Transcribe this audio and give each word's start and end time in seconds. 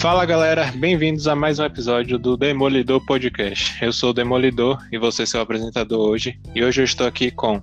Fala 0.00 0.24
galera, 0.24 0.72
bem-vindos 0.76 1.28
a 1.28 1.36
mais 1.36 1.58
um 1.58 1.64
episódio 1.66 2.18
do 2.18 2.34
Demolidor 2.34 3.04
Podcast. 3.04 3.84
Eu 3.84 3.92
sou 3.92 4.10
o 4.10 4.12
Demolidor 4.14 4.78
e 4.90 4.96
você 4.96 5.24
é 5.24 5.26
seu 5.26 5.42
apresentador 5.42 6.08
hoje. 6.08 6.40
E 6.54 6.64
hoje 6.64 6.80
eu 6.80 6.86
estou 6.86 7.06
aqui 7.06 7.30
com. 7.30 7.60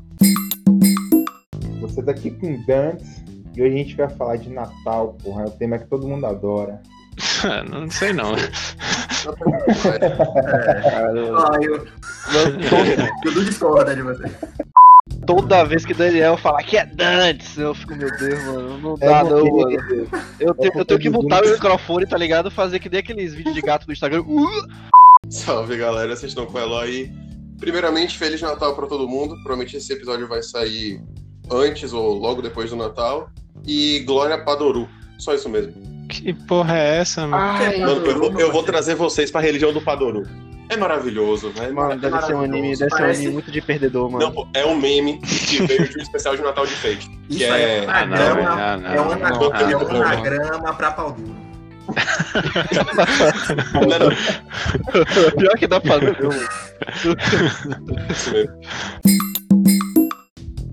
Você 1.82 2.04
tá 2.04 2.12
aqui 2.12 2.30
com 2.30 2.64
Dantes 2.68 3.24
e 3.56 3.62
hoje 3.64 3.74
a 3.74 3.78
gente 3.78 3.96
vai 3.96 4.10
falar 4.10 4.36
de 4.36 4.52
Natal, 4.52 5.18
porra. 5.24 5.46
É 5.46 5.48
o 5.48 5.50
tema 5.50 5.80
que 5.80 5.88
todo 5.88 6.08
mundo 6.08 6.28
adora. 6.28 6.80
não 7.72 7.90
sei 7.90 8.14
não. 8.14 8.34
É, 9.28 10.14
ah, 11.36 11.58
eu, 11.62 11.76
eu, 11.76 13.36
eu 13.36 13.44
discordo 13.44 13.94
de 13.94 14.02
você. 14.02 14.24
Toda 15.28 15.66
vez 15.66 15.86
que 15.86 15.94
Daniel 15.94 16.38
fala 16.38 16.64
que 16.64 16.78
é 16.78 16.86
Dantes, 16.86 17.58
eu 17.58 17.76
fico, 17.76 17.94
meu 17.96 18.10
Deus, 18.18 18.44
mano, 18.46 18.78
não 18.78 18.96
dá 18.96 19.06
É 19.06 19.24
não, 19.24 19.46
mano. 19.46 19.72
Eu, 20.40 20.56
tenho, 20.56 20.72
eu 20.74 20.86
tenho 20.86 21.00
que 21.02 21.10
botar 21.10 21.44
o 21.44 21.50
microfone, 21.50 22.08
tá 22.08 22.18
ligado? 22.18 22.50
Fazer 22.50 22.80
que 22.80 22.90
nem 22.90 23.02
aqueles 23.02 23.34
vídeos 23.34 23.54
de 23.54 23.62
gato 23.62 23.86
do 23.86 23.92
Instagram. 23.92 24.22
Uh! 24.22 24.48
Salve 25.30 25.76
galera, 25.76 26.16
vocês 26.16 26.32
estão 26.32 26.46
com 26.46 26.58
o 26.58 26.62
Eloy. 26.62 27.12
Primeiramente, 27.60 28.18
Feliz 28.18 28.42
Natal 28.42 28.74
pra 28.74 28.88
todo 28.88 29.06
mundo. 29.06 29.36
Provavelmente 29.44 29.76
esse 29.76 29.92
episódio 29.92 30.30
vai 30.30 30.42
sair 30.42 31.02
antes 31.52 31.92
ou 31.92 32.14
logo 32.14 32.42
depois 32.42 32.70
do 32.70 32.78
Natal. 32.78 33.30
E 33.66 34.00
Glória 34.08 34.38
Padoru. 34.38 34.88
Só 35.20 35.34
isso 35.34 35.50
mesmo. 35.50 35.74
Que 36.08 36.34
porra 36.34 36.78
é 36.78 36.98
essa, 37.00 37.28
mano? 37.28 37.44
Mano, 37.80 38.06
eu 38.06 38.18
vou, 38.18 38.40
eu 38.40 38.52
vou 38.52 38.64
trazer 38.64 38.96
vocês 38.96 39.30
pra 39.30 39.42
religião 39.42 39.74
do 39.74 39.82
Padoru. 39.82 40.24
É 40.70 40.76
maravilhoso, 40.76 41.50
velho. 41.52 41.74
Mano, 41.74 42.00
deve 42.00 42.22
ser 42.24 42.36
um 42.36 42.42
anime, 42.42 42.76
deve 42.76 42.94
ser 42.94 43.04
um 43.04 43.06
anime 43.06 43.34
muito 43.34 43.52
de 43.52 43.62
perdedor, 43.62 44.12
mano. 44.12 44.26
Não, 44.26 44.32
pô, 44.32 44.48
é 44.54 44.66
um 44.66 44.76
meme 44.76 45.20
que 45.20 45.66
veio 45.66 45.88
de 45.88 45.98
um 45.98 46.02
especial 46.02 46.36
de 46.36 46.42
Natal 46.42 46.66
de 46.66 46.74
Fate. 46.74 47.10
Que 47.30 47.36
Isso 47.36 47.54
é. 47.54 47.78
é 47.78 47.88
um 47.88 47.90
Ah, 47.90 48.06
não, 48.06 48.16
anagrama, 48.16 48.56
ah, 48.56 48.94
é 48.94 49.02
um 49.02 50.02
anagrama, 50.02 50.70
é 50.70 50.74
pra 50.74 50.92
pau 50.92 51.12
duro. 51.14 51.48
Não, 53.74 53.94
é 53.94 54.00
não, 54.00 54.10
Pior 55.38 55.58
que 55.58 55.68
dá 55.68 55.80
pra. 55.80 56.00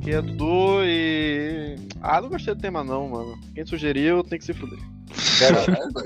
Que 0.02 0.10
é 0.10 0.20
Dudu 0.20 0.82
e. 0.84 1.76
Ah, 2.02 2.20
não 2.20 2.28
gostei 2.28 2.54
do 2.54 2.60
tema 2.60 2.82
não, 2.84 3.08
mano. 3.08 3.38
Quem 3.54 3.64
sugeriu 3.64 4.22
tem 4.24 4.38
que 4.38 4.44
se 4.44 4.52
fuder. 4.52 4.78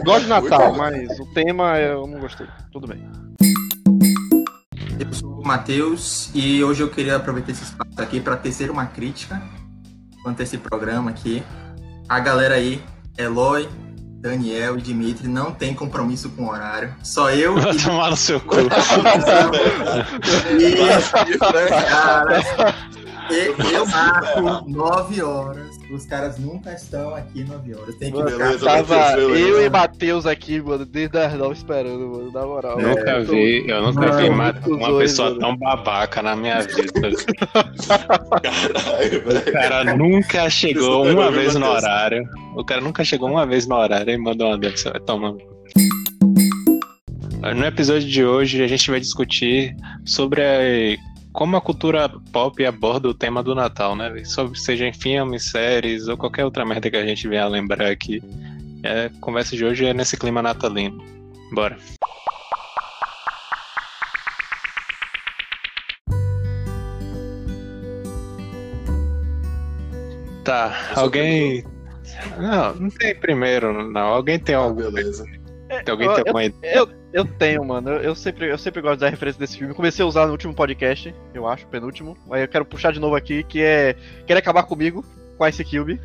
Gosto 0.05 0.23
de 0.25 0.29
Natal, 0.29 0.75
mas 0.75 1.19
o 1.19 1.27
tema 1.33 1.79
eu 1.79 2.07
não 2.07 2.21
gostei. 2.21 2.47
Tudo 2.71 2.87
bem. 2.87 3.03
Eu 4.99 5.13
sou 5.13 5.41
o 5.41 5.47
Matheus 5.47 6.31
e 6.35 6.63
hoje 6.63 6.83
eu 6.83 6.89
queria 6.89 7.17
aproveitar 7.17 7.53
esse 7.53 7.63
espaço 7.63 8.01
aqui 8.01 8.21
para 8.21 8.37
tecer 8.37 8.71
uma 8.71 8.87
crítica 8.87 9.41
quanto 10.23 10.41
a 10.41 10.43
esse 10.43 10.59
programa 10.59 11.11
aqui. 11.11 11.43
A 12.09 12.19
galera 12.19 12.55
aí, 12.55 12.83
Eloy, 13.17 13.69
Daniel 14.21 14.77
e 14.79 14.83
Dimitri, 14.83 15.29
não 15.29 15.53
tem 15.53 15.75
compromisso 15.75 16.31
com 16.31 16.45
o 16.47 16.51
horário. 16.51 16.95
Só 17.03 17.31
eu 17.31 17.55
Vai 17.61 17.77
e 17.77 17.83
tomar 17.83 18.11
no 18.11 18.17
seu 18.17 18.41
cu. 18.41 18.57
E, 20.59 21.39
cara, 21.39 22.75
e- 23.31 23.75
eu 23.75 23.87
marco 23.87 24.69
9 24.69 25.23
horas. 25.23 25.68
Os 25.91 26.05
caras 26.05 26.39
nunca 26.39 26.73
estão 26.75 27.15
aqui 27.15 27.43
9 27.45 27.75
horas. 27.75 27.95
Tem 27.97 28.13
que 28.13 28.19
Mano, 28.19 28.31
beleza. 28.37 28.65
Tava 28.65 28.97
Matheus, 28.97 29.33
beleza. 29.33 29.49
eu 29.49 29.63
e 29.67 29.71
Matheus 29.71 30.27
aqui, 30.27 30.61
mano, 30.61 30.85
desde 30.85 31.19
as 31.19 31.33
9 31.35 31.55
esperando, 31.55 32.07
mano, 32.09 32.31
na 32.31 32.45
moral. 32.47 32.79
Nunca 32.79 33.11
É, 33.11 33.21
vi, 33.23 33.65
eu 33.69 33.83
nunca 33.83 34.13
vi 34.19 34.29
Não, 34.29 34.37
mais 34.37 34.57
os 34.61 34.67
uma 34.67 34.89
dois, 34.89 35.11
pessoa 35.11 35.29
mano. 35.31 35.41
tão 35.41 35.57
babaca 35.57 36.21
na 36.23 36.37
minha 36.37 36.61
vida. 36.61 36.93
Caralho, 38.43 39.23
O 39.49 39.53
cara 39.53 39.97
nunca 39.97 40.51
chegou 40.51 41.05
Desculpa, 41.05 41.11
uma 41.23 41.31
vez 41.31 41.55
no 41.55 41.67
horário. 41.67 42.29
O 42.57 42.65
cara 42.65 42.81
nunca 42.81 43.05
chegou 43.05 43.31
uma 43.31 43.47
vez 43.47 43.67
no 43.67 43.75
horário 43.77 44.13
e 44.13 44.19
mandou 44.19 44.49
uma 44.49 44.59
dessa. 44.59 44.91
Vai 44.91 45.01
tomando. 45.01 45.39
No 47.57 47.65
episódio 47.65 48.07
de 48.09 48.25
hoje 48.25 48.63
a 48.63 48.67
gente 48.67 48.91
vai 48.91 49.01
discutir 49.01 49.75
sobre 50.05 50.43
a- 50.43 50.97
como 51.39 51.57
a 51.57 51.61
cultura 51.61 52.09
pop 52.33 52.67
aborda 52.67 53.09
o 53.09 53.15
tema 53.15 53.45
do 53.45 53.55
Natal, 53.55 53.95
né? 53.95 54.25
Sobre, 54.25 54.59
seja 54.59 54.89
em 54.89 54.93
filmes, 54.93 55.45
séries 55.53 56.09
ou 56.09 56.17
qualquer 56.17 56.45
outra 56.45 56.65
merda 56.67 56.91
que 56.91 56.97
a 56.97 57.07
gente 57.07 57.29
venha 57.29 57.47
lembrar 57.47 57.89
aqui. 57.93 58.21
É, 58.83 59.05
a 59.05 59.11
conversa 59.21 59.57
de 59.57 59.65
hoje 59.65 59.87
é 59.87 59.95
nesse 59.95 60.17
clima 60.17 60.43
natalino. 60.43 61.01
Bora. 61.55 61.79
Tá, 70.45 70.73
alguém. 70.95 71.65
Não, 72.39 72.75
não 72.75 72.91
tem 72.91 73.15
primeiro, 73.15 73.91
não. 73.91 74.09
Alguém 74.09 74.39
tem 74.39 74.55
Ah, 74.55 74.59
algum. 74.59 74.91
beleza. 74.91 75.25
Tem 75.69 75.93
alguém 75.93 76.07
eu- 76.09 76.15
tem 76.15 76.21
alguma 76.23 76.45
ideia? 76.45 76.75
Eu, 76.77 76.89
eu 77.13 77.25
tenho, 77.25 77.65
mano. 77.65 77.91
Eu, 77.91 78.01
eu 78.01 78.15
sempre, 78.15 78.51
eu 78.51 78.59
sempre 78.59 78.81
gosto 78.83 79.01
da 79.01 79.09
referência 79.09 79.39
desse 79.39 79.57
filme. 79.59 79.75
Comecei 79.75 80.05
a 80.05 80.09
usar 80.09 80.27
no 80.27 80.33
último 80.33 80.55
podcast, 80.55 81.15
eu 81.35 81.47
acho, 81.47 81.67
penúltimo. 81.67 82.17
Aí 82.31 82.43
eu 82.43 82.49
quero 82.49 82.65
puxar 82.65 82.93
de 82.93 83.01
novo 83.01 83.15
aqui, 83.17 83.43
que 83.45 83.61
é 83.63 83.97
Quer 84.27 84.37
Acabar 84.37 84.65
Comigo, 84.65 85.05
com 85.37 85.47
Ice 85.47 85.65
Cube. 85.65 86.01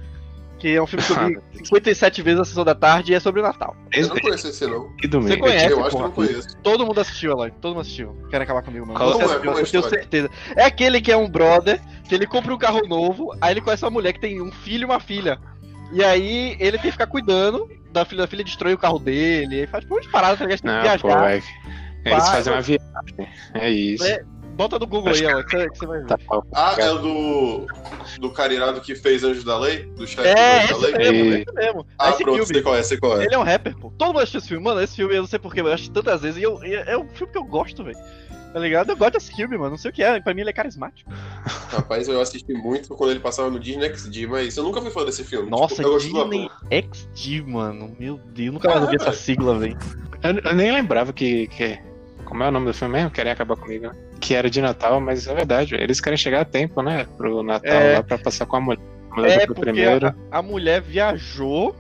Que 0.60 0.76
é 0.76 0.82
um 0.82 0.88
filme 0.88 1.04
que 1.04 1.12
eu 1.12 1.28
vi 1.28 1.66
57 1.66 2.22
vezes 2.22 2.40
na 2.40 2.46
sessão 2.46 2.64
da 2.64 2.74
tarde 2.74 3.12
e 3.12 3.16
é 3.16 3.20
sobre 3.20 3.42
o 3.42 3.44
Natal. 3.44 3.76
Eu 3.92 4.08
não 4.08 4.16
conheço 4.16 4.48
esse 4.48 4.66
não. 4.66 4.96
Que 4.96 5.10
domingo. 5.10 5.34
Você 5.34 5.38
conhece, 5.38 5.66
eu 5.72 5.80
acho 5.82 5.90
que 5.90 5.92
porra. 5.92 6.04
eu 6.04 6.08
não 6.08 6.16
conheço. 6.16 6.58
Todo 6.64 6.86
mundo 6.86 7.02
assistiu, 7.02 7.32
Eloy. 7.32 7.52
Todo 7.60 7.72
mundo 7.72 7.82
assistiu. 7.82 8.16
Quer 8.30 8.42
Acabar 8.42 8.62
Comigo, 8.62 8.86
mano. 8.86 8.98
Qual 8.98 9.12
Você 9.12 9.24
é- 9.24 9.26
assistiu, 9.26 9.42
qual 9.44 9.56
é 9.56 9.58
a 9.58 9.62
eu 9.62 9.66
tenho 9.66 9.82
história? 9.82 10.00
certeza. 10.00 10.30
É 10.56 10.64
aquele 10.64 11.02
que 11.02 11.12
é 11.12 11.18
um 11.18 11.28
brother, 11.30 11.82
que 12.08 12.16
ele 12.16 12.26
compra 12.26 12.54
um 12.54 12.58
carro 12.58 12.80
novo, 12.88 13.36
aí 13.42 13.52
ele 13.54 13.60
conhece 13.62 13.84
uma 13.84 13.92
mulher 13.92 14.14
que 14.14 14.22
tem 14.22 14.42
um 14.42 14.54
filho 14.54 14.84
e 14.84 14.86
uma 14.86 15.02
filha. 15.02 15.38
E 15.92 16.02
aí 16.02 16.56
ele 16.60 16.78
tem 16.78 16.84
que 16.84 16.92
ficar 16.92 17.08
cuidando 17.08 17.70
da 17.94 18.04
filha, 18.06 18.24
a 18.24 18.28
filha 18.28 18.44
destrói 18.44 18.74
o 18.74 18.78
carro 18.78 19.00
dele, 19.00 19.62
aí 19.62 19.68
faz 19.68 19.86
umas 19.86 20.06
paradas, 20.08 20.40
tá 20.40 20.46
ligado? 20.46 20.62
Tem 20.62 20.72
que 20.72 20.88
Não, 20.90 21.00
pô, 21.00 21.08
viajar. 21.08 21.32
é. 21.32 21.36
Eles 22.06 22.24
Vai. 22.24 22.32
fazem 22.36 22.54
uma 22.54 22.62
viagem. 22.62 22.84
É 23.54 23.70
isso. 23.70 24.04
É, 24.04 24.24
Bota 24.56 24.78
no 24.78 24.86
Google 24.86 25.12
aí, 25.12 25.26
ó, 25.26 25.42
que 25.42 25.58
você- 25.58 25.70
que 25.70 25.78
você 25.80 25.86
vai 25.88 26.00
ver. 26.02 26.06
Tá. 26.08 26.18
Ah, 26.54 26.76
é 26.78 26.92
o 26.92 27.00
do. 27.00 27.66
Do 28.20 28.30
carinado 28.30 28.82
que 28.82 28.94
fez 28.94 29.24
Anjos 29.24 29.44
da 29.44 29.58
Lei? 29.58 29.86
Do 29.96 30.06
chefe 30.06 30.28
É, 30.28 30.68
do 30.68 30.76
Anjos 30.76 30.82
da 30.82 30.88
Lei? 30.90 30.98
mesmo, 31.12 31.16
E- 31.34 31.38
esse 31.42 31.54
mesmo. 31.56 31.88
Ah, 31.98 32.10
esse 32.10 32.24
pronto, 32.24 32.36
filme, 32.36 32.54
sei 32.54 32.62
qual 32.62 32.76
é, 32.76 32.84
sei 32.84 32.98
qual 33.00 33.20
é. 33.20 33.26
ele 33.26 33.34
é 33.34 33.38
um 33.40 33.42
rapper, 33.44 33.76
pô. 33.76 33.92
Todo 33.98 34.10
mundo 34.10 34.20
assistiu 34.20 34.38
esse 34.40 34.48
filme, 34.50 34.64
mano. 34.64 34.80
Esse 34.82 34.96
filme 34.96 35.16
eu 35.16 35.22
não 35.22 35.28
sei 35.28 35.40
porquê, 35.40 35.64
mas 35.64 35.70
eu 35.70 35.74
assisti 35.74 35.92
tantas 35.92 36.22
vezes 36.22 36.38
e 36.40 36.44
eu, 36.44 36.64
e 36.64 36.76
é 36.76 36.96
um 36.96 37.08
filme 37.10 37.32
que 37.34 37.38
eu 37.40 37.44
gosto, 37.44 37.84
velho. 37.84 37.98
Tá 38.54 38.60
ligado? 38.60 38.92
Eu 38.92 38.98
gosto 38.98 39.14
desse 39.14 39.36
filme, 39.36 39.58
mano. 39.58 39.72
Não 39.72 39.78
sei 39.78 39.90
o 39.90 39.94
que 39.94 40.04
é. 40.04 40.20
Pra 40.20 40.34
mim 40.34 40.42
ele 40.42 40.52
é 40.52 40.54
carismático. 40.54 41.10
Rapaz, 41.72 42.08
eu 42.08 42.22
assisti 42.22 42.54
muito 42.54 42.90
quando 42.96 43.10
ele 43.12 43.20
passava 43.20 43.50
no 43.50 43.60
Disney 43.60 43.90
XD, 43.96 44.28
mas 44.28 44.56
eu 44.56 44.64
nunca 44.64 44.80
fui 44.82 44.92
fã 44.92 45.04
desse 45.04 45.24
filme. 45.24 45.50
Nossa, 45.50 45.76
tipo, 45.84 45.98
Disney. 45.98 46.50
XD, 46.72 47.42
mano. 47.48 47.96
Meu 48.00 48.18
Deus, 48.18 48.54
nunca 48.54 48.70
mais 48.70 48.84
ouvi 48.84 48.96
essa 48.98 49.12
sigla, 49.12 49.58
velho. 49.58 49.78
Eu, 50.22 50.38
eu 50.52 50.56
nem 50.56 50.72
lembrava 50.72 51.12
que, 51.12 51.48
que. 51.48 51.80
Como 52.26 52.44
é 52.44 52.48
o 52.48 52.52
nome 52.52 52.68
do 52.68 52.74
filme 52.74 52.94
mesmo? 52.94 53.10
Querem 53.12 53.32
acabar 53.32 53.56
comigo? 53.56 53.88
né? 53.88 53.96
Que 54.22 54.36
era 54.36 54.50
de 54.50 54.62
Natal, 54.62 55.02
mas 55.02 55.28
é 55.28 55.34
verdade. 55.34 55.76
Eles 55.76 56.00
querem 56.00 56.16
chegar 56.18 56.42
a 56.42 56.46
tempo, 56.46 56.82
né? 56.82 57.06
Pro 57.18 57.42
Natal 57.44 57.72
É. 57.74 57.96
lá 57.96 58.04
pra 58.04 58.18
passar 58.18 58.46
com 58.46 58.56
a 58.56 58.62
mulher. 58.62 58.80
A 59.12 59.16
mulher 59.16 59.32
É, 59.32 59.36
foi 59.38 59.48
porque 59.48 59.62
primeiro. 59.62 60.08
a, 60.08 60.16
a 60.40 60.42
mulher 60.42 60.82
viajou 60.82 61.76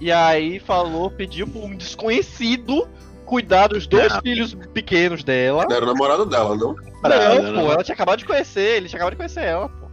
e 0.00 0.12
aí 0.12 0.58
falou, 0.60 1.10
pediu 1.10 1.46
pra 1.48 1.60
um 1.62 1.74
desconhecido 1.76 2.86
cuidar 3.26 3.66
dos 3.68 3.86
dois 3.86 4.12
Não. 4.12 4.20
filhos 4.22 4.54
pequenos 4.72 5.22
dela. 5.22 5.66
Era 5.70 5.84
o 5.84 5.86
namorado 5.88 6.24
dela, 6.24 6.56
não? 6.56 6.74
Parada, 7.02 7.42
não, 7.42 7.52
né? 7.52 7.62
pô, 7.62 7.72
ela 7.72 7.84
tinha 7.84 7.94
acabado 7.94 8.18
de 8.20 8.24
conhecer, 8.24 8.76
ele 8.78 8.88
tinha 8.88 8.96
acabado 8.98 9.12
de 9.12 9.16
conhecer 9.18 9.40
ela, 9.44 9.68
pô. 9.68 9.86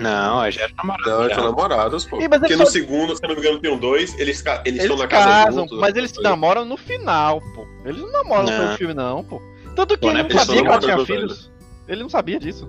Não, 0.00 0.40
aí 0.40 0.52
já 0.52 0.62
era 0.62 0.72
namorado. 0.76 1.10
Não, 1.10 1.18
eles 1.24 1.28
já. 1.30 1.34
são 1.42 1.44
namorados, 1.50 2.04
pô. 2.04 2.16
Mas 2.16 2.28
Porque 2.28 2.46
eles 2.46 2.58
no 2.58 2.66
segundo, 2.66 3.16
se 3.16 3.20
eu 3.24 3.28
não 3.28 3.34
me 3.36 3.40
engano, 3.42 3.58
tem 3.60 3.72
um 3.72 3.78
dois, 3.78 4.18
eles, 4.18 4.40
ca- 4.42 4.62
eles, 4.64 4.80
Eles 4.80 4.82
estão 4.82 4.96
na 4.96 5.06
casa 5.08 5.26
casam, 5.26 5.60
juntos. 5.62 5.78
mas 5.78 5.96
eles 5.96 6.10
se 6.10 6.22
né? 6.22 6.28
namoram 6.30 6.64
no 6.64 6.76
final, 6.76 7.40
pô. 7.54 7.66
Eles 7.84 8.00
não 8.00 8.12
namoram 8.12 8.44
Não. 8.44 8.70
no 8.70 8.76
filme, 8.76 8.94
não, 8.94 9.24
pô. 9.24 9.40
Tanto 9.74 9.94
que 9.94 10.00
Pô, 10.00 10.10
ele 10.10 10.22
né, 10.22 10.28
não 10.30 10.38
sabia 10.38 10.62
que 10.62 10.68
ela 10.68 10.78
tinha 10.80 11.06
filhos. 11.06 11.50
Ele 11.88 12.02
não 12.02 12.08
sabia 12.08 12.38
disso. 12.38 12.66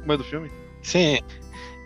No 0.00 0.06
meio 0.06 0.18
do 0.18 0.24
filme. 0.24 0.50
Sim. 0.82 1.20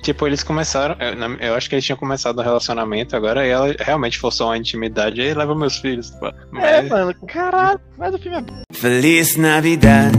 Tipo, 0.03 0.27
eles 0.27 0.43
começaram. 0.43 0.97
Eu, 0.99 1.37
eu 1.39 1.55
acho 1.55 1.69
que 1.69 1.77
eles 1.77 1.85
tinham 1.85 1.97
começado 1.97 2.41
um 2.41 2.43
relacionamento 2.43 3.15
agora 3.17 3.47
e 3.47 3.51
ela 3.51 3.73
realmente 3.79 4.19
forçou 4.19 4.49
uma 4.49 4.59
intimidade 4.59 5.21
e 5.21 5.33
leva 5.33 5.55
meus 5.55 5.79
filhos. 5.79 6.11
Pô. 6.11 6.27
É, 6.27 6.33
Mas, 6.51 6.89
mano, 6.89 7.15
caralho. 7.29 7.81
Mas 7.97 8.13
o 8.13 8.19
filme 8.19 8.39
é. 8.39 8.75
Feliz 8.75 9.37
Navidad. 9.37 10.13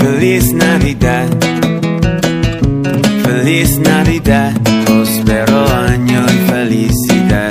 Feliz 0.00 0.52
Navidad. 0.52 1.28
Feliz 3.24 3.78
Navidad. 3.78 4.54
Prospero 4.84 5.56
año 5.88 6.20
y 6.26 6.50
felicidad. 6.50 7.50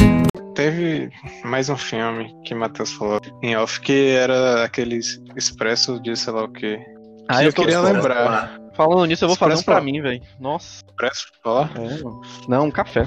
Teve 0.53 1.09
mais 1.43 1.69
um 1.69 1.75
filme 1.75 2.33
que 2.45 2.53
o 2.53 2.57
Matheus 2.57 2.93
falou 2.93 3.19
em 3.41 3.57
off 3.57 3.81
que 3.81 4.09
era 4.09 4.63
aqueles 4.63 5.19
expresso 5.35 5.99
de 5.99 6.15
sei 6.15 6.31
lá 6.33 6.43
o 6.43 6.47
que. 6.49 6.79
Ah, 7.27 7.43
eu 7.43 7.47
eu 7.49 7.53
queria 7.53 7.81
lembrar. 7.81 8.23
Polar. 8.23 8.64
Falando 8.75 9.05
nisso, 9.05 9.23
eu 9.23 9.29
vou 9.29 9.37
fazer 9.37 9.53
um 9.53 9.55
Expresso 9.55 9.65
pra 9.65 9.75
Polar. 9.75 9.83
mim, 9.85 10.01
velho. 10.01 10.21
Nossa. 10.39 10.83
Expresso 10.85 11.27
Polar? 11.43 11.71
É, 11.75 12.03
mano. 12.03 12.21
Não, 12.47 12.65
um 12.65 12.71
café. 12.71 13.05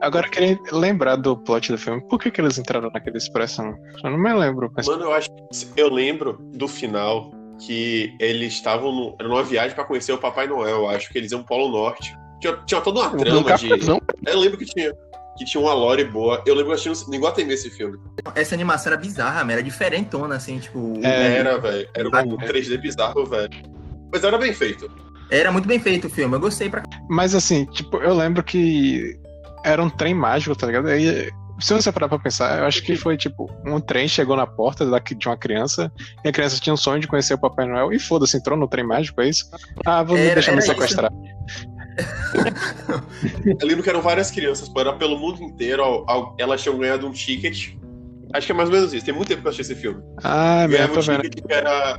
Agora 0.00 0.26
eu 0.26 0.30
queria 0.30 0.58
lembrar 0.72 1.16
do 1.16 1.36
plot 1.36 1.70
do 1.70 1.78
filme. 1.78 2.00
Por 2.08 2.18
que, 2.18 2.30
que 2.30 2.40
eles 2.40 2.58
entraram 2.58 2.90
naquele 2.92 3.18
expresso? 3.18 3.62
Eu 3.62 4.10
não 4.10 4.18
me 4.18 4.32
lembro. 4.34 4.70
Mas... 4.76 4.86
Mano, 4.86 5.04
eu 5.04 5.12
acho. 5.12 5.28
Eu 5.76 5.92
lembro 5.92 6.38
do 6.52 6.66
final 6.66 7.30
que 7.64 8.14
eles 8.18 8.54
estavam 8.54 8.90
no- 8.92 9.16
numa 9.28 9.42
viagem 9.44 9.74
pra 9.74 9.84
conhecer 9.84 10.12
o 10.12 10.18
Papai 10.18 10.48
Noel, 10.48 10.78
eu 10.78 10.88
acho 10.88 11.08
que 11.10 11.18
eles 11.18 11.30
iam 11.30 11.42
pro 11.44 11.56
Polo 11.56 11.70
Norte. 11.70 12.12
Tinha, 12.40 12.56
tinha 12.66 12.80
toda 12.80 13.00
uma 13.00 13.08
Um 13.14 13.18
trama 13.18 13.54
de. 13.56 13.68
Eu 14.26 14.38
lembro 14.40 14.58
que 14.58 14.64
tinha. 14.64 14.92
que 15.38 15.44
tinha 15.44 15.62
uma 15.62 15.72
lore 15.72 16.04
boa. 16.04 16.42
Eu 16.44 16.54
lembro 16.56 16.76
que 16.76 16.86
eu 16.88 16.92
assisti 16.92 17.08
no 17.08 17.14
Iguatemi 17.14 17.52
esse 17.52 17.70
filme. 17.70 17.96
Essa 18.34 18.56
animação 18.56 18.92
era 18.92 19.00
bizarra, 19.00 19.52
era 19.52 19.62
diferentona, 19.62 20.34
assim, 20.34 20.58
tipo. 20.58 20.94
É. 21.04 21.36
Era, 21.36 21.58
velho. 21.60 21.88
Era 21.94 22.08
um 22.08 22.36
3D 22.36 22.80
bizarro, 22.80 23.24
velho. 23.24 23.50
Mas 24.12 24.22
era 24.24 24.36
bem 24.38 24.52
feito. 24.52 24.90
Era 25.30 25.50
muito 25.50 25.66
bem 25.66 25.78
feito 25.80 26.06
o 26.06 26.10
filme, 26.10 26.34
eu 26.36 26.40
gostei 26.40 26.68
pra 26.68 26.82
Mas 27.08 27.34
assim, 27.34 27.64
tipo, 27.66 27.96
eu 27.98 28.14
lembro 28.14 28.42
que 28.44 29.18
era 29.64 29.82
um 29.82 29.88
trem 29.88 30.12
mágico, 30.14 30.54
tá 30.54 30.66
ligado? 30.66 30.88
Aí, 30.88 31.30
se 31.58 31.72
você 31.72 31.90
parar 31.90 32.08
pra 32.08 32.18
pensar, 32.18 32.58
eu 32.58 32.66
acho 32.66 32.82
que 32.82 32.96
foi 32.96 33.16
tipo, 33.16 33.48
um 33.64 33.80
trem 33.80 34.06
chegou 34.08 34.36
na 34.36 34.46
porta 34.46 34.84
da- 34.84 34.98
de 34.98 35.26
uma 35.28 35.36
criança, 35.36 35.90
e 36.24 36.28
a 36.28 36.32
criança 36.32 36.60
tinha 36.60 36.74
um 36.74 36.76
sonho 36.76 37.00
de 37.00 37.06
conhecer 37.08 37.32
o 37.34 37.38
Papai 37.38 37.66
Noel, 37.66 37.92
e 37.92 37.98
foda-se, 37.98 38.36
entrou 38.36 38.58
no 38.58 38.68
trem 38.68 38.84
mágico, 38.84 39.22
é 39.22 39.28
isso? 39.30 39.48
Ah, 39.86 40.02
vou 40.02 40.16
Era- 40.18 40.34
deixar 40.34 40.54
me 40.54 40.60
sequestrar. 40.62 41.10
Eu 43.60 43.66
lembro 43.66 43.82
que 43.82 43.88
eram 43.90 44.02
várias 44.02 44.30
crianças, 44.30 44.68
pô, 44.68 44.80
era 44.80 44.92
pelo 44.94 45.18
mundo 45.18 45.42
inteiro. 45.42 45.82
ao- 45.82 46.04
ao- 46.10 46.36
elas 46.38 46.62
tinham 46.62 46.76
ganhado 46.78 47.06
um 47.06 47.12
ticket. 47.12 47.74
Acho 48.34 48.46
que 48.46 48.52
é 48.52 48.54
mais 48.54 48.68
ou 48.68 48.74
menos 48.74 48.92
isso. 48.92 49.04
Tem 49.04 49.14
muito 49.14 49.28
tempo 49.28 49.42
que 49.42 49.46
eu 49.46 49.50
assisti 49.50 49.72
esse 49.72 49.80
filme. 49.80 50.02
Ah, 50.22 50.66
meu, 50.68 50.88
tô 50.88 51.00
um 51.00 51.02
ticket 51.02 51.44
que 51.46 51.52
era. 51.52 51.98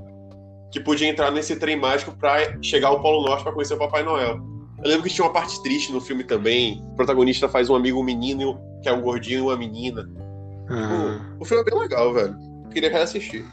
Que 0.74 0.80
podia 0.80 1.08
entrar 1.08 1.30
nesse 1.32 1.56
trem 1.56 1.80
mágico 1.80 2.12
pra 2.18 2.60
chegar 2.62 2.88
ao 2.90 3.00
Polo 3.02 3.24
Norte 3.26 3.44
pra 3.44 3.54
conhecer 3.54 3.76
o 3.76 3.78
Papai 3.78 4.04
Noel. 4.04 4.40
Eu 4.84 4.90
lembro 4.90 5.04
que 5.04 5.10
tinha 5.14 5.24
uma 5.26 5.32
parte 5.32 5.62
triste 5.64 5.94
no 5.94 6.02
filme 6.02 6.24
também. 6.24 6.84
O 6.92 6.96
protagonista 6.96 7.48
faz 7.48 7.70
um 7.70 7.76
amigo 7.76 8.00
um 8.00 8.04
menino, 8.04 8.60
que 8.82 8.90
é 8.90 8.94
um 8.94 9.02
gordinho 9.02 9.38
e 9.38 9.42
uma 9.44 9.56
menina. 9.56 10.10
Ah, 10.70 11.20
O 11.40 11.46
filme 11.46 11.62
é 11.62 11.70
bem 11.70 11.80
legal, 11.80 12.12
velho. 12.14 12.36
Queria 12.72 12.90
reassistir. 12.90 13.46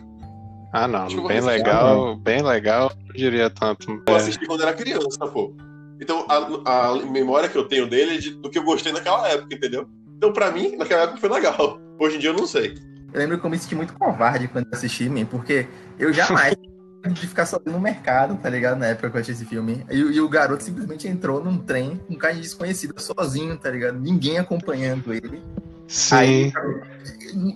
Ah, 0.72 0.88
não, 0.88 1.08
eu 1.08 1.26
bem 1.28 1.38
assistir 1.38 1.58
legal, 1.58 2.16
bem 2.16 2.42
legal, 2.42 2.92
não 3.06 3.14
diria 3.14 3.50
tanto. 3.50 4.02
Eu 4.08 4.16
assisti 4.16 4.46
quando 4.46 4.62
era 4.62 4.72
criança, 4.72 5.26
pô. 5.26 5.54
Então 6.00 6.24
a, 6.64 6.88
a 6.92 6.96
memória 7.06 7.48
que 7.48 7.58
eu 7.58 7.64
tenho 7.68 7.86
dele 7.86 8.14
é 8.14 8.18
de- 8.18 8.30
do 8.30 8.48
que 8.48 8.58
eu 8.58 8.62
gostei 8.64 8.92
naquela 8.92 9.28
época, 9.28 9.54
entendeu? 9.54 9.86
Então 10.16 10.32
pra 10.32 10.50
mim, 10.50 10.76
naquela 10.76 11.02
época 11.02 11.18
foi 11.18 11.28
legal. 11.28 11.78
Hoje 11.98 12.16
em 12.16 12.18
dia 12.20 12.30
eu 12.30 12.34
não 12.34 12.46
sei. 12.46 12.74
Eu 13.12 13.18
lembro 13.20 13.38
que 13.38 13.44
eu 13.44 13.50
me 13.50 13.58
senti 13.58 13.74
muito 13.74 13.92
covarde 13.94 14.46
quando 14.48 14.66
eu 14.66 14.72
assisti, 14.72 15.08
man, 15.08 15.26
porque 15.26 15.66
eu 15.98 16.12
jamais 16.12 16.54
de 17.08 17.26
ficar 17.26 17.46
sozinho 17.46 17.72
no 17.72 17.80
mercado, 17.80 18.36
tá 18.36 18.48
ligado? 18.48 18.78
Na 18.78 18.86
época 18.86 19.10
que 19.10 19.16
eu 19.16 19.20
assisti 19.20 19.42
esse 19.42 19.48
filme. 19.48 19.84
E, 19.90 19.96
e 19.96 20.20
o 20.20 20.28
garoto 20.28 20.62
simplesmente 20.62 21.08
entrou 21.08 21.42
num 21.42 21.58
trem 21.58 22.00
com 22.06 22.14
um 22.14 22.18
cara 22.18 22.34
de 22.34 22.40
desconhecido 22.40 22.94
sozinho, 23.00 23.56
tá 23.56 23.70
ligado? 23.70 23.98
Ninguém 23.98 24.38
acompanhando 24.38 25.12
ele. 25.12 25.42
Sim. 25.88 26.14
Aí, 26.14 26.52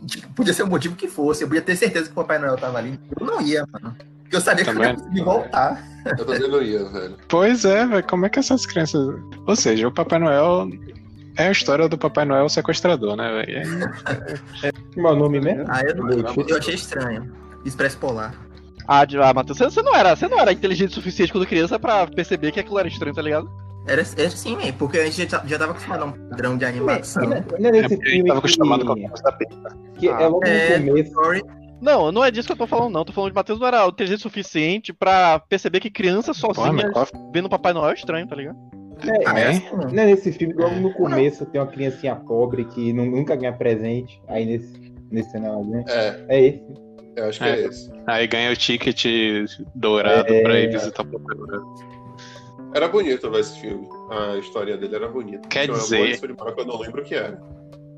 tipo, 0.07 0.29
podia 0.35 0.55
ser 0.55 0.63
o 0.63 0.67
motivo 0.67 0.97
que 0.97 1.09
fosse, 1.09 1.45
eu 1.45 1.49
podia 1.49 1.63
ter 1.63 1.77
certeza 1.77 2.07
que 2.07 2.13
o 2.13 2.15
Papai 2.15 2.39
Noel 2.39 2.57
tava 2.57 2.79
ali. 2.79 2.99
Eu 3.21 3.27
não 3.27 3.41
ia, 3.41 3.67
mano. 3.71 3.95
Porque 4.23 4.37
eu 4.37 4.41
sabia 4.41 4.65
que 4.65 4.71
eu 4.71 4.75
Também. 4.75 4.89
não 4.89 4.99
ia 4.99 5.03
conseguir 5.05 5.23
voltar. 5.23 5.95
Eu 6.19 6.25
também 6.25 6.51
não 6.51 6.63
ia, 6.63 6.85
velho. 6.89 7.17
Pois 7.29 7.65
é, 7.65 7.87
velho, 7.87 8.05
como 8.05 8.27
é 8.27 8.29
que 8.29 8.39
essas 8.39 8.67
crianças. 8.67 9.15
Ou 9.47 9.57
seja, 9.57 9.87
o 9.89 9.93
Papai 9.93 10.19
Noel. 10.19 10.69
É 11.37 11.49
a 11.49 11.51
história 11.51 11.89
do 11.89 11.99
Papai 11.99 12.25
Noel 12.25 12.49
sequestrador, 12.49 13.17
né, 13.17 13.45
velho? 13.45 13.91
Como 14.95 15.09
é 15.09 15.11
o 15.11 15.17
nome 15.17 15.41
mesmo? 15.41 15.65
Ah, 15.69 15.83
eu, 15.83 16.47
eu 16.47 16.57
achei 16.57 16.75
estranho. 16.75 17.33
Expresso 17.65 17.99
Polar. 17.99 18.35
Ah, 18.87 19.05
de- 19.05 19.19
ah 19.19 19.33
Matheus, 19.33 19.59
você, 19.59 19.65
você 19.65 19.83
não 19.83 19.95
era, 19.95 20.15
você 20.15 20.29
não 20.29 20.39
era 20.39 20.53
inteligente 20.53 20.91
o 20.91 20.95
suficiente 20.95 21.33
quando 21.33 21.47
criança 21.47 21.79
pra 21.79 22.07
perceber 22.07 22.53
que 22.53 22.61
aquilo 22.61 22.79
era 22.79 22.89
estranho, 22.89 23.15
tá 23.15 23.23
ligado? 23.23 23.49
Era, 23.87 24.03
era 24.17 24.29
assim, 24.29 24.57
man, 24.57 24.73
porque 24.79 24.99
a 24.99 25.05
gente 25.11 25.31
já, 25.31 25.43
já 25.47 25.59
tava 25.59 25.73
acostumado 25.73 26.03
a 26.03 26.07
um 26.07 26.13
padrão 26.31 26.57
de 26.57 26.65
animação. 26.65 27.23
Não 27.25 27.33
é 27.37 27.45
não 27.59 27.69
é 27.69 27.73
nesse 27.73 27.85
É 27.85 27.89
porque 27.89 27.95
ele 28.09 28.11
filme 28.17 28.29
tava 28.29 28.39
acostumado 28.39 28.85
com 28.87 28.93
a 28.93 28.95
que, 28.97 29.09
coisa 29.09 29.23
da 29.23 29.33
pizza. 29.33 29.79
que 29.99 30.09
é 30.09 30.27
logo 30.29 30.45
É, 30.47 30.79
no 30.79 30.87
começo. 30.89 31.09
Story. 31.09 31.43
Não, 31.83 32.11
não 32.13 32.25
é 32.25 32.31
disso 32.31 32.47
que 32.49 32.53
eu 32.53 32.57
tô 32.57 32.67
falando, 32.67 32.93
não. 32.95 33.05
Tô 33.05 33.13
falando 33.13 33.31
de 33.31 33.35
Matheus 33.35 33.61
não 33.61 33.67
era 33.67 33.87
inteligente 33.87 34.21
o 34.21 34.23
suficiente 34.23 34.93
pra 34.93 35.39
perceber 35.39 35.81
que 35.81 35.91
criança 35.91 36.33
Porra, 36.33 36.55
sozinha 36.55 36.91
qual- 36.93 37.07
vendo 37.33 37.45
o 37.45 37.51
Papai 37.51 37.75
Noel 37.75 37.91
é 37.91 37.95
estranho, 37.95 38.27
tá 38.27 38.37
ligado? 38.37 38.57
É, 39.07 39.29
Ah, 39.29 39.39
É? 39.39 39.41
era 39.43 39.51
assim, 39.51 39.77
mano. 39.77 39.91
Não 39.93 40.03
é 40.03 40.07
nesse 40.07 40.33
filme, 40.33 40.55
logo 40.55 40.77
no 40.77 40.93
começo 40.95 41.45
tem 41.45 41.61
uma 41.61 41.67
criancinha 41.67 42.17
pobre 42.17 42.65
que 42.65 42.91
nu- 42.93 43.05
nunca 43.11 43.37
ganha 43.37 43.53
presente. 43.53 44.19
Aí 44.29 44.47
nesse, 44.47 44.95
nesse 45.11 45.31
cenário 45.31 45.63
ganha. 45.65 45.85
É, 45.89 46.25
É 46.29 46.41
esse. 46.47 46.63
Eu 47.17 47.25
acho 47.29 47.39
que 47.39 47.45
É. 47.45 47.51
é, 47.63 47.67
esse. 47.67 47.91
Aí 48.07 48.27
ganha 48.27 48.53
o 48.53 48.57
ticket 48.57 49.05
dourado 49.75 50.33
É. 50.33 50.43
pra 50.43 50.59
ir 50.59 50.71
visitar 50.71 51.05
o. 51.07 51.85
Era 52.75 52.89
bonito 52.89 53.31
ver 53.31 53.41
esse 53.41 53.61
filme. 53.61 53.89
A 54.11 54.37
história 54.39 54.77
dele 54.77 54.95
era 54.97 55.09
bonita. 55.09 55.49
Quer 55.49 55.69
dizer- 55.71 56.19
eu 56.23 56.67
não 56.67 56.79
lembro 56.79 57.03
o 57.03 57.05
que 57.05 57.15
era. 57.15 57.41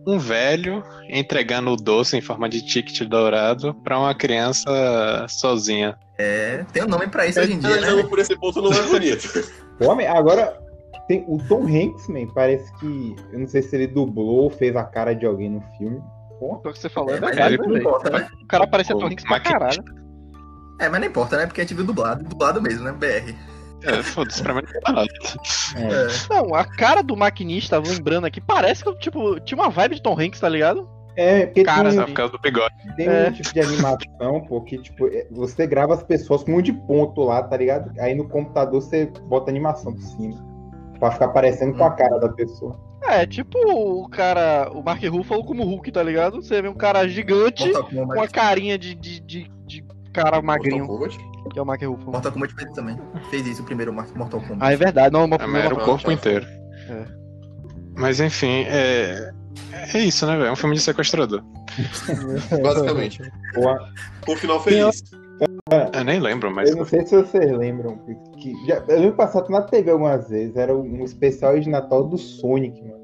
Um 0.07 0.19
velho 0.19 0.85
entregando 1.09 1.71
o 1.73 1.77
doce 1.77 2.17
em 2.17 2.21
forma 2.21 2.49
de 2.49 2.63
ticket 2.65 3.09
dourado 3.09 3.75
pra 3.83 3.99
uma 3.99 4.15
criança 4.15 5.27
sozinha. 5.29 5.99
É, 6.19 6.65
tem 6.73 6.85
um 6.85 6.87
nome 6.87 7.09
pra 7.09 7.27
isso 7.27 7.41
hoje 7.41 7.55
em 7.55 7.59
dia, 7.59 7.81
né? 7.81 8.03
Por 8.05 8.19
esse 8.19 8.39
ponto 8.39 8.63
não 8.63 8.73
é 8.73 8.83
bonito. 8.83 9.27
Homem, 9.81 10.07
agora 10.07 10.57
tem 11.09 11.25
o 11.27 11.39
Tom 11.49 11.67
Hanks, 11.67 12.07
man, 12.09 12.27
parece 12.35 12.73
que. 12.79 13.17
Eu 13.33 13.41
não 13.41 13.49
sei 13.49 13.63
se 13.63 13.75
ele 13.75 13.87
dublou 13.89 14.45
ou 14.45 14.51
fez 14.51 14.77
a 14.77 14.85
cara 14.85 15.13
de 15.15 15.27
alguém 15.27 15.51
no 15.51 15.61
filme. 15.77 16.01
O 16.41 16.59
que 16.73 16.79
você 16.79 16.89
falou 16.89 17.11
é, 17.15 17.17
É, 17.17 17.21
verdade, 17.21 17.59
né, 17.59 17.67
não 17.67 17.77
importa, 17.77 18.11
né? 18.11 18.29
O 18.43 18.47
cara 18.47 18.67
parecia 18.67 18.95
O 18.95 18.99
Tom 18.99 19.07
Hanks 19.07 19.25
pra 19.25 19.41
caralho. 19.41 19.83
É, 20.81 20.89
mas 20.89 21.01
não 21.01 21.07
importa, 21.09 21.37
né? 21.37 21.47
Porque 21.47 21.61
a 21.61 21.65
gente 21.65 21.75
viu 21.75 21.85
dublado, 21.85 22.23
dublado 22.25 22.61
mesmo, 22.61 22.85
né? 22.85 22.93
BR. 22.93 23.35
É, 23.85 24.03
foda-se, 24.03 24.43
pra 24.43 24.55
mim 24.55 24.63
não. 24.87 25.03
É. 25.03 25.07
Não, 26.31 26.55
a 26.55 26.65
cara 26.65 27.03
do 27.03 27.17
maquinista, 27.17 27.79
lembrando 27.79 28.27
aqui, 28.27 28.41
parece 28.41 28.83
que, 28.85 28.95
tipo, 28.99 29.39
tinha 29.41 29.59
uma 29.59 29.71
vibe 29.71 29.97
de 29.97 30.03
Tom 30.03 30.19
Hanks, 30.19 30.41
tá 30.41 30.49
ligado? 30.49 30.89
É, 31.15 31.47
porque 31.47 31.65
Cara, 31.65 31.91
tem, 31.91 32.05
por 32.05 32.13
causa 32.13 32.33
do 32.33 32.39
bigode. 32.39 32.75
tem 32.97 33.07
É. 33.07 33.29
um 33.29 33.33
tipo 33.33 33.53
de 33.55 33.61
animação, 33.61 34.45
porque, 34.49 34.77
tipo, 34.79 35.07
é, 35.09 35.27
você 35.31 35.67
grava 35.67 35.95
as 35.95 36.03
pessoas 36.03 36.43
com 36.45 36.51
um 36.53 36.57
monte 36.57 36.67
de 36.67 36.75
ponto 36.75 37.23
lá, 37.23 37.43
tá 37.43 37.57
ligado? 37.57 37.91
Aí 37.99 38.15
no 38.15 38.29
computador 38.29 38.83
você 38.83 39.07
bota 39.29 39.51
animação 39.51 39.95
por 39.95 40.03
cima. 40.03 40.37
Pra 40.99 41.11
ficar 41.11 41.29
parecendo 41.29 41.77
com 41.77 41.85
a 41.85 41.91
cara 41.93 42.19
da 42.19 42.29
pessoa. 42.31 42.79
É, 43.03 43.27
tipo 43.27 43.59
o 43.59 44.09
cara, 44.09 44.71
o 44.73 44.83
Mark 44.83 45.03
Ruffalo 45.05 45.45
como 45.45 45.65
Hulk, 45.65 45.93
tá 45.93 46.03
ligado? 46.03 46.43
Você 46.43 46.61
vê 46.61 46.69
um 46.69 46.75
cara 46.75 47.07
gigante 47.07 47.71
com 47.71 48.03
uma 48.03 48.15
Kombat. 48.15 48.33
carinha 48.33 48.79
de, 48.79 48.95
de, 48.95 49.21
de, 49.21 49.51
de 49.67 49.85
cara 50.13 50.43
magrinho, 50.43 50.87
Mortal 50.87 51.09
Kombat? 51.11 51.37
que 51.53 51.59
é 51.59 51.63
o 51.63 51.67
Mark 51.67 51.83
Ruffalo. 51.83 52.13
Mortal 52.13 52.33
Kombat 52.33 52.55
fez 52.55 52.73
também. 52.73 52.99
Fez 53.31 53.47
isso 53.47 53.63
o 53.63 53.65
primeiro 53.65 53.93
Mortal 53.93 54.41
Kombat. 54.41 54.59
Ah, 54.61 54.73
é 54.73 54.77
verdade, 54.77 55.13
não, 55.13 55.29
Mortal 55.29 55.49
Mas 55.49 55.65
era 55.65 55.75
o 55.75 55.85
corpo 55.85 56.11
inteiro. 56.11 56.47
É. 56.89 57.05
Mas 57.97 58.21
enfim, 58.21 58.65
é. 58.67 59.33
É 59.95 59.99
isso, 59.99 60.27
né, 60.27 60.37
velho? 60.37 60.47
É 60.49 60.53
um 60.53 60.57
filme 60.57 60.75
de 60.75 60.83
sequestrador. 60.83 61.43
Basicamente. 62.63 63.23
Boa. 63.55 63.89
Com 64.25 64.37
final 64.37 64.63
feliz. 64.63 65.03
Eu 65.99 66.05
nem 66.05 66.21
lembro, 66.21 66.51
mas. 66.51 66.71
Eu 66.71 66.77
não 66.77 66.85
sei 66.85 67.05
se 67.07 67.17
vocês 67.17 67.51
lembram. 67.53 67.99
Que 68.39 68.53
já, 68.67 68.83
eu 68.89 69.01
lembro 69.01 69.17
passado 69.17 69.51
na 69.51 69.63
TV 69.63 69.91
algumas 69.91 70.29
vezes. 70.29 70.57
Era 70.57 70.75
um 70.77 71.05
especial 71.05 71.59
de 71.59 71.69
Natal 71.69 72.05
do 72.05 72.17
Sonic, 72.19 72.83
mano. 72.83 73.03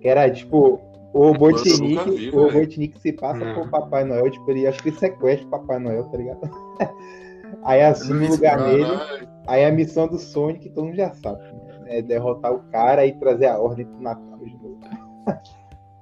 Que 0.00 0.08
era 0.08 0.30
tipo. 0.30 0.80
O 1.12 1.32
Robotnik, 1.32 2.10
vi, 2.10 2.30
o. 2.30 2.42
Robotnik 2.44 3.00
se 3.00 3.12
passa 3.12 3.44
Hum. 3.44 3.54
por 3.54 3.68
Papai 3.68 4.04
Noel, 4.04 4.30
tipo, 4.30 4.48
ele 4.50 4.64
acho 4.66 4.80
que 4.80 4.90
ele 4.90 4.96
sequestra 4.96 5.44
o 5.46 5.50
Papai 5.50 5.78
Noel, 5.80 6.04
tá 6.04 6.16
ligado? 6.16 6.40
Aí 7.64 7.82
assume 7.82 8.26
o 8.26 8.30
lugar 8.30 8.62
dele. 8.62 8.86
Aí 9.48 9.64
a 9.64 9.72
missão 9.72 10.06
do 10.06 10.18
Sonic, 10.18 10.70
todo 10.70 10.84
mundo 10.84 10.94
já 10.96 11.12
sabe. 11.14 11.42
né? 11.42 11.52
É 11.86 12.00
derrotar 12.02 12.52
o 12.54 12.60
cara 12.70 13.04
e 13.04 13.12
trazer 13.18 13.46
a 13.46 13.58
ordem 13.58 13.84
pro 13.86 14.00
Natal 14.00 14.38
de 14.38 14.52
novo. 14.52 14.78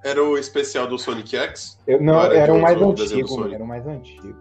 Era 0.05 0.23
o 0.23 0.37
especial 0.37 0.87
do 0.87 0.99
Sonic 0.99 1.35
X? 1.37 1.79
Eu, 1.87 2.01
não, 2.03 2.21
Era 2.23 2.35
era 2.37 2.53
o 2.55 2.61
mais 2.61 2.81
antigo. 2.81 3.49
Era 3.51 3.65
o 3.65 3.67
mais 3.67 3.87
antigo. 3.87 4.37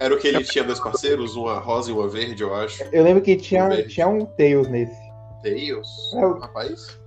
Era 0.00 0.14
o 0.14 0.18
que 0.18 0.28
ele 0.28 0.44
tinha 0.44 0.62
dois 0.64 0.78
parceiros, 0.78 1.34
uma 1.34 1.58
rosa 1.58 1.90
e 1.90 1.94
uma 1.94 2.08
verde, 2.08 2.42
eu 2.42 2.54
acho. 2.54 2.82
Eu 2.92 3.02
lembro 3.02 3.22
que 3.22 3.36
tinha, 3.36 3.68
Verde. 3.68 3.88
tinha 3.94 4.06
um 4.08 4.24
Tails 4.24 4.68
nesse. 4.68 4.96
Tails? 5.42 5.88
É, 6.14 6.26
o- 6.26 6.38
Rapaz, 6.38 6.98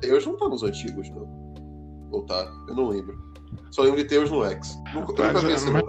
Tails 0.00 0.26
não 0.26 0.36
tá 0.36 0.48
nos 0.48 0.62
antigos, 0.62 1.08
não. 1.10 1.28
Ou 2.10 2.22
tá? 2.26 2.50
Eu 2.68 2.74
não 2.74 2.88
lembro. 2.88 3.16
Só 3.70 3.82
lembro 3.82 3.98
de 4.02 4.08
Tails 4.08 4.30
no 4.30 4.44
X. 4.44 4.76
Nunca, 4.92 5.12
eu 5.22 5.26
nunca 5.28 5.40
vi 5.46 5.52
esse 5.52 5.70
Mas- 5.70 5.84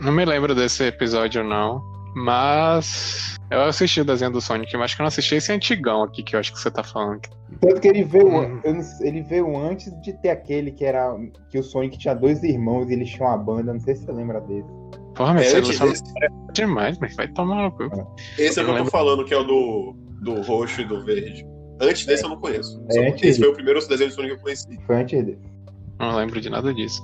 Não 0.00 0.12
me 0.12 0.24
lembro 0.24 0.54
desse 0.54 0.84
episódio, 0.84 1.44
não. 1.44 1.82
Mas. 2.16 3.36
Eu 3.50 3.62
assisti 3.62 4.00
o 4.02 4.04
desenho 4.04 4.30
do 4.30 4.40
Sonic, 4.42 4.70
mas 4.74 4.84
acho 4.84 4.96
que 4.96 5.00
eu 5.02 5.04
não 5.04 5.08
assisti 5.08 5.34
esse 5.36 5.50
antigão 5.52 6.02
aqui 6.02 6.22
que 6.22 6.36
eu 6.36 6.40
acho 6.40 6.52
que 6.52 6.58
você 6.60 6.70
tá 6.70 6.82
falando. 6.84 7.20
Tanto 7.62 7.80
que 7.80 7.88
ele 7.88 8.04
veio, 8.04 8.28
Hum. 8.28 8.60
não 8.62 8.80
ele 9.06 9.22
veio 9.22 9.56
antes 9.56 9.90
de 10.02 10.12
ter 10.12 10.28
aquele 10.30 10.70
que 10.70 10.84
era. 10.84 11.16
Que 11.50 11.58
o 11.58 11.62
Sonic 11.62 11.96
tinha 11.98 12.14
dois 12.14 12.42
irmãos 12.42 12.90
e 12.90 12.92
eles 12.92 13.08
tinham 13.10 13.28
uma 13.28 13.38
banda. 13.38 13.72
Não 13.72 13.80
sei 13.80 13.94
se 13.96 14.04
você 14.04 14.12
lembra 14.12 14.40
dele. 14.42 14.66
Porra, 15.18 15.34
mas 15.34 15.46
É, 15.46 15.50
você 15.50 15.56
antes 15.58 15.80
não 15.80 15.88
desse, 15.90 16.02
demais, 16.54 16.98
mas 16.98 17.14
vai 17.16 17.28
tomar 17.28 17.62
no 17.64 17.72
cu. 17.72 17.84
esse 18.38 18.58
é 18.58 18.62
o 18.62 18.64
que 18.64 18.70
eu 18.70 18.72
tô 18.72 18.72
lembro. 18.72 18.90
falando, 18.90 19.24
que 19.24 19.34
é 19.34 19.36
o 19.36 19.42
do, 19.44 19.94
do 20.22 20.40
roxo 20.42 20.80
e 20.80 20.84
do 20.84 21.04
verde. 21.04 21.44
Antes 21.80 22.06
desse 22.06 22.24
eu 22.24 22.30
não 22.30 22.36
conheço. 22.40 22.80
É, 22.88 22.92
Só- 22.94 23.00
antes 23.00 23.14
esse 23.14 23.22
dele. 23.32 23.36
foi 23.42 23.48
o 23.48 23.54
primeiro 23.54 23.80
desenho 23.86 24.08
de 24.10 24.14
Sonic 24.16 24.34
que 24.34 24.38
eu 24.40 24.42
conheci. 24.44 24.78
Foi 24.86 24.96
antes 24.96 25.24
dele. 25.24 25.38
Não 25.98 26.16
lembro 26.16 26.40
de 26.40 26.48
nada 26.48 26.72
disso. 26.72 27.02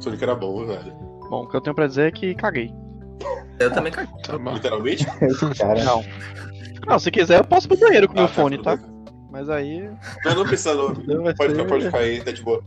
Sonic 0.00 0.22
era 0.22 0.34
bom, 0.34 0.66
velho. 0.66 0.92
Bom, 1.30 1.44
o 1.44 1.48
que 1.48 1.56
eu 1.56 1.60
tenho 1.60 1.74
pra 1.74 1.86
dizer 1.86 2.08
é 2.08 2.10
que 2.10 2.34
caguei. 2.34 2.70
Eu 3.60 3.72
também 3.72 3.92
caguei. 3.92 4.12
Tá 4.24 4.36
bom. 4.36 4.54
Literalmente? 4.54 5.06
Cara. 5.58 5.84
Não. 5.84 6.04
Não, 6.86 6.98
se 6.98 7.10
quiser 7.10 7.38
eu 7.40 7.44
posso 7.44 7.66
ir 7.66 7.68
pro 7.68 7.78
banheiro 7.86 8.08
com 8.08 8.14
meu 8.14 8.24
Ah, 8.24 8.28
fone, 8.28 8.56
tudo 8.56 8.64
tá? 8.64 8.76
bem. 8.76 8.86
Mas 9.30 9.48
aí. 9.48 9.88
Não, 10.24 10.34
não 10.34 10.44
precisa, 10.44 10.74
não. 10.74 10.88
Não 10.88 11.34
Pode, 11.34 11.54
ser- 11.54 11.66
pode 11.66 11.84
ficar 11.86 11.98
aí, 11.98 12.20
tá 12.22 12.30
de 12.32 12.42
boa. 12.42 12.62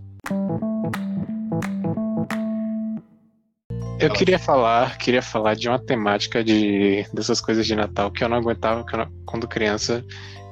Eu 4.02 4.12
queria 4.12 4.40
falar, 4.40 4.98
queria 4.98 5.22
falar 5.22 5.54
de 5.56 5.68
uma 5.70 5.80
temática 5.80 6.44
de 6.44 7.06
dessas 7.14 7.40
coisas 7.40 7.66
de 7.66 7.76
Natal 7.76 8.12
que 8.12 8.24
eu 8.24 8.30
não 8.30 8.38
aguentava 8.38 8.84
que 8.86 8.94
eu 8.96 9.00
não- 9.00 9.12
quando 9.26 9.48
criança. 9.48 10.04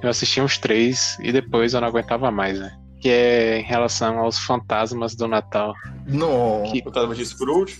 Eu 0.01 0.09
assistia 0.09 0.43
uns 0.43 0.57
três 0.57 1.17
e 1.21 1.31
depois 1.31 1.73
eu 1.73 1.81
não 1.81 1.87
aguentava 1.87 2.29
mais, 2.31 2.59
né? 2.59 2.71
que 3.01 3.07
é 3.07 3.59
em 3.59 3.63
relação 3.63 4.19
aos 4.19 4.37
fantasmas 4.39 5.15
do 5.15 5.25
Natal. 5.25 5.73
Não. 6.05 6.63
Que- 6.69 6.83
Fantasma 6.83 7.15
de 7.15 7.25
Scrooge. 7.25 7.79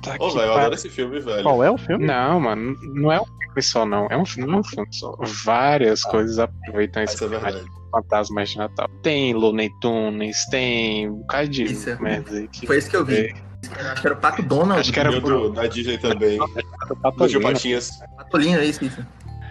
Tá 0.00 0.14
Ô, 0.20 0.28
que 0.28 0.36
velho, 0.36 0.46
eu 0.46 0.54
adoro 0.54 0.74
esse 0.74 0.88
filme, 0.88 1.18
velho. 1.18 1.42
Qual 1.42 1.64
é 1.64 1.68
o 1.72 1.76
filme? 1.76 2.06
Não, 2.06 2.38
mano, 2.38 2.76
não 2.94 3.10
é 3.10 3.20
um 3.20 3.24
filme 3.24 3.62
só, 3.62 3.84
não. 3.84 4.06
É 4.10 4.16
um, 4.16 4.22
não 4.38 4.54
é 4.54 4.56
um 4.58 4.62
filme 4.62 4.86
só. 4.92 5.12
Várias 5.44 6.02
coisas 6.04 6.38
aproveitam 6.38 7.02
esse 7.02 7.24
é 7.24 7.26
verdade. 7.26 7.64
fantasmas 7.90 8.50
de 8.50 8.58
Natal. 8.58 8.88
Tem 9.02 9.34
Looney 9.34 9.70
Tunes, 9.80 10.46
tem 10.50 11.10
um 11.10 11.14
bocado 11.16 11.48
de 11.48 11.64
Isso 11.64 11.90
é- 11.90 11.96
merda 12.00 12.30
aí 12.36 12.46
que 12.46 12.64
Foi 12.64 12.76
esse 12.76 12.88
que 12.88 12.96
eu 12.96 13.04
vi. 13.04 13.34
Acho 13.72 14.00
que 14.00 14.06
era 14.06 14.14
o 14.16 14.18
Pato 14.20 14.42
Donald. 14.42 14.80
Acho 14.80 14.92
que 14.92 15.00
era 15.00 15.12
E 15.12 15.16
o 15.16 15.20
do- 15.20 15.50
da 15.50 15.66
Disney 15.66 15.98
também. 15.98 16.38
do 16.38 16.46
Do 16.46 16.54
Tio 16.56 16.96
Patolino. 16.96 17.40
Patinhas. 17.42 17.90
Patolinho, 18.16 18.58
é 18.58 18.64
isso, 18.64 18.84
isso. 18.84 19.04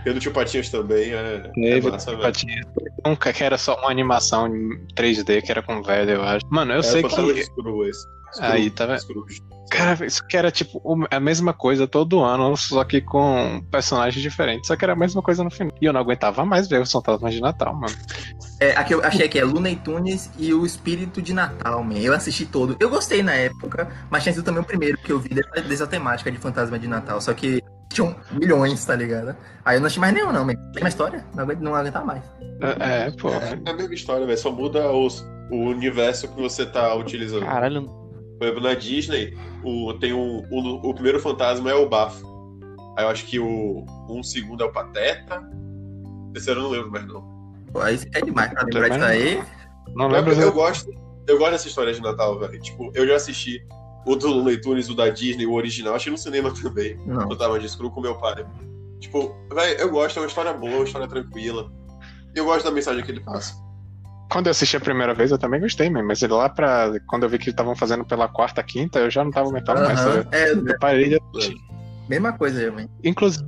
E 0.05 0.09
o 0.09 0.13
do 0.13 0.19
Tio 0.19 0.31
Patinhas 0.31 0.69
também. 0.69 1.11
É, 1.13 1.51
é 1.57 1.81
massa. 1.81 2.17
Patinhas. 2.17 2.65
Nunca 3.05 3.31
que 3.33 3.43
era 3.43 3.57
só 3.57 3.75
uma 3.75 3.89
animação 3.89 4.47
em 4.47 4.85
3D 4.95 5.41
que 5.41 5.51
era 5.51 5.61
com 5.61 5.81
velho, 5.81 6.11
eu 6.11 6.23
acho. 6.23 6.45
Mano, 6.49 6.73
eu 6.73 6.79
É, 6.79 6.83
sei 6.83 7.03
que. 7.03 7.09
Scrooge. 7.09 7.39
esse. 7.89 8.05
Aí, 8.41 8.69
tá 8.69 8.85
vendo? 8.85 8.99
Cara, 9.69 10.05
isso 10.05 10.25
que 10.27 10.37
era 10.37 10.51
tipo 10.51 10.81
a 11.09 11.19
mesma 11.19 11.53
coisa 11.53 11.87
todo 11.87 12.23
ano, 12.23 12.55
só 12.55 12.83
que 12.83 13.01
com 13.01 13.63
personagens 13.71 14.21
diferentes. 14.21 14.67
Só 14.67 14.75
que 14.75 14.85
era 14.85 14.93
a 14.93 14.95
mesma 14.95 15.21
coisa 15.21 15.43
no 15.43 15.49
final. 15.49 15.73
E 15.81 15.85
eu 15.85 15.93
não 15.93 15.99
aguentava 16.01 16.45
mais 16.45 16.67
ver 16.67 16.81
os 16.81 16.91
fantasmas 16.91 17.33
de 17.33 17.41
Natal, 17.41 17.73
mano. 17.73 17.95
É, 18.59 18.71
aqui 18.77 18.93
eu 18.93 19.03
achei 19.03 19.27
que 19.27 19.39
é 19.39 19.43
Looney 19.43 19.75
Tunes 19.77 20.29
e 20.37 20.53
o 20.53 20.65
Espírito 20.65 21.21
de 21.21 21.33
Natal, 21.33 21.83
man. 21.83 21.97
Eu 21.97 22.13
assisti 22.13 22.45
todo. 22.45 22.75
Eu 22.79 22.89
gostei 22.89 23.23
na 23.23 23.33
época, 23.33 23.89
mas 24.09 24.23
tinha 24.23 24.33
sido 24.33 24.43
também 24.43 24.61
o 24.61 24.65
primeiro 24.65 24.97
que 24.97 25.11
eu 25.11 25.19
vi 25.19 25.29
dessa, 25.29 25.61
dessa 25.61 25.87
temática 25.87 26.31
de 26.31 26.37
fantasma 26.37 26.77
de 26.77 26.87
Natal. 26.87 27.19
Só 27.19 27.33
que 27.33 27.63
tinham 27.89 28.15
milhões, 28.31 28.83
tá 28.85 28.95
ligado? 28.95 29.35
Aí 29.63 29.77
eu 29.77 29.79
não 29.79 29.87
assisti 29.87 29.99
mais 29.99 30.13
nenhum, 30.13 30.31
não, 30.31 30.45
man. 30.45 30.55
Tem 30.73 30.83
uma 30.83 30.89
história? 30.89 31.25
Não 31.35 31.43
aguento 31.43 31.59
não 31.61 31.75
aguentar 31.75 32.05
mais. 32.05 32.23
É, 32.61 33.07
é, 33.07 33.11
pô. 33.11 33.29
É 33.29 33.59
a 33.69 33.73
mesma 33.73 33.93
história, 33.93 34.25
velho. 34.25 34.37
Só 34.37 34.51
muda 34.51 34.91
os, 34.91 35.25
o 35.51 35.57
universo 35.69 36.27
que 36.27 36.41
você 36.41 36.65
tá 36.65 36.93
utilizando. 36.95 37.45
Caralho, 37.45 38.02
Por 38.43 38.47
exemplo, 38.47 38.63
na 38.63 38.73
Disney, 38.73 39.37
o, 39.63 39.93
tem 39.93 40.11
um, 40.11 40.45
o, 40.51 40.89
o 40.89 40.93
primeiro 40.93 41.17
fantasma 41.17 41.71
é 41.71 41.73
o 41.73 41.87
Bafo. 41.87 42.25
Aí 42.97 43.05
eu 43.05 43.09
acho 43.09 43.25
que 43.25 43.39
o 43.39 43.85
um 44.09 44.21
segundo 44.21 44.61
é 44.61 44.65
o 44.65 44.71
Pateta. 44.71 45.41
O 46.27 46.33
terceiro 46.33 46.59
eu 46.59 46.63
não 46.63 46.69
lembro 46.71 46.91
mais, 46.91 47.07
não. 47.07 47.21
Pô, 47.71 47.79
aí 47.79 47.97
é 48.13 48.21
demais 48.21 48.51
pra 48.51 48.63
lembrar 48.63 48.89
disso 48.89 49.05
aí. 49.05 49.43
Não 49.95 50.09
lembro. 50.09 50.31
porque 50.31 50.43
eu 50.43 50.51
gosto, 50.51 50.91
eu 51.25 51.37
gosto 51.37 51.51
dessa 51.51 51.67
história 51.69 51.93
de 51.93 52.01
Natal, 52.01 52.37
velho. 52.37 52.59
Tipo, 52.59 52.91
eu 52.93 53.07
já 53.07 53.15
assisti 53.15 53.65
o 54.05 54.13
do 54.13 54.27
Looney 54.27 54.59
Tunes, 54.59 54.89
o 54.89 54.95
da 54.95 55.07
Disney, 55.07 55.45
o 55.45 55.53
original, 55.53 55.95
achei 55.95 56.11
no 56.11 56.17
cinema 56.17 56.53
também. 56.61 56.97
Não. 57.05 57.29
Eu 57.29 57.37
tava 57.37 57.57
de 57.57 57.69
screw 57.69 57.91
com 57.91 58.01
meu 58.01 58.17
pai. 58.17 58.45
Tipo, 58.99 59.33
velho, 59.53 59.79
eu 59.79 59.89
gosto, 59.89 60.17
é 60.17 60.21
uma 60.21 60.27
história 60.27 60.51
boa, 60.51 60.75
uma 60.75 60.83
história 60.83 61.07
tranquila. 61.07 61.71
E 62.35 62.39
eu 62.39 62.43
gosto 62.43 62.65
da 62.65 62.71
mensagem 62.71 63.01
que 63.05 63.11
ele 63.11 63.21
passa. 63.21 63.55
Quando 64.33 64.47
eu 64.47 64.51
assisti 64.51 64.75
a 64.75 64.79
primeira 64.81 65.13
vez, 65.13 65.29
eu 65.31 65.37
também 65.37 65.61
gostei 65.61 65.89
mesmo. 65.89 66.07
Mas 66.07 66.21
lá 66.23 66.49
pra. 66.49 66.91
Quando 67.07 67.23
eu 67.23 67.29
vi 67.29 67.37
que 67.37 67.51
estavam 67.51 67.75
fazendo 67.75 68.03
pela 68.03 68.27
quarta, 68.27 68.63
quinta, 68.63 68.97
eu 68.99 69.09
já 69.11 69.23
não 69.23 69.29
tava 69.31 69.47
aguentando 69.49 69.81
mais. 69.81 69.99
Aham. 69.99 70.23
sabe? 70.23 70.27
É, 70.35 70.51
Eu 70.51 70.79
parei 70.79 71.09
de 71.09 71.19
assistir. 71.35 71.55
mesma 72.09 72.33
coisa, 72.33 72.59
eu. 72.61 72.73
Inclusive, 73.03 73.45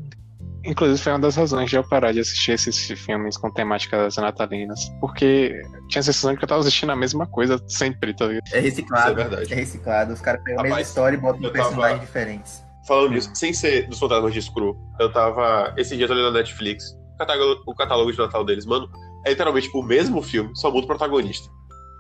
inclusive, 0.63 0.99
foi 0.99 1.11
uma 1.13 1.19
das 1.19 1.35
razões 1.35 1.69
de 1.69 1.75
eu 1.75 1.83
parar 1.83 2.11
de 2.11 2.19
assistir 2.19 2.51
esses 2.51 2.77
filmes 3.01 3.35
com 3.35 3.51
temáticas 3.51 4.15
natalinas. 4.17 4.79
Porque 5.01 5.59
tinha 5.89 6.01
a 6.01 6.03
sensação 6.03 6.31
de 6.31 6.37
que 6.37 6.43
eu 6.43 6.47
tava 6.47 6.61
assistindo 6.61 6.91
a 6.91 6.95
mesma 6.95 7.25
coisa 7.25 7.59
sempre, 7.67 8.13
tá 8.15 8.27
ligado? 8.27 8.43
É 8.53 8.59
reciclado. 8.59 9.11
Isso 9.11 9.19
é 9.19 9.23
verdade. 9.29 9.53
É 9.53 9.55
reciclado. 9.55 10.13
Os 10.13 10.21
caras 10.21 10.43
pegam 10.43 10.59
a 10.59 10.63
mesma 10.63 10.75
Rapaz, 10.75 10.87
história 10.87 11.17
e 11.17 11.19
botam 11.19 11.41
eu 11.43 11.51
personagens 11.51 11.81
tava- 11.93 12.05
diferentes. 12.05 12.63
Falando 12.87 13.09
nisso, 13.13 13.31
sem 13.33 13.51
ser 13.51 13.87
dos 13.87 13.97
fantasmas 13.97 14.31
de 14.31 14.39
Screw, 14.43 14.77
eu 14.99 15.11
tava. 15.11 15.73
Esse 15.75 15.95
dia 15.95 16.03
eu 16.03 16.07
tô 16.07 16.13
olhando 16.13 16.31
na 16.31 16.37
Netflix, 16.37 16.83
o 17.15 17.17
catálogo, 17.17 17.61
o 17.65 17.73
catálogo 17.73 18.11
de 18.11 18.17
Natal 18.19 18.45
deles, 18.45 18.63
mano, 18.67 18.87
é 19.25 19.29
literalmente 19.29 19.69
o 19.73 19.81
mesmo 19.81 20.21
filme, 20.21 20.51
só 20.55 20.69
muda 20.71 20.83
o 20.83 20.87
protagonista. 20.87 21.49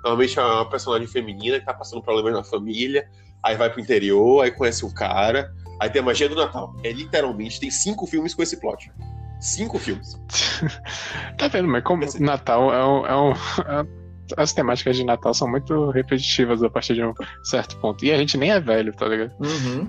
Normalmente 0.03 0.37
é 0.37 0.41
uma 0.41 0.69
personagem 0.69 1.07
feminina 1.07 1.59
que 1.59 1.65
tá 1.65 1.73
passando 1.73 2.01
problemas 2.01 2.33
na 2.33 2.43
família, 2.43 3.07
aí 3.43 3.55
vai 3.55 3.69
pro 3.69 3.81
interior, 3.81 4.43
aí 4.43 4.51
conhece 4.51 4.85
um 4.85 4.91
cara, 4.91 5.51
aí 5.81 5.89
tem 5.89 6.01
a 6.01 6.05
magia 6.05 6.29
do 6.29 6.35
Natal. 6.35 6.75
É 6.83 6.91
literalmente, 6.91 7.59
tem 7.59 7.71
cinco 7.71 8.05
filmes 8.05 8.35
com 8.35 8.43
esse 8.43 8.59
plot. 8.59 8.91
Cinco 9.39 9.77
filmes. 9.79 10.15
Tá 11.37 11.49
vendo, 11.49 11.67
mas 11.67 11.83
como 11.83 12.03
Natal 12.19 12.73
é 12.73 12.85
um. 12.85 13.05
É 13.05 13.15
um 13.17 13.31
é- 13.31 14.05
as 14.37 14.53
temáticas 14.53 14.95
de 14.97 15.03
Natal 15.03 15.33
são 15.35 15.47
muito 15.47 15.91
repetitivas 15.91 16.63
a 16.63 16.69
partir 16.69 16.95
de 16.95 17.03
um 17.03 17.13
certo 17.43 17.77
ponto. 17.77 18.03
E 18.03 18.11
a 18.11 18.17
gente 18.17 18.37
nem 18.37 18.51
é 18.51 18.59
velho, 18.59 18.91
tá 18.91 19.07
ligado? 19.07 19.31
Uhum. 19.39 19.87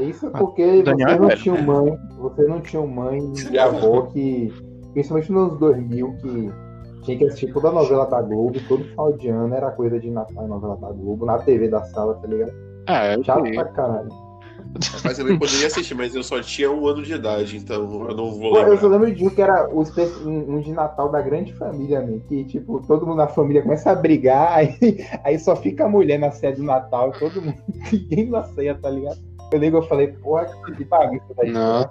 Isso 0.00 0.26
é 0.26 0.30
porque 0.30 0.82
Daniel 0.82 1.08
você 1.08 1.14
é 1.14 1.18
não 1.18 1.28
velho. 1.28 1.40
tinha 1.40 1.62
mãe, 1.62 1.98
você 2.18 2.42
não 2.44 2.60
tinha 2.60 2.82
mãe 2.86 3.20
e 3.52 3.58
avó 3.58 4.02
que, 4.06 4.52
principalmente 4.92 5.30
nos 5.30 5.48
anos 5.48 5.60
2000, 5.60 6.16
que 6.16 6.52
tinha 7.08 7.18
que 7.18 7.24
assistir 7.24 7.52
toda 7.52 7.68
a 7.68 7.72
novela 7.72 8.04
da 8.04 8.20
Globo, 8.20 8.60
todo 8.68 8.84
final 8.84 9.12
de 9.14 9.28
ano 9.28 9.54
era 9.54 9.70
coisa 9.70 9.98
de 9.98 10.10
Natal 10.10 10.44
e 10.44 10.48
novela 10.48 10.76
da 10.76 10.92
Globo, 10.92 11.24
na 11.24 11.38
TV 11.38 11.68
da 11.68 11.82
sala, 11.84 12.14
tá 12.14 12.28
ligado? 12.28 12.52
Ah, 12.86 13.04
é. 13.04 13.22
Chato 13.22 13.50
pra 13.52 13.64
caralho. 13.66 14.28
Mas 15.02 15.18
eu 15.18 15.24
também 15.24 15.38
poderia 15.38 15.66
assistir, 15.66 15.94
mas 15.94 16.14
eu 16.14 16.22
só 16.22 16.42
tinha 16.42 16.70
um 16.70 16.86
ano 16.86 17.02
de 17.02 17.14
idade, 17.14 17.56
então 17.56 18.08
eu 18.08 18.14
não 18.14 18.32
vou 18.32 18.52
Pô, 18.52 18.58
eu 18.58 18.76
só 18.76 18.86
lembro 18.86 19.14
de 19.14 19.26
um 19.26 19.30
que 19.30 19.40
era 19.40 19.66
um 19.72 20.60
de 20.60 20.72
Natal 20.72 21.10
da 21.10 21.22
grande 21.22 21.54
família, 21.54 22.02
man, 22.02 22.18
que 22.28 22.44
tipo, 22.44 22.82
todo 22.86 23.06
mundo 23.06 23.16
na 23.16 23.28
família 23.28 23.62
começa 23.62 23.90
a 23.90 23.94
brigar, 23.94 24.52
aí, 24.58 24.76
aí 25.24 25.38
só 25.38 25.56
fica 25.56 25.86
a 25.86 25.88
mulher 25.88 26.18
na 26.18 26.30
ceia 26.30 26.54
do 26.54 26.62
Natal, 26.62 27.10
e 27.14 27.18
todo 27.18 27.40
mundo, 27.40 27.56
ninguém 27.90 28.28
na 28.28 28.44
ceia, 28.44 28.74
tá 28.74 28.90
ligado? 28.90 29.18
Eu 29.50 29.58
lembro, 29.58 29.78
eu 29.78 29.88
falei, 29.88 30.08
porra, 30.08 30.46
que 30.76 30.84
bagunça 30.84 31.34
daí. 31.34 31.50
Nossa, 31.50 31.88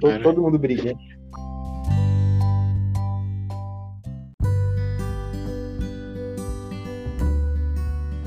todo, 0.00 0.22
todo 0.22 0.42
mundo 0.42 0.58
brigando. 0.58 0.98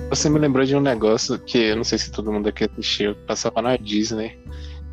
Você 0.09 0.29
me 0.29 0.39
lembrou 0.39 0.65
de 0.65 0.75
um 0.75 0.79
negócio 0.81 1.37
que 1.39 1.57
eu 1.57 1.75
não 1.75 1.83
sei 1.83 1.97
se 1.97 2.11
todo 2.11 2.31
mundo 2.31 2.49
aqui 2.49 2.65
assistiu, 2.65 3.15
passava 3.27 3.61
na 3.61 3.77
Disney, 3.77 4.39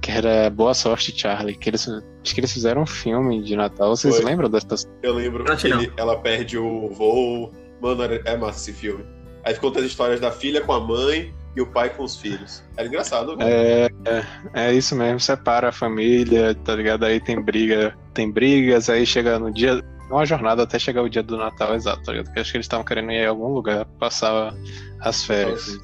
que 0.02 0.11
era 0.11 0.50
Boa 0.50 0.75
Sorte 0.75 1.12
Charlie, 1.18 1.56
que 1.56 1.70
eles 1.70 1.88
acho 1.88 2.35
que 2.35 2.40
eles 2.40 2.52
fizeram 2.52 2.82
um 2.82 2.87
filme 2.87 3.42
de 3.42 3.56
Natal. 3.56 3.96
Vocês 3.96 4.16
Foi. 4.16 4.25
lembram 4.25 4.50
dessas? 4.50 4.87
Eu 5.02 5.14
lembro 5.14 5.44
Não, 5.44 5.56
que 5.56 5.68
não. 5.68 5.80
ele- 5.80 5.92
ela 5.96 6.16
perde 6.18 6.58
o 6.58 6.88
voo. 6.90 7.52
Mano, 7.80 8.02
é 8.04 8.37
massa 8.37 8.58
esse 8.70 8.78
filme. 8.78 9.04
Aí 9.44 9.54
conta 9.54 9.80
as 9.80 9.87
histórias 9.87 10.20
da 10.20 10.30
filha 10.32 10.61
com 10.61 10.73
a 10.73 10.80
mãe 10.80 11.32
e 11.54 11.61
o 11.61 11.66
pai 11.66 11.90
com 11.90 12.02
os 12.02 12.16
filhos. 12.16 12.62
Era 12.76 12.87
engraçado, 12.88 13.37
velho. 13.37 13.49
É, 13.49 13.88
é, 14.54 14.66
é 14.68 14.75
isso 14.75 14.94
mesmo, 14.96 15.20
separa 15.20 15.68
a 15.68 15.73
família, 15.73 16.54
tá 16.54 16.75
ligado? 16.75 17.04
Aí 17.04 17.20
tem 17.20 17.40
briga, 17.40 17.96
tem 18.12 18.30
brigas, 18.30 18.90
aí 18.90 19.06
chega 19.06 19.38
no 19.38 19.52
dia, 19.52 19.80
uma 20.10 20.25
jornada 20.25 20.62
até 20.62 20.78
chegar 20.78 21.02
o 21.02 21.08
dia 21.08 21.22
do 21.22 21.36
Natal 21.36 21.75
exato, 21.75 22.02
tá 22.02 22.12
ligado? 22.12 22.26
Porque 22.26 22.40
acho 22.40 22.50
que 22.52 22.56
eles 22.56 22.66
estavam 22.66 22.84
querendo 22.84 23.10
ir 23.10 23.22
em 23.22 23.26
algum 23.26 23.48
lugar 23.48 23.84
passar 23.98 24.54
as 25.00 25.25
férias. 25.25 25.78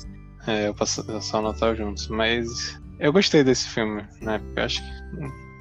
É, 0.47 0.69
eu 0.69 0.75
passar, 0.75 1.05
o 1.39 1.43
Natal 1.43 1.75
juntos. 1.75 2.09
Mas 2.09 2.81
eu 2.99 3.13
gostei 3.13 3.43
desse 3.45 3.69
filme, 3.69 4.05
né? 4.21 4.41
Eu 4.57 4.65
acho 4.65 4.83
que. 4.83 4.93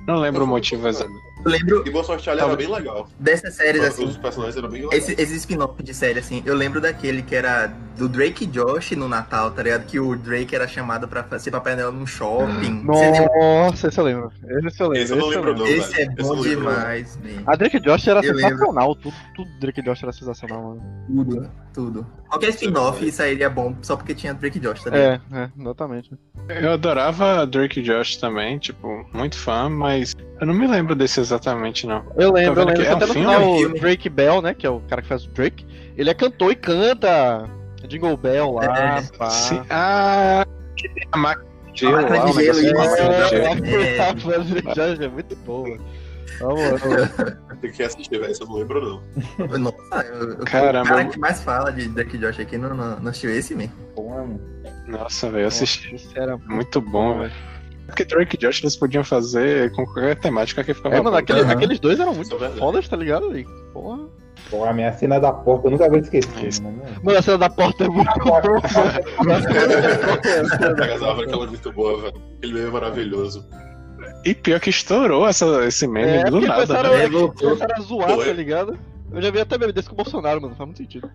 Não 0.07 0.15
lembro 0.15 0.43
o 0.43 0.47
motivo 0.47 0.87
exato. 0.87 1.11
Eu 1.43 1.51
lembro 1.51 1.83
E 1.87 1.89
Boa 1.89 2.03
Sorte 2.03 2.23
Charlie 2.23 2.43
era 2.43 2.55
bem 2.55 2.67
legal. 2.71 3.07
dessas 3.19 3.55
séries, 3.55 3.83
assim, 3.83 4.05
Os 4.05 4.17
personagens 4.17 4.57
eram 4.57 4.69
bem 4.69 4.83
legais. 4.83 5.09
Esse, 5.09 5.21
esses 5.21 5.37
spin-off 5.37 5.81
de 5.81 5.93
série, 5.93 6.19
assim, 6.19 6.43
eu 6.45 6.55
lembro 6.55 6.79
daquele 6.79 7.21
que 7.21 7.35
era 7.35 7.67
do 7.97 8.07
Drake 8.07 8.43
e 8.45 8.47
Josh 8.47 8.91
no 8.91 9.07
Natal, 9.07 9.51
tá 9.51 9.61
ligado? 9.63 9.85
Que 9.85 9.99
o 9.99 10.15
Drake 10.15 10.55
era 10.55 10.67
chamado 10.67 11.07
pra 11.07 11.25
ser 11.39 11.51
Papai 11.51 11.75
Noel 11.75 11.91
num 11.91 12.05
shopping. 12.07 12.83
Nossa, 12.83 13.87
esse 13.87 13.99
eu 13.99 14.03
lembro. 14.05 14.31
Esse 14.65 14.81
eu 14.81 14.87
lembro. 14.87 15.03
Esse 15.03 15.11
eu 15.13 15.17
não 15.17 15.27
esse 15.27 15.35
lembro, 15.35 15.57
não. 15.57 15.67
Esse 15.67 15.91
velho. 15.91 16.09
é 16.09 16.13
Esse 16.13 16.29
bom 16.29 16.41
demais, 16.41 17.17
man. 17.17 17.43
A 17.47 17.55
Drake 17.55 17.79
Josh 17.79 18.07
era 18.07 18.19
Eu 18.25 18.33
lembro. 18.33 18.49
sensacional. 18.49 18.95
Tudo, 18.95 19.15
tudo 19.35 19.49
Drake 19.59 19.81
Josh 19.81 20.03
era 20.03 20.11
sensacional, 20.13 20.61
mano. 20.63 20.81
Tudo, 21.07 21.51
tudo. 21.73 22.07
Qualquer 22.29 22.49
spin-off 22.49 23.11
sairia 23.11 23.49
bom 23.49 23.75
só 23.81 23.95
porque 23.95 24.15
tinha 24.15 24.33
Drake 24.33 24.57
e 24.57 24.61
Josh, 24.61 24.83
tá 24.83 24.89
ligado? 24.89 25.21
É, 25.33 25.43
é, 25.43 25.49
exatamente. 25.59 26.11
Eu 26.49 26.71
adorava 26.71 27.45
Drake 27.45 27.79
e 27.81 27.83
Josh 27.83 28.15
também, 28.17 28.57
tipo, 28.57 29.05
muito 29.13 29.37
fã, 29.37 29.69
mas 29.69 30.15
eu 30.39 30.47
não 30.47 30.53
me 30.53 30.65
lembro 30.65 30.95
desse 30.95 31.19
exatamente, 31.31 31.87
não. 31.87 32.03
Eu 32.17 32.31
lembro, 32.33 32.61
eu 32.61 32.65
lembro. 32.65 32.81
que 32.83 32.87
é 32.87 32.93
um 32.93 32.95
Até 32.97 33.05
no 33.05 33.13
filme? 33.13 33.27
final, 33.29 33.41
É 33.41 33.45
um 33.45 33.71
o. 33.71 33.79
Drake 33.79 34.09
Bell, 34.09 34.41
né? 34.41 34.53
Que 34.53 34.67
é 34.67 34.69
o 34.69 34.79
cara 34.81 35.01
que 35.01 35.07
faz 35.07 35.25
o 35.25 35.29
Drake. 35.29 35.65
Ele 35.97 36.09
é 36.09 36.13
cantor 36.13 36.51
e 36.51 36.55
canta 36.55 37.49
Jingle 37.87 38.17
Bell 38.17 38.51
lá, 38.53 38.97
É. 38.97 39.01
pá. 39.17 39.29
Sim. 39.29 39.61
Ah, 39.69 40.45
que 40.77 40.87
tem 40.89 41.07
a 41.11 41.17
máquina 41.17 41.47
de 41.73 41.79
gelo 41.79 41.93
máquina 42.01 42.19
lá, 42.19 42.25
de 42.25 42.33
gelo, 42.33 42.59
isso. 42.59 42.73
máquina 42.75 43.23
de 43.23 43.29
gelo. 43.29 43.85
É. 43.85 43.99
A 44.69 44.73
Jorge 44.75 45.03
é 45.03 45.07
muito 45.09 45.35
boa. 45.37 45.77
Vamos, 46.39 46.81
vamos. 46.81 47.09
Tem 47.61 47.71
que 47.71 47.83
assistir, 47.83 48.19
velho. 48.19 48.31
Isso 48.31 48.41
eu 48.43 48.47
não 48.47 48.55
lembro, 48.55 48.81
não. 49.37 49.57
Nossa, 49.59 50.01
eu, 50.07 50.29
eu, 50.31 50.37
Caramba. 50.45 50.85
o 50.85 50.89
cara 50.89 51.05
que 51.05 51.19
mais 51.19 51.43
fala 51.43 51.71
de 51.71 51.87
Drake 51.89 52.15
e 52.15 52.19
Josh 52.19 52.39
aqui 52.39 52.57
não, 52.57 52.73
não, 52.73 52.99
não 52.99 53.09
assistiu 53.09 53.29
esse, 53.29 53.53
man. 53.53 53.67
Nossa, 54.87 55.29
velho, 55.29 55.43
eu 55.43 55.47
assisti. 55.49 55.93
Isso 55.95 56.11
era 56.15 56.37
Muito 56.37 56.81
bom, 56.81 57.19
velho. 57.19 57.31
Porque 57.91 58.05
Drake 58.05 58.35
e 58.35 58.39
Josh 58.39 58.61
eles 58.63 58.75
podiam 58.75 59.03
fazer 59.03 59.71
com 59.73 59.85
qualquer 59.85 60.15
temática 60.15 60.63
que 60.63 60.73
ficava 60.73 60.95
É, 60.95 61.01
mano, 61.01 61.15
aquele- 61.17 61.41
Aham. 61.41 61.51
aqueles 61.51 61.79
dois 61.79 61.99
eram 61.99 62.13
Isso 62.19 62.31
muito 62.37 62.43
é 62.43 62.49
fodas, 62.57 62.87
tá 62.87 62.95
ligado? 62.97 63.37
E, 63.37 63.45
porra. 63.73 63.99
Porra, 64.49 64.69
a 64.71 64.73
minha 64.73 64.91
cena 64.93 65.19
da 65.19 65.31
porta, 65.31 65.67
eu 65.67 65.71
nunca 65.71 65.87
vou 65.89 65.99
esquecer, 65.99 66.47
Isso. 66.47 66.63
mano. 66.63 66.81
Mano, 67.03 67.17
a 67.17 67.21
cena 67.21 67.37
da 67.37 67.49
porta 67.49 67.83
é 67.83 67.87
muito 67.89 68.19
boa. 68.19 68.41
Pega 70.75 70.93
árvore, 71.07 71.25
aquela 71.27 71.43
é 71.43 71.47
muito 71.47 71.71
boa, 71.73 72.01
velho. 72.01 72.21
Aquele 72.37 72.61
é 72.61 72.65
maravilhoso. 72.69 73.45
E 74.25 74.33
pior 74.33 74.59
que 74.59 74.69
estourou 74.69 75.27
essa, 75.27 75.65
esse 75.65 75.87
meme 75.87 76.17
É, 76.17 76.23
do 76.25 76.41
nada, 76.41 76.53
começaram, 76.65 76.97
né? 76.97 77.07
né? 77.07 77.31
começaram 77.37 77.75
a 77.75 77.79
zoar, 77.81 78.15
Foi. 78.15 78.25
tá 78.25 78.33
ligado? 78.33 78.77
Eu 79.11 79.21
já 79.21 79.31
vi 79.31 79.39
até 79.41 79.57
meme 79.57 79.73
desse 79.73 79.87
com 79.89 79.93
o 79.93 79.97
Bolsonaro, 79.97 80.41
mano. 80.41 80.55
Faz 80.55 80.67
muito 80.67 80.77
sentido. 80.77 81.09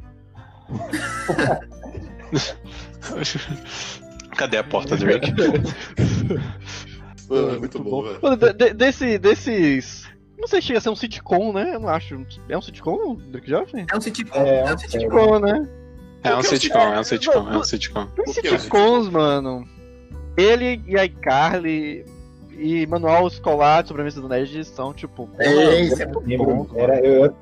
Cadê 4.37 4.59
a 4.59 4.65
porta, 4.65 4.97
Drake? 4.97 5.33
Mano, 7.29 7.59
muito 7.59 7.83
bom, 7.83 8.03
velho. 8.03 8.19
Mano, 8.23 8.37
de- 8.37 8.53
de- 8.53 8.75
desse, 8.75 9.19
desses. 9.19 10.07
Não 10.39 10.47
sei 10.47 10.61
se 10.61 10.67
chega 10.69 10.79
a 10.79 10.83
ser 10.83 10.91
um 10.91 10.97
sitcom, 10.97 11.53
né? 11.53 11.73
Eu 11.75 11.81
não 11.81 11.89
acho. 11.89 12.25
É 12.49 12.57
um 12.57 12.63
sitcom, 12.63 13.17
Drake 13.31 13.49
Joffrey? 13.51 13.87
É 13.93 13.97
um 13.97 14.01
sitcom. 14.01 14.39
É, 14.39 14.49
É, 14.49 14.59
é 14.61 14.75
um 14.75 14.79
sitcom. 14.79 15.01
Sitcom, 15.01 15.39
né? 15.41 15.69
É 16.23 16.35
um 16.35 16.41
que 16.41 16.47
o 16.47 16.51
sitcom, 16.51 16.79
é 16.79 16.99
um 17.01 17.05
sitcom, 17.05 17.53
é 17.53 17.57
um 17.59 17.65
sitcom. 17.65 18.07
Tem 18.07 18.25
Por 18.25 18.35
que 18.35 18.49
o 18.49 18.59
sitcoms, 18.59 19.09
mano. 19.11 19.65
Ele 20.37 20.83
e 20.87 20.99
a 20.99 21.05
iCarly 21.05 22.05
e 22.59 22.87
Manual 22.87 23.27
Escolar 23.29 23.83
de 23.83 23.89
Sobrevivência 23.89 24.21
do 24.21 24.29
Nerd 24.29 24.65
são, 24.65 24.93
tipo. 24.93 25.29
É, 25.39 25.81
isso 25.83 26.03
é 26.03 26.07
muito 26.07 26.45
bom. 26.45 26.67
Era, 26.75 26.99
eu, 27.01 27.35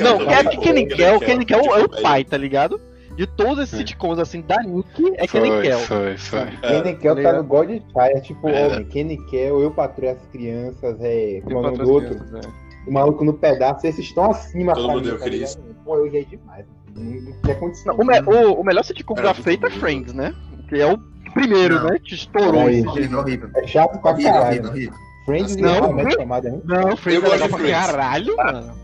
Não, 0.00 0.22
é 0.30 0.42
muito 0.42 0.60
Kenny 0.60 0.88
bom. 0.88 0.96
Kell, 0.96 1.20
Kenny 1.20 1.44
Kell 1.44 1.60
é 1.76 1.78
o 1.84 1.88
Tipo, 1.88 2.02
pai, 2.02 2.24
tá 2.24 2.36
ligado? 2.36 2.80
De 3.16 3.26
todos 3.26 3.62
esses 3.62 3.74
É. 3.74 3.78
sitcoms, 3.78 4.18
assim, 4.18 4.40
da 4.42 4.60
Nick, 4.62 5.12
é 5.16 5.26
Kenny 5.26 5.48
Foi, 5.48 5.62
Kell. 5.62 5.78
foi, 5.80 6.16
foi. 6.16 6.40
É, 6.40 6.80
Kenny 6.82 6.96
Kell 6.96 7.22
tá 7.22 7.32
no 7.34 7.44
God 7.44 7.68
Child, 7.68 7.82
é 7.96 8.20
tipo, 8.20 8.48
É. 8.48 8.66
homem, 8.66 8.84
Kenny 8.86 9.16
Kell, 9.26 9.60
eu 9.62 9.70
patrulho 9.70 10.10
as 10.12 10.26
crianças, 10.32 10.96
é, 11.00 11.40
como 11.44 11.66
é 11.66 11.70
o 11.70 11.76
do 11.78 11.90
outro, 11.92 12.14
crianças, 12.16 12.44
é. 12.44 12.88
o 12.88 12.92
maluco 12.92 13.24
no 13.24 13.32
pedaço, 13.34 13.86
esses 13.86 14.04
estão 14.06 14.30
acima 14.30 14.74
Todo 14.74 14.88
mundo 14.88 15.02
deu 15.02 15.18
tá 15.18 15.26
ligado? 15.26 15.56
Pô, 15.84 15.96
eu 15.98 16.10
ri 16.10 16.24
demais, 16.24 16.66
não, 16.96 17.04
não 17.04 17.54
condição. 17.56 17.94
O, 17.96 18.04
me- 18.04 18.20
o- 18.20 18.54
o 18.60 18.64
melhor 18.64 18.82
sitcom 18.84 19.14
já 19.16 19.32
feito 19.34 19.66
é. 19.66 19.70
Friends, 19.70 20.12
né? 20.12 20.34
Que 20.68 20.80
é 20.80 20.92
o 20.92 20.98
primeiro, 21.32 21.76
Não. 21.76 21.84
né? 21.90 21.98
Que 22.02 22.14
estourou 22.14 22.68
isso. 22.70 22.82
jeito. 22.82 22.88
Horrível, 22.90 23.18
horrível. 23.20 23.50
É 23.56 23.66
chato 23.66 24.00
pra 24.00 24.14
caralho, 24.14 24.40
horrível, 24.46 24.62
né? 24.64 24.68
horrível. 24.70 24.94
Friends 25.24 25.56
Não, 25.56 25.90
I 25.90 25.94
Met 25.94 26.16
não. 26.64 26.96
Friends 26.96 27.24
é 27.24 27.28
legal 27.28 27.48
pra 27.48 27.58
caralho, 27.70 28.36
mano. 28.36 28.83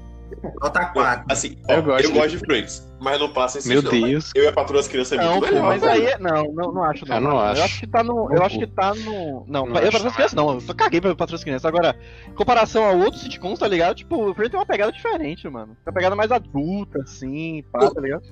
Nota 0.60 0.84
4. 0.86 1.24
Assim, 1.30 1.56
ó, 1.68 1.72
Eu 1.72 1.76
eu 1.78 1.82
gosto 1.84 2.12
gosto, 2.12 2.30
de- 2.30 2.38
Friends, 2.38 2.88
mas 3.00 3.18
não 3.18 3.32
passa 3.32 3.58
esse 3.58 3.68
Meu 3.68 3.82
não. 3.82 3.90
Deus. 3.90 4.30
Eu 4.34 4.44
e 4.44 4.46
a 4.48 4.52
patroa 4.52 4.78
das 4.78 4.88
crianças 4.88 5.18
é 5.18 5.22
Não, 5.22 5.32
muito 5.32 5.46
pô, 5.48 5.54
melhor. 5.54 5.66
mas 5.68 5.82
aí 5.82 6.06
é. 6.06 6.18
Não, 6.18 6.44
não, 6.52 6.72
não 6.72 6.84
acho, 6.84 7.06
não. 7.08 7.16
Eu 7.16 7.20
não 7.22 7.30
Eu 7.32 7.38
acho. 7.38 7.62
acho 7.62 7.80
que 7.80 7.86
tá 7.86 8.02
no. 8.04 8.32
Eu 8.34 8.42
acho 8.42 8.58
que 8.58 8.66
tá 8.66 8.94
no. 8.94 9.44
Não, 9.48 9.66
Não 9.66 9.76
eu 9.80 9.88
acho 9.88 9.98
para 9.98 10.08
as 10.08 10.14
crianças 10.14 10.34
não. 10.34 10.52
Eu 10.54 10.60
só 10.60 10.74
caguei 10.74 11.00
pra 11.00 11.10
Patrulha 11.14 11.36
das 11.38 11.44
Crianças. 11.44 11.64
Agora, 11.64 11.96
em 12.28 12.32
comparação 12.34 12.84
a 12.84 12.90
outros 12.92 13.22
sitcoms, 13.22 13.58
tá 13.58 13.68
ligado? 13.68 13.96
Tipo, 13.96 14.30
o 14.30 14.34
Friends 14.34 14.50
tem 14.50 14.60
uma 14.60 14.66
pegada 14.66 14.92
diferente, 14.92 15.48
mano. 15.48 15.68
Tem 15.68 15.76
uma 15.86 15.92
pegada 15.94 16.14
mais 16.16 16.30
adulta, 16.30 17.00
assim, 17.02 17.64
pá, 17.72 17.90
tá 17.90 18.00
ligado? 18.00 18.22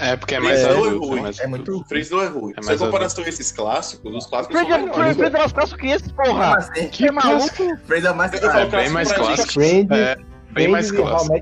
É 0.00 0.16
porque 0.16 0.34
é 0.34 0.40
Friends 0.40 0.62
mais 0.64 0.76
não 0.76 0.86
é 0.86 0.90
ruim, 0.90 1.20
mas 1.20 1.38
é 1.38 1.46
muito- 1.46 1.84
Friends 1.86 2.10
não 2.10 2.22
é 2.22 2.26
ruim. 2.26 2.54
É 2.56 2.62
Se 2.62 2.66
mais 2.68 2.80
a 2.82 2.86
comparação 2.86 3.24
a 3.24 3.28
esses 3.28 3.52
clássicos, 3.52 4.14
os 4.16 4.26
clássicos 4.26 4.56
Friends 4.58 4.74
são 4.74 4.88
é. 4.88 4.92
Friends 5.12 5.34
é 5.34 5.38
mais 5.38 5.52
clássico 5.52 5.78
que 5.80 5.86
esse, 5.88 6.12
Como 6.14 6.28
porra! 6.30 6.56
assim? 6.56 6.88
Que 6.88 7.06
é 7.08 7.12
maluco? 7.12 7.76
Friends 7.86 8.04
é 8.06 8.10
o 8.10 8.16
mais 8.16 8.30
caro. 8.32 8.58
é 8.58 8.66
bem 8.66 8.88
mais 8.88 9.08
pra 9.12 9.18
gente. 9.22 9.26
clássico. 9.36 9.52
Friends, 9.52 9.90
É, 9.98 10.16
bem 10.54 10.68
mais 10.68 10.90
clássico. 10.90 11.34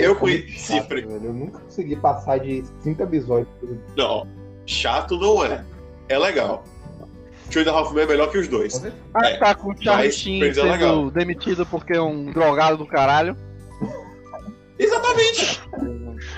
Eu 0.00 0.16
conheci 0.16 0.58
chato, 0.76 0.86
Friends. 0.88 1.12
velho. 1.12 1.24
Eu 1.26 1.32
nunca 1.32 1.58
consegui 1.60 1.96
passar 1.96 2.38
de 2.38 2.64
cinco 2.80 3.02
episódios. 3.02 3.48
Não, 3.96 4.26
chato 4.66 5.18
não 5.18 5.44
é. 5.44 5.64
É 6.08 6.18
legal. 6.18 6.64
Two 7.50 7.62
and 7.62 7.68
a 7.68 7.72
Half 7.72 7.92
Men 7.92 8.04
é 8.04 8.06
melhor 8.06 8.30
que 8.30 8.38
os 8.38 8.46
dois. 8.48 8.80
Ah, 9.12 9.26
É, 9.28 9.36
tá 9.36 9.54
com 9.56 9.72
o 9.72 9.76
Charlie 9.82 10.12
Sheen 10.12 10.42
é 10.44 10.54
sendo 10.54 10.70
legal. 10.70 11.10
demitido 11.10 11.66
porque 11.66 11.94
é 11.94 12.00
um 12.00 12.26
drogado 12.26 12.76
do 12.76 12.86
caralho. 12.86 13.36
Exatamente. 14.78 15.60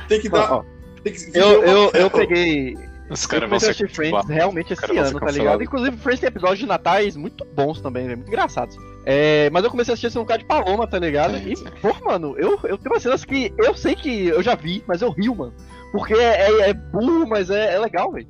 Tem 0.09 0.21
que 0.21 0.29
dar. 0.29 0.53
Ó, 0.53 0.57
ó, 0.59 0.65
Tem 1.03 1.13
que 1.13 1.39
Eu, 1.39 1.63
eu, 1.63 1.91
eu 1.95 2.07
É, 2.07 2.11
peguei. 2.11 2.77
Os 3.13 3.25
Eu 3.25 3.29
caras 3.29 3.51
vão 3.51 3.59
comecei 3.59 3.71
a 3.71 3.75
ser 3.75 3.85
assistir 3.85 3.95
Friends 3.95 4.29
realmente 4.29 4.73
esse 4.73 4.99
ano, 4.99 5.21
tá 5.21 5.31
ligado? 5.31 5.63
Inclusive, 5.63 5.97
Friends 5.99 6.21
tem 6.21 6.29
episódios 6.29 6.59
de 6.59 6.67
natais 6.67 7.17
muito 7.17 7.45
bons 7.45 7.81
também, 7.81 8.05
velho. 8.05 8.19
Muito 8.19 8.29
engraçados. 8.29 8.77
É, 9.05 9.51
mas 9.51 9.65
eu 9.65 9.71
comecei 9.71 9.93
a 9.93 9.95
assistir 9.95 10.07
esse 10.07 10.19
um 10.19 10.25
cara 10.25 10.39
de 10.39 10.47
Paloma, 10.47 10.87
tá 10.87 10.99
ligado? 10.99 11.37
E, 11.37 11.55
pô, 11.81 11.95
mano, 12.05 12.35
eu, 12.39 12.59
eu 12.65 12.79
tenho 12.79 12.95
umas 12.95 13.03
cenas 13.03 13.25
que 13.25 13.53
eu 13.59 13.75
sei 13.75 13.95
que 13.95 14.29
eu 14.29 14.43
já 14.43 14.55
vi, 14.55 14.83
mas 14.87 15.03
eu 15.03 15.11
rio, 15.11 15.35
mano. 15.35 15.53
Porque 15.91 16.15
é, 16.15 16.51
é, 16.51 16.71
é 16.71 16.75
burro, 16.75 17.27
mas 17.29 17.51
é, 17.51 17.75
é 17.75 17.79
legal, 17.79 18.11
velho. 18.13 18.27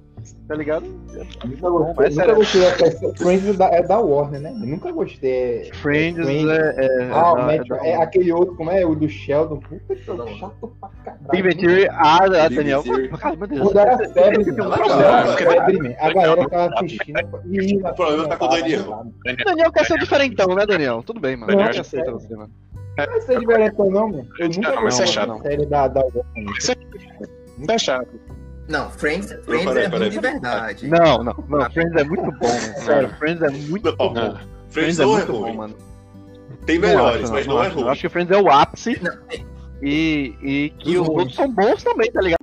Tá 0.49 0.55
ligado? 0.55 0.85
Eu 1.15 1.25
nunca 1.49 1.71
gostei, 1.71 2.07
é 2.07 2.11
nunca 2.11 2.35
gostei 2.35 2.61
dessa. 2.61 3.15
Friends 3.17 3.47
é 3.49 3.53
da, 3.55 3.67
é 3.69 3.83
da 3.83 3.99
Warner, 3.99 4.41
né? 4.41 4.51
Eu 4.51 4.67
nunca 4.67 4.93
gostei. 4.93 5.71
Friends, 5.75 6.25
Friends. 6.25 6.51
é. 6.51 6.85
é, 7.07 7.11
Ah, 7.13 7.33
o 7.33 7.51
é, 7.51 7.65
da- 7.65 7.87
é 7.87 7.95
aquele 8.03 8.33
outro, 8.33 8.55
como 8.57 8.71
é? 8.71 8.85
O 8.85 8.95
do 8.95 9.09
Sheldon. 9.09 9.59
Puta 9.61 9.95
que 9.95 10.03
pariu, 10.05 10.29
chato 10.37 10.73
pra 10.81 10.89
caralho. 11.05 11.29
Big 11.31 11.43
Bang 11.43 11.57
Theory, 11.57 11.89
ah, 11.91 12.19
a 12.25 12.49
Big 12.49 12.57
Daniel. 12.57 12.83
Quando 12.85 13.79
era 13.79 13.99
febre, 14.11 14.53
mano. 14.53 14.75
é. 15.87 15.97
A 16.07 16.13
galera 16.13 16.49
tava 16.49 16.75
assistindo. 16.77 17.19
O 17.21 17.95
problema 17.95 18.29
tá 18.29 18.37
com 18.37 18.45
o 18.45 18.49
Daniel. 18.49 19.07
Daniel 19.45 19.73
quer 19.73 19.87
ser 19.87 19.99
diferentão, 19.99 20.55
né, 20.55 20.67
Daniel? 20.67 21.03
Tudo 21.03 21.21
bem, 21.21 21.37
mano. 21.37 21.53
Daniel 21.53 21.69
Eu 21.69 21.73
já 21.75 21.81
aceito 21.83 22.05
sei. 22.05 22.13
você, 22.13 22.37
mano. 22.37 22.51
Não 22.99 23.07
vai 23.07 23.21
ser 23.23 23.41
diferentão, 23.41 23.91
não, 23.91 24.09
mano. 24.09 24.27
Eu 24.39 24.49
Não, 24.49 24.55
nunca 24.57 24.69
é 24.71 24.83
gostei 24.83 25.07
chato. 25.07 25.29
da 25.29 25.39
série 25.41 25.67
da, 25.67 25.83
Warner. 25.87 26.57
Isso 26.59 26.73
é 27.69 27.79
chato. 27.79 28.09
Não, 28.73 28.91
Friends, 28.91 29.27
Friends 29.45 29.65
peraí, 29.67 29.85
é 29.85 29.87
ruim 29.87 29.91
peraí, 29.91 30.11
de 30.11 30.19
verdade. 30.19 30.89
Não, 30.89 31.23
não, 31.23 31.35
não. 31.47 31.71
Friends 31.71 31.95
é 31.95 32.05
muito 32.05 32.23
bom, 32.33 32.49
mano. 32.49 32.75
Sério, 32.87 33.09
Friends 33.19 33.43
é 33.43 33.51
muito 33.51 33.85
Não, 33.91 33.97
bom. 33.97 34.15
Não. 34.15 34.35
Friends 34.71 34.97
Friends 34.97 34.99
é 34.99 35.05
não 35.05 35.13
é 35.13 35.17
muito 35.17 35.33
bom, 35.33 35.41
ruim. 35.43 35.57
mano. 35.57 35.77
Tem 36.65 36.79
Não 36.79 36.89
melhores, 36.89 37.25
acho, 37.25 37.33
mas 37.33 37.47
não 37.47 37.63
é 37.63 37.67
acho, 37.67 37.77
Eu 37.77 37.81
ruim. 37.83 37.93
acho 37.93 38.01
que 38.01 38.09
Friends 38.09 38.31
é 38.35 38.41
o 38.41 38.51
ápice 38.51 38.99
Não, 39.03 39.13
e, 39.83 40.35
e 40.41 40.71
que 40.79 40.95
Dos 40.95 41.03
os 41.03 41.09
outros 41.11 41.35
são 41.35 41.51
bons 41.53 41.83
também, 41.83 42.11
tá 42.11 42.21
ligado? 42.23 42.39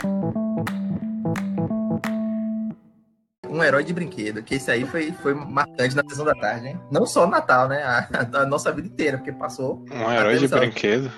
um 3.49 3.63
herói 3.63 3.83
de 3.83 3.91
brinquedo, 3.93 4.43
que 4.43 4.55
esse 4.55 4.69
aí 4.69 4.85
foi, 4.85 5.11
foi 5.11 5.33
marcante 5.33 5.95
na 5.95 6.03
sessão 6.07 6.23
da 6.23 6.35
tarde, 6.35 6.67
hein? 6.67 6.79
Não 6.91 7.05
só 7.07 7.25
no 7.25 7.31
Natal, 7.31 7.67
né? 7.67 7.81
A, 7.83 8.07
a 8.41 8.45
nossa 8.45 8.71
vida 8.71 8.87
inteira, 8.87 9.17
porque 9.17 9.31
passou. 9.31 9.83
Um 9.91 10.11
herói 10.11 10.37
de 10.37 10.47
brinquedo. 10.47 11.11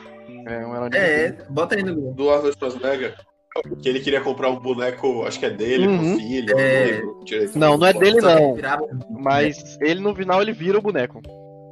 É, 0.47 0.65
um 0.65 0.74
herói 0.74 0.89
de 0.89 0.97
É, 0.97 1.38
bota 1.50 1.76
aí 1.76 1.84
no 1.84 1.93
Google. 1.93 2.13
Do 2.13 2.30
Arnold 2.32 2.56
Schwarzenegger, 2.58 3.15
que 3.82 3.90
ele 3.90 4.00
queria 4.00 4.22
comprar 4.22 4.50
um 4.50 4.60
boneco, 4.60 5.24
acho 5.26 5.40
que 5.40 5.46
é 5.46 5.50
dele, 5.50 5.88
Uhum. 5.88 5.98
pro 5.98 6.18
filho. 6.20 6.60
É. 6.60 7.02
direito. 7.26 7.58
Não, 7.60 7.78
não 7.78 7.88
é 7.88 7.94
dele 7.94 8.22
não. 8.22 8.56
Mas 9.20 9.78
ele 9.82 10.00
no 10.00 10.16
final 10.16 10.42
ele 10.42 10.54
vira 10.54 10.78
o 10.78 10.82
boneco. 10.82 11.22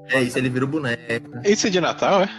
É 0.09 0.21
isso, 0.21 0.37
ele 0.37 0.49
vira 0.49 0.65
o 0.65 0.67
boneco. 0.67 1.01
Isso 1.45 1.67
é 1.67 1.69
de 1.69 1.79
Natal, 1.79 2.21
é? 2.23 2.29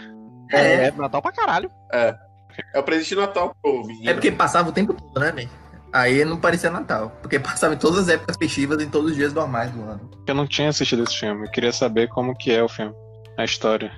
É, 0.52 0.86
É, 0.86 0.90
Natal 0.90 1.22
pra 1.22 1.32
caralho. 1.32 1.70
É 1.92 2.78
o 2.78 2.82
presente 2.82 3.08
de 3.10 3.16
Natal 3.16 3.54
pro 3.62 3.86
menino. 3.86 4.10
é 4.10 4.12
porque 4.12 4.30
passava 4.30 4.68
o 4.68 4.72
tempo 4.72 4.92
todo, 4.92 5.18
né, 5.20 5.32
man? 5.32 5.48
Aí 5.92 6.24
não 6.24 6.36
parecia 6.36 6.70
Natal. 6.70 7.10
Porque 7.22 7.38
passava 7.38 7.74
em 7.74 7.78
todas 7.78 8.00
as 8.00 8.08
épocas 8.08 8.36
festivas, 8.36 8.80
em 8.82 8.88
todos 8.90 9.10
os 9.12 9.16
dias 9.16 9.32
normais 9.32 9.70
do 9.72 9.80
ano. 9.82 10.10
Eu 10.26 10.34
não 10.34 10.46
tinha 10.46 10.68
assistido 10.68 11.02
esse 11.02 11.16
filme. 11.18 11.46
Eu 11.46 11.50
queria 11.50 11.72
saber 11.72 12.08
como 12.08 12.36
que 12.36 12.52
é 12.52 12.62
o 12.62 12.68
filme. 12.68 12.92
A 13.38 13.44
história. 13.44 13.90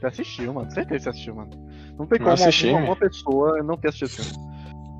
Você 0.00 0.06
assistiu, 0.06 0.52
mano. 0.52 0.70
Certeza 0.70 0.96
que 0.98 1.02
você 1.04 1.08
assistiu, 1.10 1.34
mano. 1.36 1.50
Não 1.98 2.06
tem 2.06 2.18
Não 2.18 2.26
como 2.26 2.32
assisti, 2.34 2.66
alguma, 2.66 2.80
né? 2.82 2.88
uma 2.88 2.96
pessoa 2.96 3.62
não 3.62 3.76
ter 3.76 3.88
assistido 3.88 4.08
esse 4.20 4.30
filme. 4.34 4.57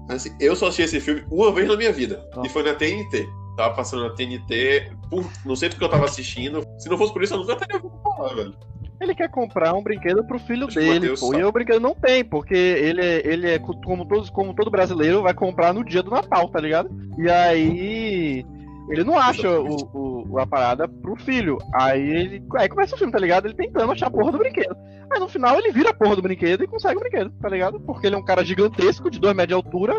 Assim, 0.09 0.35
eu 0.41 0.57
só 0.57 0.67
assisti 0.69 0.83
esse 0.83 1.01
filme 1.01 1.25
uma 1.31 1.53
vez 1.53 1.69
na 1.69 1.77
minha 1.77 1.93
vida. 1.93 2.17
Tá. 2.33 2.43
E 2.45 2.49
foi 2.49 2.63
na 2.63 2.75
TNT. 2.75 3.29
Tava 3.57 3.75
passando 3.75 4.05
na 4.05 4.11
TNT. 4.15 4.91
Por... 5.11 5.25
Não 5.45 5.55
sei 5.57 5.69
porque 5.69 5.85
eu 5.85 5.89
tava 5.89 6.05
assistindo. 6.07 6.63
Se 6.79 6.89
não 6.89 6.97
fosse 6.97 7.13
por 7.13 7.23
isso, 7.23 7.35
eu 7.35 7.39
nunca 7.39 7.57
teria 7.57 7.77
ouvido 7.77 8.01
falar, 8.03 8.35
velho. 8.35 8.55
Ele 9.01 9.15
quer 9.15 9.31
comprar 9.31 9.75
um 9.75 9.83
brinquedo 9.83 10.25
pro 10.27 10.39
filho 10.41 10.67
Acho 10.67 10.79
dele, 10.79 11.11
pô. 11.11 11.17
sabe. 11.17 11.39
E 11.39 11.45
o 11.45 11.53
brinquedo 11.53 11.81
não 11.81 11.95
tem, 11.95 12.25
porque 12.25 12.55
ele 12.55 13.01
é, 13.01 13.23
ele 13.25 13.49
é 13.49 13.59
co- 13.59 13.81
como, 13.83 14.05
todos, 14.07 14.29
como 14.31 14.55
todo 14.55 14.71
brasileiro, 14.71 15.23
vai 15.23 15.35
comprar 15.35 15.73
no 15.73 15.85
dia 15.85 16.03
do 16.03 16.11
Natal, 16.11 16.49
tá 16.49 16.61
ligado? 16.61 16.91
E 17.17 17.31
aí. 17.31 18.45
Ele 18.91 19.05
não 19.05 19.19
acha 19.19 19.49
o, 19.61 20.25
o- 20.31 20.39
a 20.39 20.47
parada 20.47 20.89
pro 20.89 21.17
filho. 21.17 21.59
Aí 21.75 22.01
ele. 22.01 22.45
Aí 22.57 22.69
começa 22.69 22.95
o 22.95 22.99
filme, 22.99 23.13
tá 23.13 23.19
ligado? 23.19 23.47
Ele 23.47 23.55
tentando 23.55 23.93
achar 23.93 24.07
a 24.07 24.11
porra 24.11 24.33
do 24.33 24.39
brinquedo. 24.39 24.77
Aí 25.11 25.19
no 25.21 25.29
final 25.29 25.59
ele 25.59 25.73
vira 25.73 25.91
a 25.91 25.95
porra 25.95 26.17
do 26.17 26.23
brinquedo 26.23 26.63
e 26.65 26.67
consegue 26.69 26.97
o 26.97 27.01
brinquedo, 27.01 27.31
tá 27.41 27.49
ligado? 27.49 27.81
Porque 27.81 28.07
ele 28.07 28.17
é 28.17 28.19
um 28.19 28.25
cara 28.25 28.45
gigantesco, 28.45 29.11
de 29.11 29.19
2 29.19 29.35
metros 29.35 29.49
de 29.49 29.55
altura, 29.55 29.95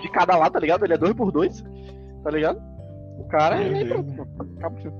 de 0.00 0.08
cada 0.10 0.36
lado, 0.36 0.52
tá 0.52 0.60
ligado? 0.60 0.84
Ele 0.84 0.94
é 0.94 0.98
2 0.98 1.12
por 1.14 1.32
2 1.32 1.64
tá 2.22 2.30
ligado? 2.30 2.60
O 3.18 3.24
cara 3.28 3.60
e 3.60 3.74
aí 3.74 3.84
pronto, 3.88 4.10
mano. 4.12 4.54
acaba 4.58 4.76
o 4.76 4.80
filme. 4.80 4.96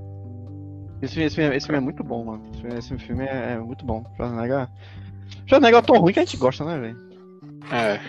Esse, 1.00 1.20
esse, 1.22 1.37
filme, 1.37 1.57
esse 1.57 1.66
filme 1.66 1.78
é 1.78 1.81
muito 1.85 2.02
bom, 2.05 2.24
mano. 2.24 2.42
Esse 2.52 2.61
filme, 2.61 2.78
esse 2.78 2.98
filme 2.98 3.24
é, 3.24 3.52
é 3.55 3.59
muito 3.59 3.85
bom. 3.85 4.05
Schwarzenegger. 4.16 4.68
Schwarzenegger 5.46 5.78
é 5.78 5.83
tão 5.83 5.96
ruim 6.00 6.12
que 6.12 6.18
a 6.20 6.24
gente 6.24 6.37
gosta, 6.37 6.64
né, 6.64 6.78
velho? 6.78 6.96
É. 7.72 8.00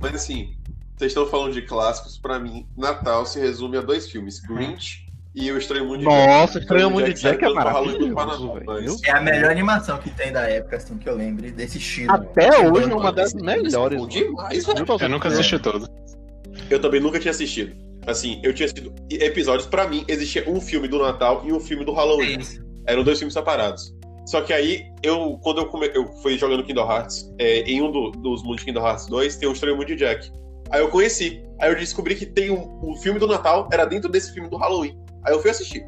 Mas 0.00 0.14
assim, 0.14 0.54
vocês 0.96 1.10
estão 1.12 1.26
falando 1.26 1.52
de 1.52 1.62
clássicos. 1.62 2.18
Pra 2.18 2.38
mim, 2.38 2.66
Natal 2.76 3.24
se 3.26 3.38
resume 3.40 3.76
a 3.78 3.80
dois 3.80 4.08
filmes: 4.10 4.40
Grinch 4.40 5.06
e 5.34 5.50
O 5.52 5.58
Estranho 5.58 5.84
Mundo 5.86 5.98
de 6.00 6.04
Jack. 6.04 6.26
Nossa, 6.26 6.58
Estranho 6.58 6.90
Mundo 6.90 7.12
de 7.12 7.20
sai 7.20 7.32
Jack 7.32 7.44
é 7.44 7.46
quanto 7.48 7.54
maravilhoso, 7.56 8.14
mas- 8.66 8.84
É 9.04 9.10
a 9.10 9.20
melhor 9.20 9.50
animação 9.50 9.98
que 9.98 10.10
tem 10.10 10.32
da 10.32 10.48
época, 10.48 10.76
assim, 10.76 10.96
que 10.98 11.08
eu 11.08 11.14
lembro, 11.16 11.50
desse 11.52 11.78
estilo. 11.78 12.10
Até 12.12 12.48
hoje 12.70 12.90
é 12.90 12.94
uma 12.94 13.12
das 13.12 13.32
melhores. 13.34 13.98
Demais, 14.08 14.48
velho. 14.74 14.86
Eu 15.04 15.08
nunca 15.10 15.28
assisti 15.28 15.58
todo. 15.58 15.88
Eu 16.70 16.80
também 16.80 17.00
nunca 17.00 17.18
tinha 17.20 17.30
assistido. 17.30 17.76
Assim, 18.06 18.40
eu 18.44 18.54
tinha 18.54 18.66
assistido 18.66 18.94
episódios. 19.10 19.66
Pra 19.66 19.86
mim, 19.88 20.04
existia 20.08 20.48
um 20.48 20.60
filme 20.60 20.88
do 20.88 20.98
Natal 20.98 21.42
e 21.44 21.52
um 21.52 21.60
filme 21.60 21.84
do 21.84 21.92
É 21.92 21.96
Halloween. 21.96 22.38
Eram 22.86 23.02
dois 23.02 23.18
filmes 23.18 23.34
separados. 23.34 23.92
Só 24.26 24.40
que 24.42 24.52
aí, 24.52 24.92
eu, 25.02 25.38
quando 25.42 25.58
eu, 25.58 25.66
come, 25.66 25.88
eu 25.94 26.06
fui 26.20 26.36
jogando 26.36 26.64
Kingdom 26.64 26.90
Hearts, 26.90 27.32
é, 27.38 27.60
em 27.60 27.80
um 27.80 27.90
do- 27.92 28.10
dos 28.10 28.42
mundos 28.42 28.58
de 28.60 28.64
Kingdom 28.66 28.84
Hearts 28.86 29.06
2, 29.06 29.36
tem 29.36 29.48
o 29.48 29.52
Estranho 29.52 29.76
Mundo 29.76 29.86
de 29.86 29.96
Jack. 29.96 30.32
Aí 30.70 30.80
eu 30.80 30.88
conheci. 30.88 31.42
Aí 31.60 31.70
eu 31.70 31.76
descobri 31.76 32.16
que 32.16 32.26
tem 32.26 32.50
um, 32.50 32.78
o 32.82 32.96
filme 32.96 33.20
do 33.20 33.26
Natal 33.28 33.68
era 33.72 33.84
dentro 33.84 34.10
desse 34.10 34.32
filme 34.34 34.50
do 34.50 34.56
Halloween. 34.56 34.98
Aí 35.24 35.32
eu 35.32 35.40
fui 35.40 35.50
assistir. 35.50 35.84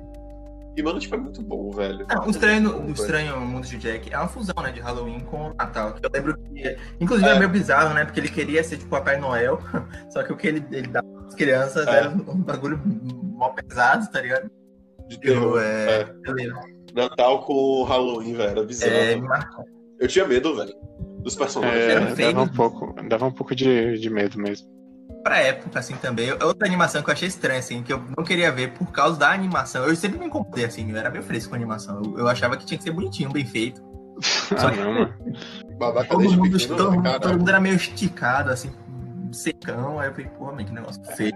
E, 0.76 0.82
mano, 0.82 1.00
tipo, 1.00 1.16
é 1.16 1.18
muito 1.18 1.42
bom, 1.42 1.68
velho. 1.72 2.06
Não, 2.08 2.22
o 2.22 2.26
É 2.28 2.30
estranho, 2.30 2.60
no- 2.62 2.70
bom, 2.70 2.78
o 2.78 2.80
velho. 2.82 2.92
estranho 2.94 3.40
Mundo 3.40 3.66
de 3.66 3.76
Jack 3.78 4.12
é 4.14 4.16
uma 4.16 4.28
fusão, 4.28 4.54
né, 4.62 4.70
de 4.70 4.78
Halloween 4.78 5.18
com 5.18 5.48
o 5.50 5.54
Natal. 5.54 5.96
Eu 6.00 6.08
lembro 6.14 6.38
que. 6.38 6.76
Inclusive 7.00 7.28
é. 7.28 7.32
É. 7.34 7.38
meio 7.40 7.50
bizarro, 7.50 7.92
né? 7.92 8.04
Porque 8.04 8.20
ele 8.20 8.28
queria 8.28 8.62
ser 8.62 8.76
tipo 8.76 8.88
Papai 8.90 9.18
Noel, 9.18 9.58
só 10.10 10.22
que 10.22 10.32
o 10.32 10.36
que 10.36 10.46
ele, 10.46 10.64
ele 10.70 10.86
dá 10.86 11.02
às 11.26 11.34
crianças 11.34 11.84
É. 11.88 11.90
era 11.96 12.10
um 12.10 12.40
bagulho 12.42 12.80
mó 12.84 13.48
pesado, 13.48 14.08
tá 14.12 14.20
ligado? 14.20 14.48
De 15.08 15.18
terror. 15.18 15.56
Eu, 15.56 15.58
é, 15.60 15.86
É. 16.02 16.14
eu 16.24 16.32
lembro. 16.32 16.77
Natal 16.94 17.42
com 17.44 17.82
Halloween, 17.84 18.34
velho. 18.34 18.50
Era 18.50 18.62
bizarro. 18.64 18.92
É, 18.92 19.14
me 19.16 19.22
marcou. 19.28 19.64
Eu 19.98 20.08
tinha 20.08 20.26
medo, 20.26 20.54
velho. 20.56 20.72
Dos 21.20 21.34
personagens. 21.34 21.80
É, 21.80 21.90
Era 21.92 22.06
feio. 22.14 22.32
dava 22.32 22.44
um 22.44 22.48
pouco, 22.54 22.94
dava 23.08 23.26
um 23.26 23.32
pouco 23.32 23.54
de, 23.54 23.98
de 23.98 24.10
medo 24.10 24.38
mesmo. 24.38 24.68
Pra 25.24 25.38
época, 25.40 25.78
assim, 25.80 25.94
também. 25.96 26.30
Outra 26.32 26.66
animação 26.66 27.02
que 27.02 27.10
eu 27.10 27.12
achei 27.14 27.26
estranha, 27.28 27.58
assim, 27.58 27.82
que 27.82 27.92
eu 27.92 28.00
não 28.16 28.24
queria 28.24 28.52
ver 28.52 28.72
por 28.72 28.90
causa 28.92 29.18
da 29.18 29.30
animação. 29.30 29.84
Eu 29.84 29.96
sempre 29.96 30.18
me 30.18 30.26
incomodei, 30.26 30.64
assim, 30.64 30.88
eu 30.90 30.96
era 30.96 31.10
meio 31.10 31.24
fresco 31.24 31.50
com 31.50 31.56
a 31.56 31.58
animação. 31.58 32.00
Eu, 32.04 32.20
eu 32.20 32.28
achava 32.28 32.56
que 32.56 32.64
tinha 32.64 32.78
que 32.78 32.84
ser 32.84 32.92
bonitinho, 32.92 33.30
bem 33.30 33.44
feito. 33.44 33.82
Só 34.22 34.68
Ah, 34.68 34.70
que 34.70 34.76
não, 34.78 34.92
mano. 34.94 35.14
Babaca 35.78 36.08
todo 36.08 36.20
desde 36.20 36.36
mundo, 36.36 36.52
pequeno, 36.52 36.76
todo, 36.76 36.90
né, 36.90 36.96
mundo, 36.96 37.04
cara? 37.04 37.20
todo 37.20 37.38
mundo 37.38 37.48
era 37.48 37.60
meio 37.60 37.74
esticado, 37.74 38.50
assim, 38.50 38.70
secão. 39.32 39.98
Aí 39.98 40.08
eu 40.08 40.12
falei, 40.12 40.30
pô, 40.38 40.44
mano, 40.46 40.64
que 40.64 40.72
negócio 40.72 41.02
feio. 41.16 41.32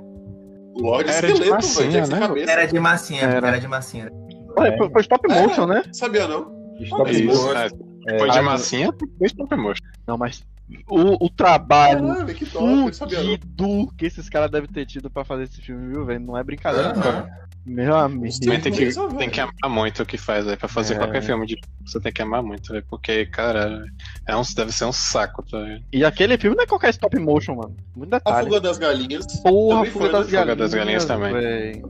Lorde 0.75 1.11
Era 1.11 1.27
de 1.27 1.33
esqueleto, 1.35 1.55
massinha, 1.55 1.91
velho. 1.91 1.91
Tinha 1.91 2.03
que 2.03 2.07
ser 2.09 2.15
né? 2.15 2.27
cabeça. 2.29 2.53
Era 2.53 2.67
de 2.67 2.81
massinha, 2.81 3.23
Era. 3.23 3.49
era, 3.49 3.61
de 3.61 3.69
massinha. 3.69 4.11
Olha, 4.57 4.77
foi, 4.77 4.91
foi 4.91 5.01
stop 5.03 5.29
motion, 5.29 5.67
né? 5.67 5.83
Sabia 5.93 6.27
não? 6.29 6.53
Stop 6.81 7.11
Isso. 7.11 7.25
motion. 7.25 7.53
Isso, 7.53 7.77
é, 8.09 8.15
É, 8.15 8.19
foi 8.19 8.31
de 8.31 8.39
ah, 8.39 8.43
massinha, 8.43 8.93
foi 9.19 9.27
stop 9.27 9.57
motion. 9.57 9.83
Não, 10.07 10.17
mas 10.19 10.43
o, 10.89 11.27
o 11.27 11.31
trabalho 11.31 12.27
que 12.27 12.47
fudido 12.47 13.93
que 13.97 14.07
esses 14.07 14.29
caras 14.29 14.51
devem 14.51 14.69
ter 14.69 14.87
tido 14.87 15.11
pra 15.11 15.25
fazer 15.25 15.45
esse 15.45 15.61
filme, 15.61 15.93
viu, 15.93 16.05
velho? 16.05 16.21
Não 16.21 16.37
é 16.37 16.43
brincadeira, 16.43 16.91
Aham. 16.91 17.27
não. 17.27 17.43
Meu 17.65 17.95
amigo. 17.97 18.35
Tem 18.41 18.61
que, 18.61 18.93
tem 19.19 19.31
que 19.31 19.41
amar 19.41 19.71
muito 19.71 20.03
o 20.03 20.07
que 20.07 20.19
faz, 20.19 20.45
velho. 20.45 20.59
Pra 20.59 20.67
fazer 20.69 20.95
É. 20.95 20.99
qualquer 20.99 21.23
filme 21.23 21.47
de 21.47 21.57
você 21.85 22.01
tem 22.01 22.11
que 22.13 22.21
amar 22.21 22.43
muito, 22.43 22.73
velho. 22.73 22.85
Porque, 22.91 23.25
cara, 23.27 23.85
é 24.27 24.35
um, 24.37 24.43
deve 24.57 24.73
ser 24.73 24.85
um 24.85 24.93
saco, 24.93 25.45
tá? 25.49 25.59
E 25.93 26.05
aquele 26.05 26.37
filme 26.37 26.57
não 26.57 26.65
é 26.65 26.67
qualquer 26.67 26.91
stop 26.91 27.17
motion, 27.21 27.55
mano. 27.55 27.77
Muito 27.95 28.13
A 28.15 28.19
detalhe. 28.19 28.47
fuga 28.47 28.61
das 28.61 28.79
galinhas. 28.79 29.27
Porra, 29.43 29.77
também 29.77 29.91
Fuga 29.93 30.05
foi, 30.07 30.13
das 30.13 30.27
né? 30.27 30.33
Galinhas. 30.33 30.43
Fuga 30.43 30.57
das 30.57 30.75
Galinhas 30.75 31.05
também. 31.05 31.33
véi. 31.33 31.83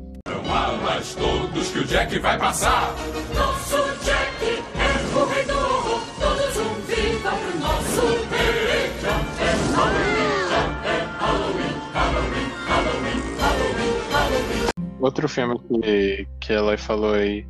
Todos 1.14 1.68
que 1.70 1.78
o 1.78 1.84
Jack 1.84 2.18
vai 2.18 2.38
passar. 2.38 2.94
Nosso 3.34 3.76
Jack 4.04 4.44
é 4.44 5.18
o 5.18 5.26
rei 5.26 5.44
do 5.44 5.52
horror. 5.54 6.00
Todos 6.20 6.56
um 6.58 6.74
viva 6.82 7.30
pro 7.30 7.58
nosso. 7.58 8.02
É 9.40 9.52
Halloween, 9.74 10.52
é 10.84 10.96
Halloween, 11.18 11.74
Halloween, 11.92 12.50
Halloween, 12.66 13.20
Halloween, 13.40 13.94
Halloween. 14.10 14.68
Outro 15.00 15.28
filme 15.28 15.58
que, 15.82 16.28
que 16.40 16.52
ela 16.52 16.76
falou 16.76 17.14
aí 17.14 17.46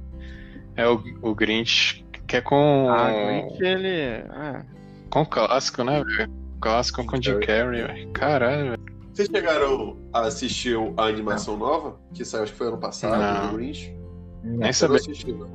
é 0.77 0.87
o, 0.87 1.03
o 1.23 1.35
Grinch, 1.35 2.05
que 2.27 2.37
é 2.37 2.41
com. 2.41 2.89
Ah, 2.89 3.11
Grinch, 3.11 3.63
ele. 3.63 3.89
É. 3.89 4.63
Com 5.11 5.27
clássico, 5.27 5.85
né, 5.85 6.03
velho? 6.05 6.33
Clássico 6.61 7.05
com 7.05 7.21
Jim 7.21 7.41
Carrey, 7.41 7.83
velho. 7.83 8.13
Caralho, 8.13 8.71
velho. 8.71 8.92
Vocês 9.13 9.29
chegaram 9.29 9.99
a 10.13 10.23
assistir 10.23 10.77
a 10.97 11.05
animação 11.05 11.57
nova? 11.57 11.99
Que 12.15 12.25
saiu, 12.25 12.45
acho 12.45 12.53
que 12.53 12.59
foi 12.59 12.69
ano 12.69 12.79
passado, 12.79 13.21
Não. 13.21 13.51
do 13.51 13.57
Grinch? 13.57 13.95
Nem 14.43 14.59
não 14.59 14.73
sabia. 14.73 14.97
assisti, 14.97 15.33
não. 15.33 15.51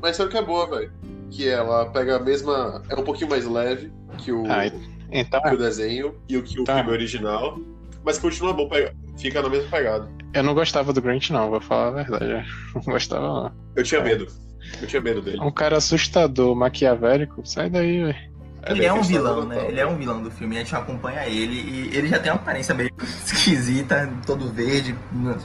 Mas 0.00 0.16
sabe 0.16 0.30
que 0.30 0.38
é 0.38 0.42
boa, 0.42 0.66
velho. 0.68 0.92
Que 1.30 1.48
ela 1.48 1.86
pega 1.90 2.16
a 2.16 2.20
mesma. 2.20 2.82
É 2.88 2.94
um 2.94 3.02
pouquinho 3.04 3.28
mais 3.30 3.46
leve 3.46 3.92
que 4.18 4.32
o, 4.32 4.44
Ah, 4.50 4.66
então, 5.12 5.40
que 5.42 5.54
o 5.54 5.58
desenho 5.58 6.14
e 6.28 6.36
o 6.36 6.42
que 6.42 6.60
o 6.60 6.64
Tá. 6.64 6.76
filme 6.76 6.90
original. 6.92 7.58
Mas 8.04 8.18
continua 8.18 8.52
bom, 8.54 8.68
pega- 8.68 8.94
fica 9.18 9.42
na 9.42 9.48
mesma 9.48 9.68
pegada. 9.70 10.08
eu 10.32 10.42
não 10.42 10.54
gostava 10.54 10.92
do 10.92 11.02
Grinch, 11.02 11.32
não, 11.32 11.50
vou 11.50 11.60
falar 11.60 11.88
a 11.88 12.02
verdade. 12.04 12.46
Não 12.74 12.82
gostava, 12.82 13.26
não. 13.26 13.52
Eu 13.76 13.82
tinha 13.82 14.00
medo. 14.00 14.26
Eu 14.80 14.86
tinha 14.86 15.02
medo 15.02 15.20
dele. 15.20 15.38
É 15.38 15.42
um 15.42 15.50
cara 15.50 15.76
assustador, 15.76 16.54
maquiavélico. 16.54 17.44
Sai 17.44 17.68
daí, 17.68 18.04
velho. 18.04 18.29
Ele 18.66 18.80
bem 18.80 18.88
é 18.88 18.92
um 18.92 19.02
vilão, 19.02 19.46
né? 19.46 19.66
Ele 19.68 19.80
é 19.80 19.86
um 19.86 19.96
vilão 19.96 20.22
do 20.22 20.30
filme, 20.30 20.56
a 20.56 20.60
gente 20.60 20.74
acompanha 20.74 21.26
ele 21.26 21.54
e 21.54 21.96
ele 21.96 22.08
já 22.08 22.18
tem 22.18 22.30
uma 22.30 22.40
aparência 22.40 22.74
meio 22.74 22.90
esquisita, 23.02 24.10
todo 24.26 24.52
verde. 24.52 24.94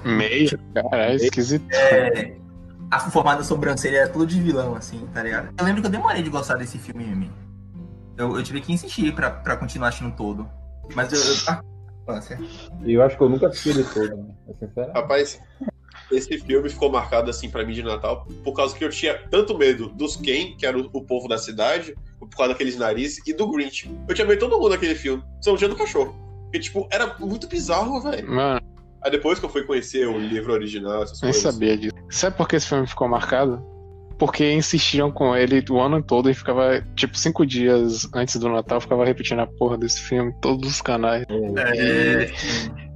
Meio, 0.04 0.60
caralho, 0.74 1.16
esquisito. 1.16 1.66
É, 1.72 2.34
a 2.92 3.00
formada 3.00 3.44
sobrancelha 3.44 4.00
é 4.00 4.08
tudo 4.08 4.26
de 4.26 4.42
vilão, 4.42 4.76
assim, 4.76 5.08
tá 5.14 5.24
ligado? 5.24 5.50
Eu 5.58 5.66
lembro 5.66 5.82
que 5.82 5.88
eu 5.88 5.92
demorei 5.92 6.22
de 6.22 6.30
gostar 6.30 6.56
desse 6.56 6.78
filme, 6.78 7.06
Mimi. 7.06 7.32
Eu, 8.18 8.38
eu 8.38 8.44
tive 8.44 8.62
que 8.62 8.72
insistir 8.72 9.14
pra, 9.14 9.30
pra 9.30 9.58
continuar 9.58 9.90
assistindo 9.90 10.16
todo. 10.16 10.48
Mas 10.94 11.12
eu. 11.12 11.20
eu 11.20 11.36
ah, 11.48 11.62
infância. 12.04 12.40
E 12.86 12.94
eu 12.94 13.04
acho 13.04 13.18
que 13.18 13.24
eu 13.24 13.30
nunca 13.30 13.48
assisti 13.48 13.70
ele 13.70 13.84
todo, 13.84 14.16
né? 14.16 14.34
É 14.48 14.54
sincero. 14.54 14.92
Rapaz, 14.94 15.42
esse 16.12 16.38
filme 16.40 16.70
ficou 16.70 16.92
marcado 16.92 17.30
assim 17.30 17.50
pra 17.50 17.66
mim 17.66 17.74
de 17.74 17.84
Natal 17.84 18.26
por 18.44 18.54
causa 18.54 18.76
que 18.76 18.86
eu 18.86 18.90
tinha 18.90 19.18
tanto 19.30 19.58
medo 19.58 19.90
dos 19.90 20.16
Ken, 20.16 20.56
que 20.56 20.66
era 20.66 20.78
o, 20.78 20.90
o 20.94 21.02
povo 21.02 21.28
da 21.28 21.38
cidade, 21.38 21.96
por 22.20 22.30
causa 22.30 22.54
daqueles 22.54 22.78
narizes, 22.78 23.22
e 23.28 23.34
do 23.34 23.48
Grinch. 23.52 23.90
Eu 24.08 24.16
tinha 24.16 24.26
medo 24.26 24.40
de 24.40 24.46
todo 24.50 24.58
mundo 24.60 24.70
naquele 24.72 24.96
filme, 24.96 25.24
só 25.42 25.52
não 25.52 25.58
tinha 25.58 25.70
do 25.70 25.76
cachorro. 25.76 26.16
Porque, 26.44 26.60
tipo, 26.60 26.88
era 26.92 27.16
muito 27.20 27.48
bizarro, 27.48 28.02
velho. 28.02 28.30
Mano, 28.32 28.62
Aí 29.04 29.12
depois 29.12 29.38
que 29.40 29.46
eu 29.46 29.50
fui 29.50 29.64
conhecer 29.64 30.08
o 30.08 30.18
livro 30.18 30.52
original, 30.54 31.04
essas 31.04 31.22
nem 31.22 31.32
coisas. 31.32 31.54
sabia 31.54 31.78
disso. 31.78 31.94
Sabe 32.10 32.36
por 32.38 32.48
que 32.48 32.56
esse 32.56 32.68
filme 32.68 32.88
ficou 32.88 33.08
marcado? 33.08 33.62
Porque 34.18 34.50
insistiam 34.52 35.12
com 35.12 35.36
ele 35.36 35.64
o 35.70 35.80
ano 35.80 36.02
todo 36.02 36.30
e 36.30 36.34
ficava, 36.34 36.82
tipo, 36.96 37.16
cinco 37.18 37.46
dias 37.46 38.08
antes 38.16 38.38
do 38.38 38.50
Natal, 38.50 38.80
ficava 38.82 39.06
repetindo 39.06 39.40
a 39.42 39.46
porra 39.48 39.78
desse 39.78 40.00
filme, 40.02 40.32
em 40.32 40.40
todos 40.40 40.70
os 40.70 40.82
canais. 40.82 41.26
É, 41.30 42.32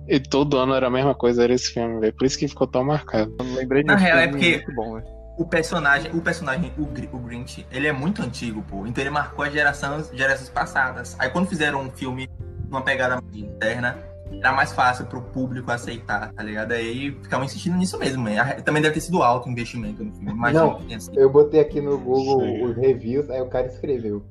E 0.08 0.19
todo 0.19 0.58
ano 0.58 0.73
era 0.73 0.88
a 0.88 0.89
mesma 0.89 1.13
coisa, 1.13 1.43
era 1.43 1.53
esse 1.53 1.71
filme, 1.71 1.99
velho. 1.99 2.13
Por 2.13 2.25
isso 2.25 2.39
que 2.39 2.47
ficou 2.47 2.65
tão 2.65 2.84
marcado. 2.84 3.36
Eu 3.39 3.53
lembrei 3.53 3.84
de 3.84 3.88
Na 3.89 3.95
um 3.95 3.97
real, 3.97 4.17
é 4.17 4.27
porque- 4.27 4.51
muito 4.55 4.73
bom, 4.75 4.95
velho. 4.95 5.18
O 5.41 5.45
personagem, 5.45 6.12
o 6.13 6.21
personagem, 6.21 6.71
o, 6.78 6.86
Gr- 6.86 7.08
o 7.13 7.17
Grinch, 7.17 7.65
ele 7.71 7.88
é 7.88 7.93
muito 7.93 8.21
antigo, 8.21 8.62
pô. 8.62 8.86
Então 8.86 9.02
ele 9.02 9.10
marcou 9.10 9.45
as 9.45 9.54
gerações, 9.54 10.10
gerações 10.13 10.49
passadas. 10.49 11.15
Aí 11.17 11.30
quando 11.30 11.47
fizeram 11.47 11.82
um 11.82 11.89
filme 11.89 12.30
numa 12.69 12.82
pegada 12.82 13.21
mais 13.21 13.36
interna, 13.36 13.97
era 14.32 14.52
mais 14.52 14.71
fácil 14.73 15.06
pro 15.06 15.21
público 15.21 15.71
aceitar, 15.71 16.32
tá 16.34 16.43
ligado? 16.43 16.73
Aí 16.73 17.12
ficavam 17.23 17.45
insistindo 17.45 17.78
nisso 17.78 17.97
mesmo, 17.97 18.23
né? 18.23 18.36
Também 18.65 18.82
deve 18.82 18.93
ter 18.95 19.02
sido 19.02 19.23
alto 19.23 19.47
o 19.47 19.52
investimento 19.52 20.04
no 20.04 20.12
filme. 20.12 20.32
Imagina 20.32 20.65
Não. 20.65 20.99
sido. 20.99 21.19
Eu 21.19 21.30
botei 21.30 21.62
aqui 21.62 21.80
no 21.82 21.97
Google 21.97 22.41
Sim. 22.41 22.63
os 22.65 22.75
reviews, 22.75 23.30
aí 23.30 23.41
o 23.41 23.47
cara 23.47 23.67
escreveu. 23.67 24.23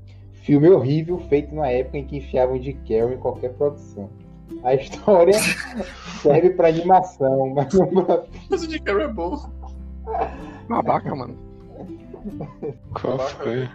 Filme 0.45 0.69
horrível 0.71 1.19
feito 1.29 1.55
na 1.55 1.69
época 1.69 1.99
em 1.99 2.05
que 2.07 2.19
enfiavam 2.19 2.59
de 2.59 2.75
Carrey 2.75 3.15
em 3.15 3.19
qualquer 3.19 3.55
produção. 3.55 4.09
A 4.63 4.75
história 4.75 5.33
serve 6.23 6.51
pra 6.51 6.69
animação, 6.69 7.53
mas 7.55 7.73
não 7.75 7.87
pra 8.05 8.23
Mas 8.51 8.63
o 8.63 8.69
de 8.69 8.79
Carrey 8.79 9.05
é 9.05 9.09
bom. 9.09 9.37
Babaca, 10.69 11.15
mano. 11.15 11.37
Qual 13.01 13.19
foi? 13.19 13.69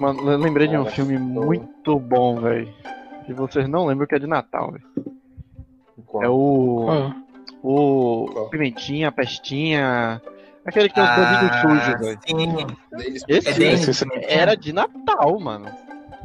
Mano, 0.00 0.30
eu 0.30 0.38
lembrei 0.38 0.68
de 0.68 0.76
um 0.76 0.84
filme 0.86 1.16
muito 1.18 1.98
bom, 1.98 2.40
velho. 2.40 2.72
E 3.28 3.32
vocês 3.32 3.68
não 3.68 3.86
lembram 3.86 4.06
que 4.06 4.14
é 4.14 4.18
de 4.18 4.26
Natal, 4.26 4.72
velho. 4.72 4.84
É 6.22 6.28
o. 6.28 6.84
Qual? 6.86 7.12
O. 7.62 8.26
Qual? 8.32 8.48
Pimentinha, 8.50 9.10
Pestinha. 9.10 10.20
Aquele 10.64 10.88
que 10.88 10.94
tem 10.96 11.04
dedinhos 11.04 11.56
sujos, 11.60 12.00
velho. 12.00 12.18
Ah, 12.18 12.26
sim. 12.26 12.36
Denis, 12.96 13.24
Esse 13.28 13.48
É 13.48 13.52
filme 13.52 13.70
Denis 13.70 13.88
esse- 13.88 14.06
era 14.28 14.56
de 14.56 14.72
Natal, 14.72 15.38
mano. 15.40 15.66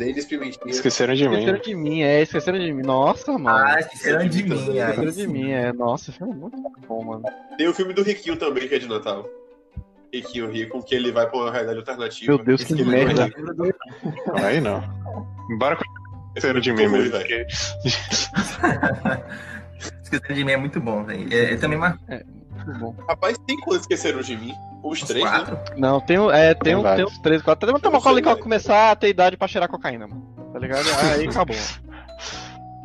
Denis 0.05 0.25
Pimentinha. 0.25 0.71
Esqueceram 0.71 1.13
de 1.13 1.27
mim. 1.29 1.35
Esqueceram 1.35 1.59
de 1.61 1.75
mim, 1.75 2.01
é, 2.01 2.21
esqueceram 2.21 2.59
de 2.59 2.73
mim. 2.73 2.83
Nossa, 2.83 3.31
mano. 3.37 3.49
Ah, 3.49 3.79
esqueceram 3.79 4.27
de 4.27 4.43
mim. 4.43 4.79
aí 4.79 4.89
esqueceram 4.89 5.11
de 5.11 5.27
mim, 5.27 5.51
é. 5.51 5.71
Nossa, 5.73 6.11
filme 6.11 6.33
é 6.33 6.35
muito 6.35 6.57
bom, 6.87 7.03
mano. 7.03 7.23
Tem 7.57 7.67
o 7.67 7.73
filme 7.73 7.93
do 7.93 8.03
Riquinho 8.03 8.35
também, 8.35 8.67
que 8.67 8.75
é 8.75 8.79
de 8.79 8.87
Natal. 8.87 9.27
Riquinho 10.13 10.51
Rico, 10.51 10.83
que 10.83 10.93
ele 10.95 11.11
vai 11.11 11.29
pra 11.29 11.39
uma 11.39 11.51
realidade 11.51 11.79
alternativa. 11.79 12.33
Meu 12.35 12.43
Deus, 12.43 12.61
Esse 12.61 12.73
que 12.75 12.83
filme 12.83 12.99
é 12.99 13.05
merda. 13.05 13.29
Aí 14.43 14.59
não. 14.59 14.81
Bora 15.57 15.75
com 15.77 15.83
esqueceram 16.35 16.59
de 16.59 16.73
mim 16.73 16.83
é 16.83 16.87
muito 16.87 17.11
mesmo. 17.11 17.17
porque- 17.19 17.47
Esqueceram 20.03 20.35
de 20.35 20.43
mim 20.43 20.51
é 20.51 20.57
muito 20.57 20.79
bom, 20.81 21.03
velho. 21.03 21.27
É, 21.33 21.53
é 21.53 21.57
também 21.57 21.77
marcou 21.79 22.05
Muito 22.65 22.79
bom. 22.79 22.95
Rapaz, 23.07 23.37
tem 23.45 23.57
quantos 23.57 23.81
esqueceram 23.81 24.21
de 24.21 24.37
mim? 24.37 24.53
Os 24.83 25.01
os 25.01 25.07
três, 25.07 25.23
né? 25.23 25.31
quatro. 25.31 25.59
Não, 25.77 25.99
tem, 25.99 26.17
é, 26.31 26.53
tem, 26.53 26.63
Tem 26.63 26.75
um, 26.75 26.83
tem 26.83 27.05
uns 27.05 27.19
três, 27.19 27.41
quatro. 27.41 27.67
Tem 27.67 27.89
uma 27.89 28.01
que 28.01 28.23
velho. 28.23 28.37
começar 28.37 28.91
a 28.91 28.95
ter 28.95 29.09
idade 29.09 29.37
pra 29.37 29.47
cheirar 29.47 29.69
cocaína, 29.69 30.07
mano. 30.07 30.21
Tá 30.51 30.59
ligado? 30.59 30.85
Aí 31.13 31.27
acabou. 31.27 31.55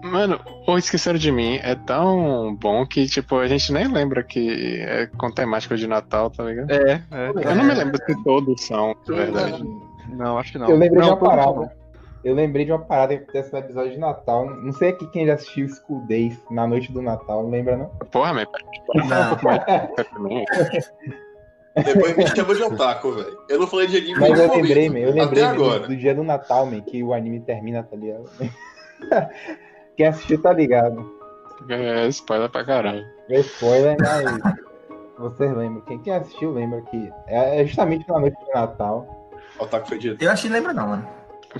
Mano, 0.03 0.41
o 0.67 0.79
Esqueceram 0.79 1.19
de 1.19 1.33
Mim 1.33 1.59
é 1.62 1.75
tão 1.75 2.55
bom 2.55 2.87
que, 2.87 3.07
tipo, 3.07 3.39
a 3.39 3.49
gente 3.49 3.73
nem 3.73 3.89
lembra 3.89 4.23
que 4.23 4.81
é 4.81 5.07
com 5.07 5.31
temática 5.31 5.77
de 5.77 5.87
Natal, 5.87 6.31
tá 6.31 6.45
ligado? 6.45 6.71
É, 6.71 7.03
é. 7.11 7.31
Eu 7.31 7.55
não 7.57 7.65
me 7.65 7.75
lembro 7.75 7.99
se 8.05 8.23
todos 8.23 8.62
são, 8.62 8.95
de 9.05 9.12
verdade. 9.12 9.65
Não, 10.11 10.39
acho 10.39 10.53
que 10.53 10.59
não. 10.59 10.69
Eu 10.69 10.77
lembrei 10.77 11.03
de 11.03 11.09
não, 11.09 11.17
uma 11.17 11.17
todos 11.17 11.35
parada. 11.35 11.77
Eu 12.25 12.35
lembrei 12.35 12.65
de 12.65 12.73
uma 12.73 12.81
parada 12.81 13.17
que 13.17 13.23
acontece 13.23 13.53
no 13.53 13.59
episódio 13.59 13.93
de 13.93 13.99
Natal. 13.99 14.47
Não 14.47 14.73
sei 14.73 14.91
aqui 14.91 15.07
quem 15.09 15.27
já 15.27 15.35
assistiu 15.35 15.69
School 15.69 16.05
Days 16.07 16.37
na 16.51 16.67
noite 16.67 16.91
do 16.93 17.01
Natal, 17.01 17.43
não 17.43 17.51
lembra 17.51 17.77
não? 17.77 17.89
Porra, 18.11 18.33
mas 18.35 18.47
Não. 18.95 20.45
Depois 21.85 22.17
me 22.17 22.27
chama 22.27 22.55
de 22.55 22.63
otaku, 22.63 23.13
velho. 23.13 23.39
Eu 23.49 23.61
não 23.61 23.67
falei 23.67 23.87
de 23.87 23.99
anime 23.99 24.19
Mas 24.19 24.39
eu 24.41 24.51
lembrei, 24.51 24.89
man, 24.89 24.99
eu 24.99 25.13
lembrei 25.13 25.43
do, 25.43 25.49
agora. 25.49 25.87
do 25.87 25.97
dia 25.97 26.15
do 26.15 26.25
Natal, 26.25 26.65
man, 26.67 26.81
que 26.81 27.03
o 27.03 27.13
anime 27.13 27.41
termina, 27.41 27.83
tá 27.83 27.95
ligado? 27.97 28.25
Quem 29.95 30.07
assistiu 30.07 30.41
tá 30.41 30.53
ligado. 30.53 31.15
É 31.69 32.07
spoiler 32.09 32.51
pra 32.51 32.65
caralho. 32.65 33.05
É 33.29 33.41
spoiler, 33.41 33.97
mas 34.01 34.57
vocês 35.19 35.55
lembram. 35.55 35.83
Quem, 35.83 35.99
quem 36.01 36.15
assistiu 36.15 36.53
lembra 36.53 36.83
que 36.83 37.11
é 37.27 37.63
é 37.63 37.67
justamente 37.67 38.09
na 38.09 38.21
noite 38.21 38.37
de 38.45 38.53
Natal. 38.53 39.31
Otaku 39.59 39.89
fedido. 39.89 40.23
Eu 40.23 40.31
achei 40.31 40.51
lembra 40.51 40.73
não, 40.73 40.89
mano. 40.89 41.09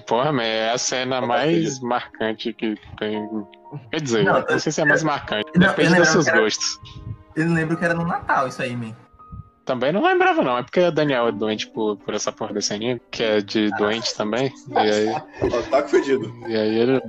Porra, 0.07 0.33
man, 0.33 0.43
é 0.43 0.73
a 0.73 0.79
cena 0.79 1.21
Tá 1.21 1.27
mais 1.27 1.81
marcante 1.81 2.53
que 2.53 2.75
tem. 2.99 3.29
Quer 3.91 4.01
dizer, 4.01 4.25
Não, 4.25 4.41
não, 4.49 4.59
sei 4.59 4.73
se 4.73 4.81
é 4.81 4.85
mais 4.85 5.03
marcante. 5.03 5.51
não, 5.57 5.69
Depende 5.69 5.95
dos 5.97 6.09
seus 6.09 6.27
era- 6.29 6.41
gostos. 6.41 6.81
Eu 7.35 7.49
lembro 7.53 7.77
que 7.77 7.85
era 7.85 7.95
no 7.95 8.07
Natal 8.07 8.49
isso 8.49 8.63
aí, 8.63 8.75
man. 8.77 8.95
Também 9.65 9.93
não 9.93 10.03
lembrava, 10.03 10.43
não. 10.43 10.57
É 10.57 10.63
porque 10.63 10.81
o 10.81 10.93
Daniel 10.93 11.27
é 11.29 11.33
doente 11.33 11.67
por, 11.69 11.97
por 11.97 12.15
essa 12.15 12.31
porra 12.31 12.55
desse 12.55 12.73
anime, 12.73 13.01
que 13.11 13.23
é 13.23 13.41
de 13.41 13.69
doente 13.77 14.15
também. 14.17 14.53
E 14.71 14.79
aí, 14.79 15.09
Otaku 15.43 15.89
fedido. 15.91 16.33
e 16.47 16.57
aí 16.57 16.79
ele. 16.79 17.03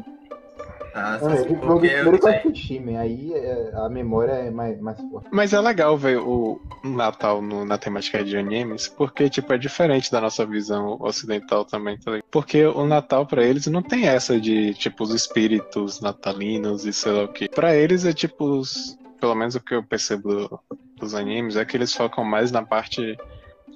Ah, 0.99 1.19
Não, 1.21 1.29
porque 1.37 1.55
primeiro 1.55 2.09
eu 2.09 2.15
eu 2.15 2.91
man. 2.91 2.99
Aí 2.99 3.33
é, 3.33 3.71
a 3.75 3.89
memória 3.89 4.31
é 4.31 4.49
mais, 4.49 4.79
mais 4.81 4.99
forte. 5.01 5.27
Mas 5.31 5.53
é 5.53 5.59
legal 5.61 5.95
ver 5.97 6.17
o 6.17 6.59
Natal 6.83 7.41
no- 7.41 7.63
na 7.65 7.77
temática 7.77 8.23
de 8.23 8.35
animes, 8.37 8.87
porque, 8.87 9.29
tipo, 9.29 9.53
é 9.53 9.57
diferente 9.57 10.11
da 10.11 10.19
nossa 10.19 10.45
visão 10.45 10.97
ocidental 10.99 11.63
também, 11.65 11.97
tá 11.99 12.11
ligado? 12.11 12.25
Porque 12.31 12.65
o 12.65 12.85
Natal, 12.85 13.25
pra 13.25 13.43
eles, 13.43 13.67
não 13.67 13.81
tem 13.83 14.07
essa 14.07 14.39
de, 14.39 14.73
tipo, 14.73 15.03
os 15.03 15.13
espíritos 15.13 15.99
natalinos 16.01 16.85
e 16.85 16.91
sei 16.93 17.11
lá 17.11 17.23
o 17.25 17.27
que. 17.27 17.47
Pra 17.49 17.75
eles 17.75 18.05
é, 18.05 18.13
tipo, 18.13 18.45
os- 18.45 18.97
pelo 19.19 19.35
menos 19.35 19.55
o 19.55 19.59
que 19.59 19.75
eu 19.75 19.83
percebo 19.83 20.29
do- 20.29 20.59
dos 20.99 21.13
animes, 21.13 21.55
é 21.55 21.63
que 21.65 21.77
eles 21.77 21.93
focam 21.93 22.23
mais 22.23 22.51
na 22.51 22.63
parte, 22.65 23.15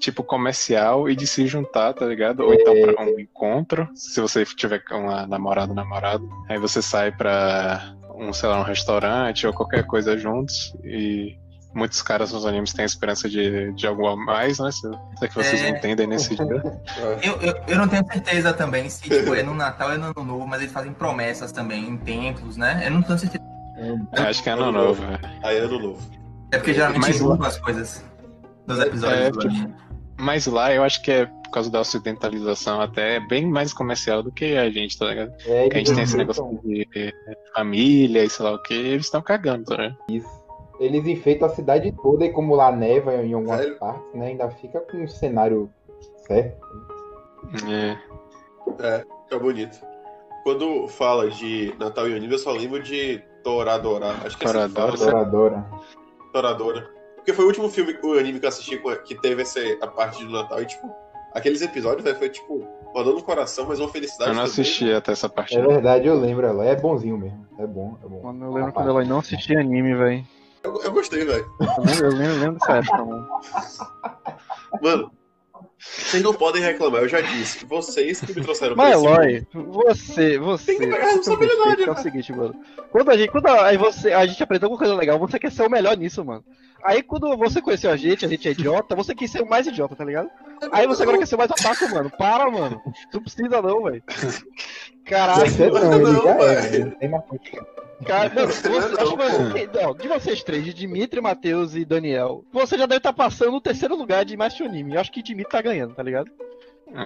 tipo, 0.01 0.23
comercial 0.23 1.07
e 1.09 1.15
de 1.15 1.25
se 1.25 1.47
juntar, 1.47 1.93
tá 1.93 2.05
ligado? 2.05 2.41
Ou 2.41 2.53
então 2.53 2.73
pra 2.81 3.03
um 3.05 3.19
encontro, 3.19 3.87
se 3.95 4.19
você 4.19 4.43
tiver 4.43 4.79
com 4.79 4.95
uma 5.05 5.25
namorada, 5.27 5.73
namorado, 5.73 6.27
aí 6.49 6.57
você 6.57 6.81
sai 6.81 7.11
pra 7.11 7.93
um, 8.15 8.33
sei 8.33 8.49
lá, 8.49 8.59
um 8.59 8.63
restaurante 8.63 9.47
ou 9.47 9.53
qualquer 9.53 9.85
coisa 9.85 10.17
juntos 10.17 10.75
e 10.83 11.37
muitos 11.73 12.01
caras 12.01 12.33
nos 12.33 12.45
animes 12.45 12.73
têm 12.73 12.83
a 12.83 12.85
esperança 12.85 13.29
de, 13.29 13.71
de 13.73 13.87
algo 13.87 14.05
a 14.07 14.15
mais, 14.17 14.59
né? 14.59 14.69
Se, 14.71 14.81
se 14.81 15.25
é 15.25 15.27
que 15.27 15.35
vocês 15.35 15.61
É. 15.61 15.69
entendem 15.69 16.05
nesse 16.07 16.35
dia. 16.35 16.45
Eu, 17.23 17.33
eu, 17.41 17.53
eu 17.67 17.77
não 17.77 17.87
tenho 17.87 18.05
certeza 18.11 18.51
também 18.53 18.89
se 18.89 19.03
tipo, 19.03 19.33
é 19.35 19.43
no 19.43 19.53
Natal 19.53 19.87
ou 19.89 19.93
é 19.93 19.97
no 19.97 20.05
Ano 20.07 20.23
Novo, 20.25 20.47
mas 20.47 20.61
eles 20.61 20.73
fazem 20.73 20.91
promessas 20.93 21.51
também 21.51 21.87
em 21.87 21.95
templos, 21.97 22.57
né? 22.57 22.81
Eu 22.85 22.91
não 22.91 23.01
tenho 23.03 23.17
certeza. 23.19 23.43
Eu 23.77 24.23
acho 24.23 24.43
que 24.43 24.49
é 24.49 24.53
ano 24.53 24.71
novo, 24.71 25.01
velho. 25.01 25.19
Aí 25.43 25.57
ano 25.59 25.79
novo. 25.79 26.01
É 26.51 26.57
porque 26.57 26.73
geralmente 26.73 27.01
Mas- 27.23 27.41
as 27.47 27.57
coisas 27.59 28.03
nos 28.67 28.79
episódios 28.79 29.19
É, 29.21 29.31
do 29.31 29.39
tipo, 29.39 29.53
anime. 29.53 29.73
Mas 30.21 30.45
lá 30.45 30.73
eu 30.73 30.83
acho 30.83 31.01
que 31.01 31.11
é 31.11 31.25
por 31.25 31.51
causa 31.51 31.69
da 31.69 31.81
ocidentalização 31.81 32.79
até 32.79 33.15
é 33.15 33.19
bem 33.19 33.45
mais 33.45 33.73
comercial 33.73 34.23
do 34.23 34.31
que 34.31 34.55
a 34.55 34.69
gente, 34.69 34.97
tá 34.97 35.07
ligado? 35.07 35.33
É, 35.45 35.67
Que 35.67 35.75
a 35.75 35.79
gente 35.79 35.93
tem 35.93 36.03
esse 36.03 36.15
eles 36.15 36.37
negócio 36.37 36.59
de 36.63 36.87
eh, 36.95 37.11
família 37.53 38.23
e 38.23 38.29
sei 38.29 38.45
lá 38.45 38.53
o 38.53 38.61
que, 38.61 38.73
eles 38.73 39.05
estão 39.05 39.21
cagando, 39.21 39.65
tá 39.65 39.75
ligado? 39.75 39.97
Eles 40.79 41.05
enfeitam 41.05 41.47
a 41.47 41.51
cidade 41.51 41.91
toda 42.01 42.23
e 42.25 42.29
como 42.29 42.55
lá 42.55 42.71
neva 42.71 43.15
em 43.15 43.33
algumas 43.33 43.59
Sério? 43.59 43.77
partes, 43.77 44.13
né? 44.13 44.27
Ainda 44.27 44.49
fica 44.51 44.79
com 44.79 44.97
um 45.03 45.07
cenário 45.07 45.69
certo. 46.25 46.67
É. 47.69 47.97
É, 48.79 49.05
é 49.31 49.39
bonito. 49.39 49.77
Quando 50.43 50.87
fala 50.87 51.29
de 51.29 51.75
Natal 51.77 52.07
e 52.07 52.15
anime, 52.15 52.33
eu 52.33 52.39
só 52.39 52.51
lembro 52.51 52.81
de 52.81 53.21
Toradora. 53.43 54.11
Acho 54.25 54.37
que 54.37 54.45
é 54.45 54.49
assim 54.49 54.67
que 54.69 54.73
fala, 54.73 54.91
Toradora. 54.97 54.97
né? 54.97 55.07
Adoradora. 55.07 55.65
Toradora. 56.31 57.00
Porque 57.21 57.33
foi 57.33 57.45
o 57.45 57.47
último 57.49 57.69
filme, 57.69 57.95
o 58.01 58.13
anime 58.17 58.39
que 58.39 58.45
eu 58.45 58.49
assisti 58.49 58.81
que 59.05 59.13
teve 59.21 59.43
essa, 59.43 59.59
a 59.79 59.87
parte 59.87 60.25
do 60.25 60.31
Natal. 60.31 60.59
E, 60.59 60.65
tipo, 60.65 60.91
aqueles 61.35 61.61
episódios, 61.61 62.03
velho, 62.03 62.17
foi, 62.17 62.29
tipo, 62.29 62.67
rodando 62.87 63.17
no 63.17 63.23
coração, 63.23 63.67
mas 63.67 63.79
uma 63.79 63.89
felicidade 63.89 64.31
Eu 64.31 64.35
não 64.35 64.43
também. 64.43 64.51
assisti 64.51 64.91
até 64.91 65.11
essa 65.11 65.29
parte. 65.29 65.55
É 65.55 65.61
verdade, 65.61 66.07
eu 66.07 66.19
lembro 66.19 66.47
ela. 66.47 66.65
É 66.65 66.75
bonzinho 66.75 67.17
mesmo. 67.19 67.45
É 67.59 67.67
bom, 67.67 67.95
é 68.03 68.07
bom. 68.07 68.23
Mano, 68.23 68.45
eu 68.45 68.51
lembro 68.53 68.73
quando 68.73 68.89
ela 68.89 69.05
não 69.05 69.19
assistia 69.19 69.59
anime, 69.59 69.93
velho. 69.95 70.25
Eu, 70.63 70.81
eu 70.81 70.91
gostei, 70.91 71.23
velho. 71.23 71.45
Eu 71.59 71.83
lembro, 71.83 72.05
eu 72.05 72.11
lembro, 72.11 72.39
lembro 72.39 72.53
dessa 72.59 72.77
época, 72.77 73.05
mano. 73.05 73.27
Mano, 74.81 75.11
vocês 75.81 76.21
não 76.21 76.33
podem 76.33 76.61
reclamar, 76.61 77.01
eu 77.01 77.09
já 77.09 77.21
disse. 77.21 77.65
Vocês 77.65 78.21
que 78.21 78.33
me 78.33 78.43
trouxeram 78.43 78.75
Mas, 78.75 78.95
esse 78.95 79.05
Eloy, 79.05 79.47
você, 79.51 80.37
você. 80.37 80.65
Tem 80.65 80.79
que 80.79 80.85
pegar 80.85 81.07
a 81.07 81.11
responsabilidade, 81.11 81.83
É 81.83 81.91
o 81.91 81.97
seguinte, 81.97 82.31
mano. 82.31 82.55
Quando 82.91 83.09
a 83.09 83.17
gente, 83.17 83.31
quando 83.31 83.47
a, 83.47 83.65
aí 83.65 83.77
você, 83.77 84.13
a 84.13 84.25
gente 84.27 84.43
aprendeu 84.43 84.67
alguma 84.67 84.77
coisa 84.77 84.95
legal, 84.95 85.17
você 85.17 85.39
quer 85.39 85.51
ser 85.51 85.63
o 85.63 85.69
melhor 85.69 85.97
nisso, 85.97 86.23
mano. 86.23 86.43
Aí 86.83 87.01
quando 87.01 87.35
você 87.35 87.61
conheceu 87.61 87.91
a 87.91 87.97
gente, 87.97 88.25
a 88.25 88.27
gente 88.27 88.47
é 88.47 88.51
idiota, 88.51 88.95
você 88.95 89.15
quis 89.15 89.31
ser 89.31 89.41
o 89.41 89.49
mais 89.49 89.65
idiota, 89.65 89.95
tá 89.95 90.05
ligado? 90.05 90.29
Aí 90.71 90.85
você 90.85 91.01
agora 91.03 91.17
quer 91.17 91.27
ser 91.27 91.35
o 91.35 91.37
mais 91.39 91.49
otaku, 91.49 91.89
mano. 91.89 92.11
Para, 92.11 92.49
mano. 92.49 92.81
Tu 93.11 93.21
precisa 93.21 93.61
não, 93.61 93.83
velho. 93.83 94.03
Caralho, 95.05 95.49
Você 95.49 95.67
não, 95.67 95.99
não, 95.99 96.43
é. 96.43 96.55
velho. 96.61 96.75
Ele 96.75 96.91
tem 96.91 97.09
uma 97.09 97.21
coisa. 97.21 97.43
Cara, 98.05 98.33
mano, 98.33 98.47
você, 98.47 98.69
Não, 98.69 98.77
acho 98.77 98.87
que, 98.89 98.95
pô. 99.03 99.17
mano, 99.17 99.53
não, 99.81 99.93
de 99.95 100.07
vocês 100.07 100.43
três, 100.43 100.63
de 100.65 100.73
Dimitri, 100.73 101.21
Matheus 101.21 101.75
e 101.75 101.85
Daniel, 101.85 102.43
você 102.51 102.77
já 102.77 102.85
deve 102.85 102.97
estar 102.97 103.13
passando 103.13 103.55
o 103.57 103.61
terceiro 103.61 103.95
lugar 103.95 104.25
de 104.25 104.35
mais 104.37 104.59
anime. 104.61 104.95
Eu 104.95 105.01
acho 105.01 105.11
que 105.11 105.21
Dimitri 105.23 105.51
tá 105.51 105.61
ganhando, 105.61 105.93
tá 105.93 106.03
ligado? 106.03 106.29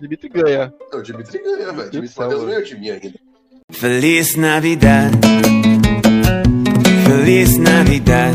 Dimitri 0.01 0.29
ganha. 0.29 0.73
Não, 0.91 0.99
o 0.99 1.03
Dimitri 1.03 1.39
ganha, 1.43 1.71
velho. 1.71 1.88
O 1.88 1.91
Dimitri 1.91 2.19
Matheus 2.19 2.39
mano. 2.41 2.45
ganhou 2.47 2.63
de 2.63 2.79
mim 2.79 2.89
ainda. 2.89 3.13
Feliz 3.71 4.36
Navidad. 4.36 5.12
Feliz 7.08 7.58
Navidad. 7.58 8.34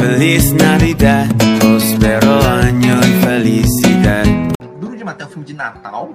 Feliz 0.00 0.52
Navidad. 0.52 1.26
Prospero 1.60 2.30
año 2.42 2.98
y 3.00 3.24
felicidad. 3.24 4.24
Duro 4.80 4.96
de 4.96 5.04
Matar 5.04 5.24
é 5.24 5.26
um 5.26 5.30
filme 5.30 5.44
de 5.46 5.54
Natal? 5.54 6.14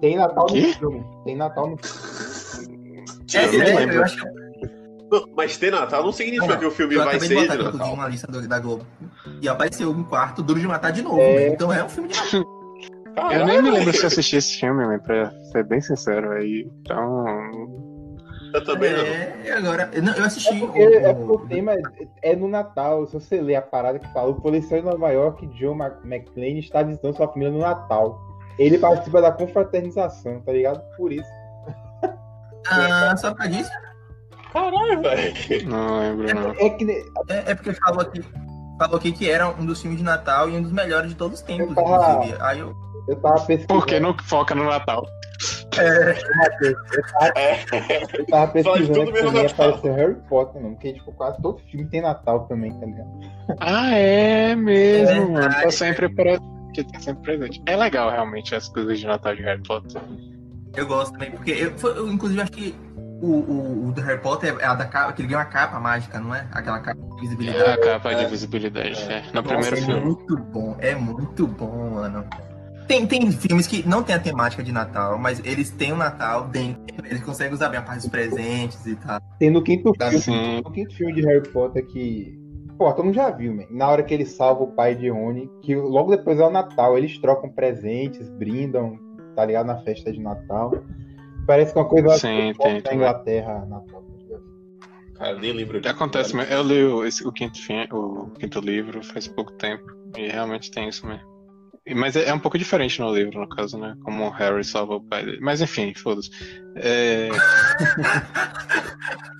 Tem 0.00 0.16
Natal 0.16 0.46
no 0.50 0.72
filme. 0.74 1.04
Tem 1.24 1.36
Natal 1.36 1.70
no 1.70 1.76
filme. 1.76 2.33
É, 3.34 3.44
Eu 3.46 3.52
não 3.52 3.60
é, 3.62 3.74
lembro. 3.74 3.94
eu 3.96 4.04
acho 4.04 4.16
que 4.16 4.44
Não, 5.10 5.28
mas 5.36 5.56
ter 5.56 5.70
Natal 5.70 6.02
não 6.02 6.12
significa 6.12 6.52
Não, 6.54 6.58
que 6.58 6.66
o 6.66 6.70
filme 6.70 6.94
eu 6.94 7.04
vai 7.04 7.18
de 7.18 7.26
ser 7.28 7.36
de 7.36 7.46
Natal. 7.62 7.92
uma 7.92 8.08
lista 8.08 8.26
do- 8.30 8.48
da 8.48 8.58
Globo. 8.58 8.84
E 9.40 9.48
apareceu 9.48 9.90
um 9.90 10.02
quarto 10.02 10.42
Duro 10.42 10.58
de 10.58 10.66
Matar 10.66 10.90
de 10.92 11.02
novo. 11.02 11.20
É. 11.20 11.34
né? 11.34 11.48
Então 11.48 11.72
é 11.72 11.84
um 11.84 11.88
filme 11.88 12.08
de 12.08 12.16
Natal. 12.18 13.32
Eu 13.32 13.46
nem 13.46 13.62
me 13.62 13.70
lembro 13.70 13.92
se 13.92 14.02
eu 14.02 14.06
assisti 14.08 14.36
esse 14.36 14.58
filme, 14.58 14.84
man, 14.84 14.98
pra 14.98 15.30
ser 15.52 15.62
bem 15.64 15.80
sincero 15.80 16.32
aí. 16.32 16.68
Então. 16.80 17.24
Eu 18.52 18.64
também 18.64 18.92
não. 18.92 19.00
É, 19.00 19.36
e 19.44 19.50
agora. 19.50 19.90
eu 19.92 20.02
Não, 20.02 20.14
eu 20.14 20.24
assisti. 20.24 20.54
É 20.54 20.58
porque, 20.58 20.78
o- 20.80 20.94
é 20.94 21.14
porque 21.14 21.32
o 21.32 21.46
tema 21.48 21.72
é, 21.74 21.80
é 22.22 22.36
no 22.36 22.48
Natal. 22.48 23.06
Se 23.06 23.14
você 23.14 23.40
ler 23.40 23.56
a 23.56 23.62
parada 23.62 23.98
que 24.00 24.12
fala, 24.12 24.30
o 24.30 24.40
policial 24.40 24.80
de 24.80 24.86
Nova 24.86 25.10
York, 25.10 25.46
John 25.58 25.76
McClane, 26.04 26.58
está 26.60 26.82
visitando 26.82 27.16
sua 27.16 27.28
família 27.28 27.52
no 27.52 27.58
Natal. 27.60 28.20
Ele 28.58 28.78
participa 28.78 29.20
da 29.20 29.30
confraternização, 29.32 30.40
tá 30.40 30.52
ligado? 30.52 30.80
Por 30.96 31.12
isso. 31.12 31.28
Ah, 32.70 33.16
só 33.16 33.34
pra 33.34 33.46
disso? 33.46 33.70
Caralho, 34.52 35.00
velho. 35.02 35.68
Não 35.68 35.98
lembro, 36.00 36.34
não. 36.34 36.50
É 36.52 36.70
que 36.70 36.84
ne- 36.84 37.04
É, 37.28 37.50
é 37.50 37.54
porque 37.54 37.72
falou 37.74 38.00
aqui. 38.02 38.22
Falou 38.78 38.96
aqui 38.96 39.12
que 39.12 39.30
era 39.30 39.48
um 39.48 39.64
dos 39.64 39.80
filmes 39.80 39.98
de 39.98 40.04
Natal 40.04 40.48
e 40.48 40.56
um 40.56 40.62
dos 40.62 40.72
melhores 40.72 41.10
de 41.10 41.16
todos 41.16 41.38
os 41.40 41.44
tempos, 41.44 41.68
Eu 41.68 41.74
tava- 41.74 42.12
inclusive. 42.14 42.36
Aí 42.42 42.58
eu. 42.60 42.74
eu 43.08 43.16
tava 43.16 43.34
pesquisando. 43.40 43.66
Por 43.66 43.86
que 43.86 44.00
não 44.00 44.16
foca 44.18 44.54
no 44.54 44.64
Natal? 44.64 45.04
Eu 48.16 48.26
tava 48.26 48.48
pesquisando 48.48 48.92
tudo 48.92 49.12
que 49.12 49.22
também 49.22 49.46
apareceu 49.46 49.94
Harry 49.94 50.14
Potter, 50.28 50.62
mano. 50.62 50.74
Porque, 50.74 50.92
tipo, 50.92 51.12
quase 51.12 51.40
todo 51.42 51.58
filme 51.70 51.86
tem 51.88 52.00
Natal 52.00 52.46
também, 52.46 52.72
tá 52.78 52.86
ligado? 52.86 53.08
Ah, 53.60 53.90
é 53.94 54.54
mesmo, 54.54 55.22
É 55.22 55.40
mano. 55.40 55.54
Tá 55.62 55.70
sempre 55.70 56.08
pra... 56.14 56.36
tá 56.38 57.00
sempre 57.00 57.22
presente. 57.22 57.62
É 57.66 57.76
legal, 57.76 58.10
realmente, 58.10 58.54
as 58.54 58.68
coisas 58.68 58.98
de 58.98 59.06
Natal 59.06 59.34
de 59.34 59.42
Harry 59.42 59.62
Potter. 59.62 60.00
Eu 60.76 60.86
gosto 60.86 61.12
também, 61.12 61.30
porque 61.30 61.50
eu, 61.52 61.76
foi- 61.78 61.96
eu, 61.96 62.08
inclusive 62.10 62.40
acho 62.40 62.52
que 62.52 62.74
o, 63.22 63.26
o, 63.26 63.88
o 63.88 63.92
do 63.92 64.00
Harry 64.02 64.20
Potter 64.20 64.56
é 64.60 64.64
a 64.66 64.74
da 64.74 64.84
capa, 64.86 65.12
que 65.12 65.22
ele 65.22 65.28
ganha 65.28 65.38
uma 65.40 65.44
capa 65.46 65.78
mágica, 65.80 66.18
não 66.20 66.34
é? 66.34 66.46
Aquela 66.52 66.80
capa 66.80 67.00
de 67.00 67.16
É 67.16 67.20
visibilidade. 67.20 67.70
a 67.70 67.78
capa 67.78 68.14
de 68.14 68.24
É. 68.24 68.28
visibilidade, 68.28 69.02
é. 69.10 69.22
No 69.32 69.42
Nossa, 69.42 69.48
primeiro 69.48 69.76
é 69.76 69.80
filme. 69.80 70.00
muito 70.00 70.36
bom, 70.36 70.76
é 70.80 70.94
muito 70.94 71.46
bom, 71.46 71.90
mano. 71.94 72.24
Tem, 72.86 73.06
tem 73.06 73.32
filmes 73.32 73.66
que 73.66 73.88
não 73.88 74.02
tem 74.02 74.14
a 74.14 74.18
temática 74.18 74.62
de 74.62 74.70
Natal, 74.70 75.16
mas 75.16 75.40
eles 75.42 75.70
têm 75.70 75.92
o 75.92 75.96
Natal 75.96 76.48
dentro. 76.48 76.82
Eles 77.06 77.22
conseguem 77.22 77.54
usar 77.54 77.70
bem 77.70 77.78
a 77.78 77.82
parte 77.82 78.00
dos 78.02 78.10
presentes 78.10 78.84
e 78.84 78.94
tal. 78.96 79.18
Tem 79.38 79.48
no 79.50 79.62
quinto 79.62 79.90
Tá 79.94 80.08
filme, 80.10 80.22
Sim. 80.22 80.60
no 80.62 80.70
quinto 80.70 80.94
filme 80.94 81.14
de 81.14 81.22
Harry 81.22 81.48
Potter 81.48 81.86
que. 81.86 82.38
Pô, 82.76 82.92
todo 82.92 83.04
mundo 83.06 83.14
já 83.14 83.30
viu, 83.30 83.54
man. 83.54 83.64
Na 83.70 83.88
hora 83.88 84.02
que 84.02 84.12
ele 84.12 84.26
salva 84.26 84.64
o 84.64 84.72
pai 84.72 84.94
de 84.96 85.08
Rony, 85.08 85.48
que 85.62 85.74
logo 85.76 86.10
depois 86.14 86.38
é 86.38 86.44
o 86.44 86.50
Natal, 86.50 86.98
eles 86.98 87.16
trocam 87.18 87.48
presentes, 87.48 88.28
brindam, 88.28 88.98
tá 89.34 89.44
ligado? 89.44 89.66
Na 89.66 89.78
festa 89.82 90.12
de 90.12 90.20
Natal. 90.20 90.72
Parece 91.46 91.72
que 91.72 91.78
é 91.78 91.82
uma 91.82 91.88
coisa 91.88 92.08
Sim, 92.18 92.52
que 92.52 92.58
tem 92.58 92.74
na 92.74 92.80
também. 92.82 92.98
Inglaterra, 92.98 93.66
Natal. 93.66 94.02
tá? 94.02 94.38
Cara, 95.18 95.38
nem 95.38 95.52
lembro 95.52 95.80
disso. 95.80 95.94
Acontece 95.94 96.34
mesmo. 96.34 96.52
Eu 96.52 96.62
li 96.62 96.84
o, 96.84 97.04
esse- 97.04 97.26
o 97.26 97.32
quinto, 97.32 97.58
o 97.92 98.30
quinto 98.38 98.60
livro 98.60 99.02
faz 99.04 99.28
pouco 99.28 99.52
tempo. 99.52 99.84
E 100.16 100.28
realmente 100.28 100.70
tem 100.70 100.88
isso 100.88 101.06
mesmo. 101.06 101.34
Mas 101.96 102.16
é, 102.16 102.28
é 102.30 102.34
um 102.34 102.38
pouco 102.38 102.56
diferente 102.56 102.98
no 103.00 103.14
livro, 103.14 103.38
no 103.38 103.48
caso, 103.48 103.78
né? 103.78 103.94
Como 104.04 104.24
o 104.24 104.30
Harry 104.30 104.64
salva 104.64 104.94
o 104.94 105.02
pai 105.02 105.24
dele. 105.24 105.38
Mas 105.42 105.60
enfim, 105.60 105.92
foda-se. 105.94 106.30
É, 106.76 107.28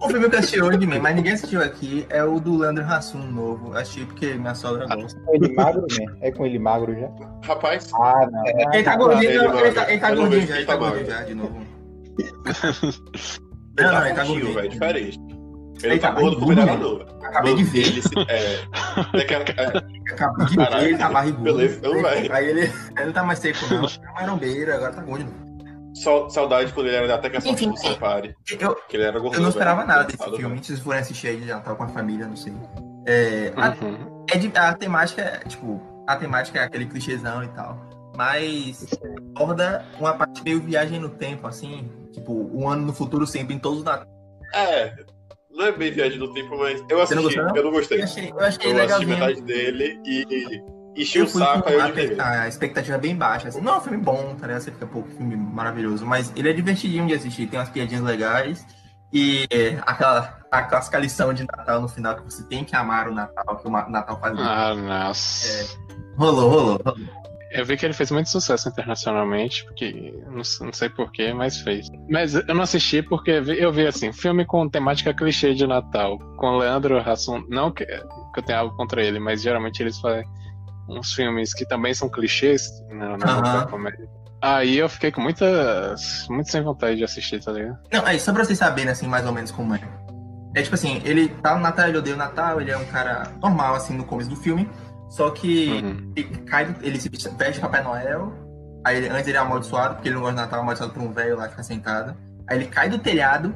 O 0.00 0.08
filme 0.08 0.28
que 0.28 0.34
eu 0.34 0.38
assisti 0.38 0.60
hoje, 0.62 0.86
man, 0.86 1.00
mas 1.00 1.14
ninguém 1.16 1.32
assistiu 1.32 1.62
aqui, 1.62 2.06
é 2.08 2.22
o 2.24 2.38
do 2.40 2.56
Leandro 2.58 2.84
Hassum 2.84 3.18
novo. 3.18 3.76
Assisti 3.76 4.04
porque 4.04 4.34
minha 4.34 4.54
sogra 4.54 4.86
gosta. 4.86 5.18
Com 5.20 5.34
ele 5.34 5.54
magro, 5.54 5.80
né? 5.82 6.06
É 6.20 6.30
com 6.30 6.46
ele 6.46 6.58
magro 6.58 6.94
já? 6.98 7.08
Rapaz, 7.44 7.90
Ah, 7.94 8.28
não. 8.30 8.46
Ele 8.72 8.82
tá 8.82 8.92
Ah, 8.92 8.96
gordinho, 8.96 9.30
ele 9.30 9.38
não, 9.38 9.44
ele 9.46 9.54
magro. 9.54 9.74
tá, 9.74 9.90
ele 9.90 10.00
tá 10.00 10.14
gordinho 10.14 10.46
já, 10.46 10.54
ele 10.54 10.56
ele 10.58 10.66
tá 10.66 10.72
tá 10.72 10.78
gordinho 10.78 11.06
já, 11.06 11.22
de 11.22 11.34
novo. 11.34 11.66
Ele 13.78 13.86
Não, 13.86 13.92
tá 13.94 14.00
não, 14.00 14.06
ele 14.06 14.14
tá 14.16 14.24
gordinho, 14.24 14.52
gordinho. 14.52 14.54
velho, 14.54 14.66
é 14.66 14.68
diferente. 14.68 15.18
Ele, 15.84 15.92
Ele 15.92 16.00
tá 16.00 16.12
tá 16.12 16.20
gordo 16.20 16.36
como 16.40 16.52
ele 16.52 16.60
era, 16.62 16.76
velho. 16.76 17.06
Acabei 17.22 17.54
de 17.54 17.62
ver. 17.62 17.86
Ele 17.86 18.02
se, 18.02 18.08
é, 18.28 18.54
é, 18.54 18.64
Acabei 20.12 20.46
de 20.46 20.56
ver, 20.56 20.82
ele 20.88 20.98
tá 20.98 21.08
barrigudo. 21.08 21.44
beleza, 21.44 21.78
então 21.78 22.02
vai. 22.02 22.28
Aí 22.32 22.48
ele, 22.48 22.60
ele 22.62 23.06
não 23.06 23.12
tá 23.12 23.22
mais 23.22 23.38
seco, 23.38 23.58
não. 23.72 23.84
É 23.84 24.10
um 24.10 24.14
marombeiro, 24.14 24.74
agora 24.74 24.92
tá 24.92 25.02
gordo. 25.02 25.26
Sa- 26.02 26.28
Saudade 26.30 26.72
quando 26.72 26.86
ele 26.86 26.96
era 26.96 27.14
até 27.14 27.28
que 27.30 27.36
a 27.36 27.40
sorte 27.40 27.54
Enfim, 27.64 27.70
nos 27.70 27.80
separe. 27.80 28.34
Eu, 28.58 28.74
Que 28.88 28.96
ele 28.96 29.04
era 29.04 29.18
eu 29.18 29.22
não 29.40 29.48
esperava 29.48 29.76
velho. 29.82 29.88
nada 29.88 30.04
desse 30.04 30.36
filme. 30.36 30.58
Se 30.58 30.66
vocês 30.66 30.80
forem 30.80 31.00
assistir 31.00 31.28
aí 31.28 31.36
de 31.38 31.46
Natal 31.46 31.76
com 31.76 31.82
a 31.84 31.88
família, 31.88 32.26
não 32.26 32.36
sei. 32.36 32.52
É, 33.06 33.52
a, 33.56 33.70
Uhum. 33.70 34.24
é 34.30 34.38
de- 34.38 34.52
a 34.58 34.74
temática 34.74 35.22
é, 35.22 35.38
tipo, 35.48 35.80
a 36.06 36.16
temática 36.16 36.58
é 36.58 36.64
aquele 36.64 36.86
clichêzão 36.86 37.42
e 37.44 37.48
tal. 37.48 37.78
Mas 38.16 38.86
aborda 39.36 39.84
uma 39.98 40.12
parte 40.14 40.42
meio 40.42 40.60
viagem 40.60 40.98
no 40.98 41.08
tempo, 41.08 41.46
assim. 41.46 41.90
Tipo, 42.12 42.50
um 42.52 42.68
ano 42.68 42.86
no 42.86 42.92
futuro 42.92 43.26
sempre, 43.26 43.54
em 43.54 43.58
todos 43.58 43.78
os 43.78 43.84
Natal. 43.84 44.06
É, 44.54 44.92
não 45.50 45.66
é 45.66 45.72
bem 45.72 45.90
viagem 45.92 46.18
do 46.18 46.32
tempo, 46.32 46.56
mas 46.58 46.82
eu 46.88 46.98
Você 46.98 47.14
não 47.14 47.22
assisti, 47.22 47.38
gostou, 47.40 47.44
não? 47.44 47.56
eu 47.56 47.64
não 47.64 47.70
gostei. 47.70 47.98
Eu 48.00 48.04
achei, 48.04 48.30
eu 48.30 48.38
achei 48.40 48.72
Eu 48.72 48.84
assisti 48.84 49.06
metade 49.06 49.42
dele 49.42 50.00
e 50.04 50.62
enchi 51.02 51.20
o 51.22 51.26
saco, 51.28 51.62
com 51.62 51.68
aí 51.68 51.76
eu 51.76 52.22
a, 52.22 52.42
a 52.42 52.48
expectativa 52.48 52.98
bem 52.98 53.16
baixa. 53.16 53.48
Assim. 53.48 53.60
Não, 53.60 53.74
é 53.74 53.78
um 53.78 53.80
filme 53.80 53.98
bom, 53.98 54.34
tá 54.38 54.46
ligado? 54.46 54.62
Você 54.62 54.70
fica, 54.72 54.86
pô, 54.86 55.02
que 55.02 55.14
filme 55.16 55.36
maravilhoso. 55.36 56.04
Mas 56.06 56.32
ele 56.36 56.50
é 56.50 56.52
divertidinho 56.52 57.06
de 57.06 57.14
assistir, 57.14 57.46
tem 57.46 57.58
umas 57.58 57.68
piadinhas 57.70 58.02
legais. 58.02 58.66
E 59.12 59.46
é, 59.50 59.78
aquela 59.86 60.38
a 60.50 60.62
clássica 60.62 60.98
lição 60.98 61.32
de 61.32 61.46
Natal 61.46 61.80
no 61.80 61.88
final, 61.88 62.16
que 62.16 62.22
você 62.24 62.42
tem 62.44 62.64
que 62.64 62.76
amar 62.76 63.08
o 63.08 63.14
Natal, 63.14 63.56
que 63.56 63.66
o 63.66 63.70
Natal 63.70 64.20
faz. 64.20 64.38
Ah, 64.38 64.74
nossa. 64.74 65.78
Rolou, 66.16 66.50
rolou, 66.50 66.80
rolou. 66.84 67.08
Eu 67.50 67.64
vi 67.64 67.78
que 67.78 67.86
ele 67.86 67.94
fez 67.94 68.10
muito 68.10 68.28
sucesso 68.28 68.68
internacionalmente, 68.68 69.64
porque 69.64 70.14
não, 70.26 70.42
não 70.66 70.72
sei 70.72 70.90
porquê, 70.90 71.32
mas 71.32 71.58
fez. 71.58 71.88
Mas 72.10 72.34
eu 72.34 72.54
não 72.54 72.62
assisti 72.62 73.02
porque 73.02 73.40
vi- 73.40 73.58
eu 73.58 73.72
vi 73.72 73.86
assim, 73.86 74.12
filme 74.12 74.44
com 74.44 74.68
temática 74.68 75.14
clichê 75.14 75.54
de 75.54 75.66
Natal, 75.66 76.18
com 76.36 76.58
Leandro 76.58 76.98
Hassum, 76.98 77.42
não 77.48 77.70
que, 77.72 77.86
que 77.86 78.40
eu 78.40 78.42
tenha 78.42 78.58
algo 78.58 78.76
contra 78.76 79.02
ele, 79.02 79.18
mas 79.18 79.40
geralmente 79.40 79.82
eles 79.82 79.98
fazem 79.98 80.26
uns 80.88 81.12
filmes 81.12 81.52
que 81.54 81.66
também 81.66 81.92
são 81.94 82.08
clichês 82.08 82.68
na, 82.90 83.16
na 83.18 83.26
Aham. 83.26 83.66
comédia. 83.66 84.08
Aí 84.40 84.78
eu 84.78 84.88
fiquei 84.88 85.10
com 85.10 85.20
muitas. 85.20 86.26
muito 86.30 86.50
sem 86.50 86.62
vontade 86.62 86.96
de 86.96 87.04
assistir, 87.04 87.42
tá 87.42 87.50
ligado? 87.52 87.78
Não, 87.92 88.06
aí, 88.06 88.20
só 88.20 88.32
pra 88.32 88.44
vocês 88.44 88.58
saberem, 88.58 88.90
assim, 88.90 89.06
mais 89.08 89.26
ou 89.26 89.32
menos 89.32 89.50
como 89.50 89.74
é. 89.74 89.80
É 90.54 90.62
tipo 90.62 90.74
assim, 90.74 91.02
ele 91.04 91.28
tá 91.28 91.54
no 91.56 91.60
Natal, 91.60 91.88
ele 91.88 91.98
odeia 91.98 92.14
o 92.14 92.18
Natal, 92.18 92.60
ele 92.60 92.70
é 92.70 92.76
um 92.76 92.84
cara 92.86 93.32
normal, 93.42 93.74
assim, 93.74 93.96
no 93.96 94.04
começo 94.04 94.30
do 94.30 94.36
filme. 94.36 94.68
Só 95.10 95.30
que 95.30 95.68
Uhum. 95.82 96.12
ele 96.16 96.28
cai, 96.46 96.74
ele 96.82 97.00
se 97.00 97.08
veste 97.36 97.60
Papai 97.60 97.82
Noel. 97.82 98.32
Aí 98.84 98.96
ele- 98.98 99.08
antes 99.08 99.26
ele 99.26 99.36
é 99.36 99.40
amaldiçoado, 99.40 99.94
porque 99.96 100.08
ele 100.08 100.14
não 100.14 100.22
gosta 100.22 100.36
de 100.36 100.40
Natal, 100.42 100.60
amaldiçoado 100.60 100.92
por 100.94 101.02
um 101.02 101.12
velho 101.12 101.36
lá 101.36 101.44
que 101.44 101.50
fica 101.50 101.62
sentado. 101.64 102.14
Aí 102.48 102.56
ele 102.58 102.66
cai 102.66 102.88
do 102.88 102.98
telhado 102.98 103.52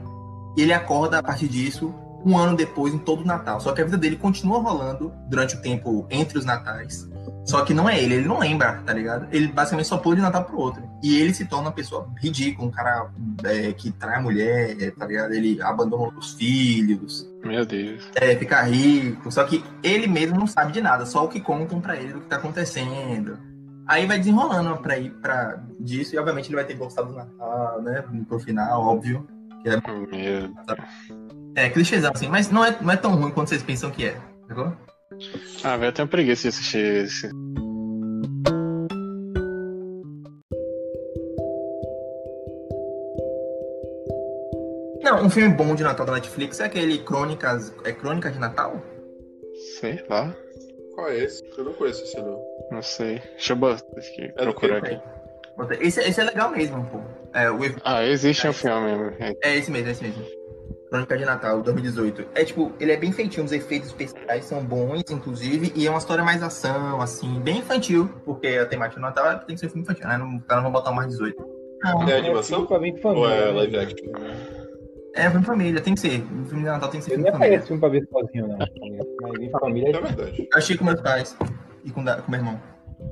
e 0.56 0.62
ele 0.62 0.72
acorda 0.72 1.18
a 1.18 1.22
partir 1.22 1.48
disso 1.48 1.94
um 2.24 2.36
ano 2.36 2.56
depois, 2.56 2.92
em 2.92 2.98
todo 2.98 3.22
o 3.22 3.24
Natal. 3.24 3.60
Só 3.60 3.72
que 3.72 3.80
a 3.80 3.84
vida 3.84 3.96
dele 3.96 4.16
continua 4.16 4.58
rolando 4.60 5.12
durante 5.28 5.54
o 5.56 5.62
tempo 5.62 6.06
entre 6.10 6.38
os 6.38 6.44
Natais. 6.44 7.08
Só 7.44 7.64
que 7.64 7.74
não 7.74 7.88
é 7.90 8.00
ele, 8.00 8.14
ele 8.14 8.28
não 8.28 8.38
lembra, 8.38 8.80
tá 8.86 8.92
ligado? 8.92 9.26
Ele 9.32 9.48
basicamente 9.48 9.86
só 9.88 9.98
pula 9.98 10.14
de 10.16 10.22
Natal 10.22 10.44
pro 10.44 10.58
outro. 10.58 10.82
E 11.02 11.18
ele 11.18 11.34
se 11.34 11.44
torna 11.44 11.66
uma 11.66 11.72
pessoa 11.72 12.08
ridícula, 12.20 12.68
um 12.68 12.70
cara 12.70 13.10
é, 13.44 13.72
que 13.72 13.90
trai 13.90 14.18
a 14.18 14.20
mulher, 14.20 14.92
tá 14.92 15.06
ligado? 15.06 15.32
Ele 15.34 15.60
abandona 15.60 16.16
os 16.16 16.34
filhos, 16.34 17.28
Meu 17.44 17.66
Deus. 17.66 18.08
é, 18.14 18.36
ficar 18.36 18.62
rico. 18.62 19.30
Só 19.32 19.42
que 19.44 19.64
ele 19.82 20.06
mesmo 20.06 20.38
não 20.38 20.46
sabe 20.46 20.70
de 20.72 20.80
nada, 20.80 21.04
só 21.04 21.24
o 21.24 21.28
que 21.28 21.40
contam 21.40 21.80
pra 21.80 21.96
ele 21.96 22.12
do 22.12 22.20
que 22.20 22.26
tá 22.28 22.36
acontecendo. 22.36 23.36
Aí 23.88 24.06
vai 24.06 24.18
desenrolando 24.18 24.76
pra 24.78 24.96
ir 24.96 25.10
pra 25.14 25.58
disso, 25.80 26.14
e 26.14 26.18
obviamente 26.18 26.46
ele 26.48 26.54
vai 26.56 26.64
ter 26.64 26.74
gostado 26.74 27.08
do 27.08 27.14
Natal, 27.16 27.82
né? 27.82 28.04
Pro 28.28 28.38
final, 28.38 28.80
óbvio. 28.80 29.26
Meu 29.64 29.80
É, 31.56 31.68
clichêzão, 31.68 32.12
assim, 32.14 32.28
mas 32.28 32.48
não 32.50 32.64
é, 32.64 32.76
não 32.80 32.92
é 32.92 32.96
tão 32.96 33.14
ruim 33.16 33.30
quanto 33.32 33.48
vocês 33.48 33.62
pensam 33.62 33.90
que 33.90 34.06
é, 34.06 34.16
sacou? 34.48 34.72
Ah, 35.64 35.76
velho, 35.76 35.88
eu 35.88 35.92
tenho 35.92 36.08
preguiça 36.08 36.42
de 36.42 36.48
assistir 36.48 37.04
esse. 37.04 37.28
Não, 45.02 45.24
um 45.24 45.30
filme 45.30 45.52
bom 45.54 45.74
de 45.74 45.82
Natal 45.82 46.06
da 46.06 46.12
Netflix 46.12 46.60
é 46.60 46.64
aquele 46.64 46.98
Crônicas. 46.98 47.72
É 47.84 47.92
Crônicas 47.92 48.32
de 48.32 48.38
Natal? 48.38 48.80
Sei 49.80 50.02
lá. 50.08 50.34
Qual 50.94 51.08
é 51.08 51.18
esse? 51.18 51.42
Eu 51.56 51.64
não 51.64 51.72
conheço 51.72 52.02
esse, 52.04 52.16
não. 52.18 52.40
Não 52.70 52.82
sei. 52.82 53.20
Deixa 53.32 53.52
eu 53.52 53.56
do 53.56 53.76
procurar 54.36 54.78
aqui. 54.78 55.00
Esse, 55.80 56.00
esse 56.00 56.20
é 56.20 56.24
legal 56.24 56.50
mesmo, 56.50 56.84
pô. 56.86 57.00
É, 57.34 57.50
o 57.50 57.58
Ah, 57.84 58.04
existe 58.04 58.46
um 58.48 58.52
filme. 58.52 59.14
é, 59.18 59.34
É 59.42 59.56
esse 59.56 59.70
mesmo, 59.70 59.88
é 59.88 59.92
esse 59.92 60.02
mesmo. 60.02 60.24
Crônica 60.92 61.16
de 61.16 61.24
Natal, 61.24 61.62
2018. 61.62 62.26
É 62.34 62.44
tipo, 62.44 62.70
ele 62.78 62.92
é 62.92 62.96
bem 62.98 63.10
feitinho, 63.12 63.46
os 63.46 63.50
efeitos 63.52 63.88
especiais 63.88 64.44
são 64.44 64.62
bons, 64.62 65.02
inclusive, 65.10 65.72
e 65.74 65.86
é 65.86 65.90
uma 65.90 65.98
história 65.98 66.22
mais 66.22 66.42
ação, 66.42 67.00
assim, 67.00 67.40
bem 67.40 67.60
infantil, 67.60 68.10
porque 68.26 68.46
a 68.48 68.66
temática 68.66 69.00
do 69.00 69.02
Natal 69.06 69.38
tem 69.46 69.54
que 69.54 69.60
ser 69.60 69.68
filme 69.68 69.82
infantil, 69.84 70.06
né? 70.06 70.18
Não, 70.18 70.36
os 70.36 70.44
caras 70.44 70.62
não 70.62 70.70
vão 70.70 70.80
botar 70.80 70.92
mais 70.92 71.08
18. 71.08 71.42
Não, 71.82 72.06
É 72.08 72.18
animação? 72.18 72.66
Pra 72.66 72.78
mim, 72.78 72.92
Ou 72.92 72.98
família. 72.98 73.26
é 73.28 73.44
né? 73.46 73.50
live 73.52 73.76
action? 73.78 74.12
é 75.14 75.30
filme 75.30 75.46
família, 75.46 75.80
tem 75.80 75.94
que 75.94 76.00
ser. 76.00 76.18
O 76.24 76.44
filme 76.44 76.62
de 76.62 76.68
Natal 76.68 76.88
tem 76.90 77.00
que 77.00 77.06
ser 77.06 77.12
Eu 77.12 77.16
filme 77.16 77.30
família. 77.32 77.46
apareço 77.56 77.66
filme 77.68 77.80
pra 77.80 77.88
ver 77.88 78.06
sozinho, 78.12 78.48
não. 78.48 78.58
tá? 78.58 78.66
Mas 79.22 79.40
em 79.40 79.50
família 79.50 79.88
É 79.88 79.92
verdade. 80.00 80.48
Eu 80.52 80.58
achei 80.58 80.76
com 80.76 80.84
meus 80.84 81.00
pais 81.00 81.34
e 81.84 81.90
com, 81.90 82.04
da- 82.04 82.20
com 82.20 82.30
meu 82.30 82.38
irmão. 82.40 82.60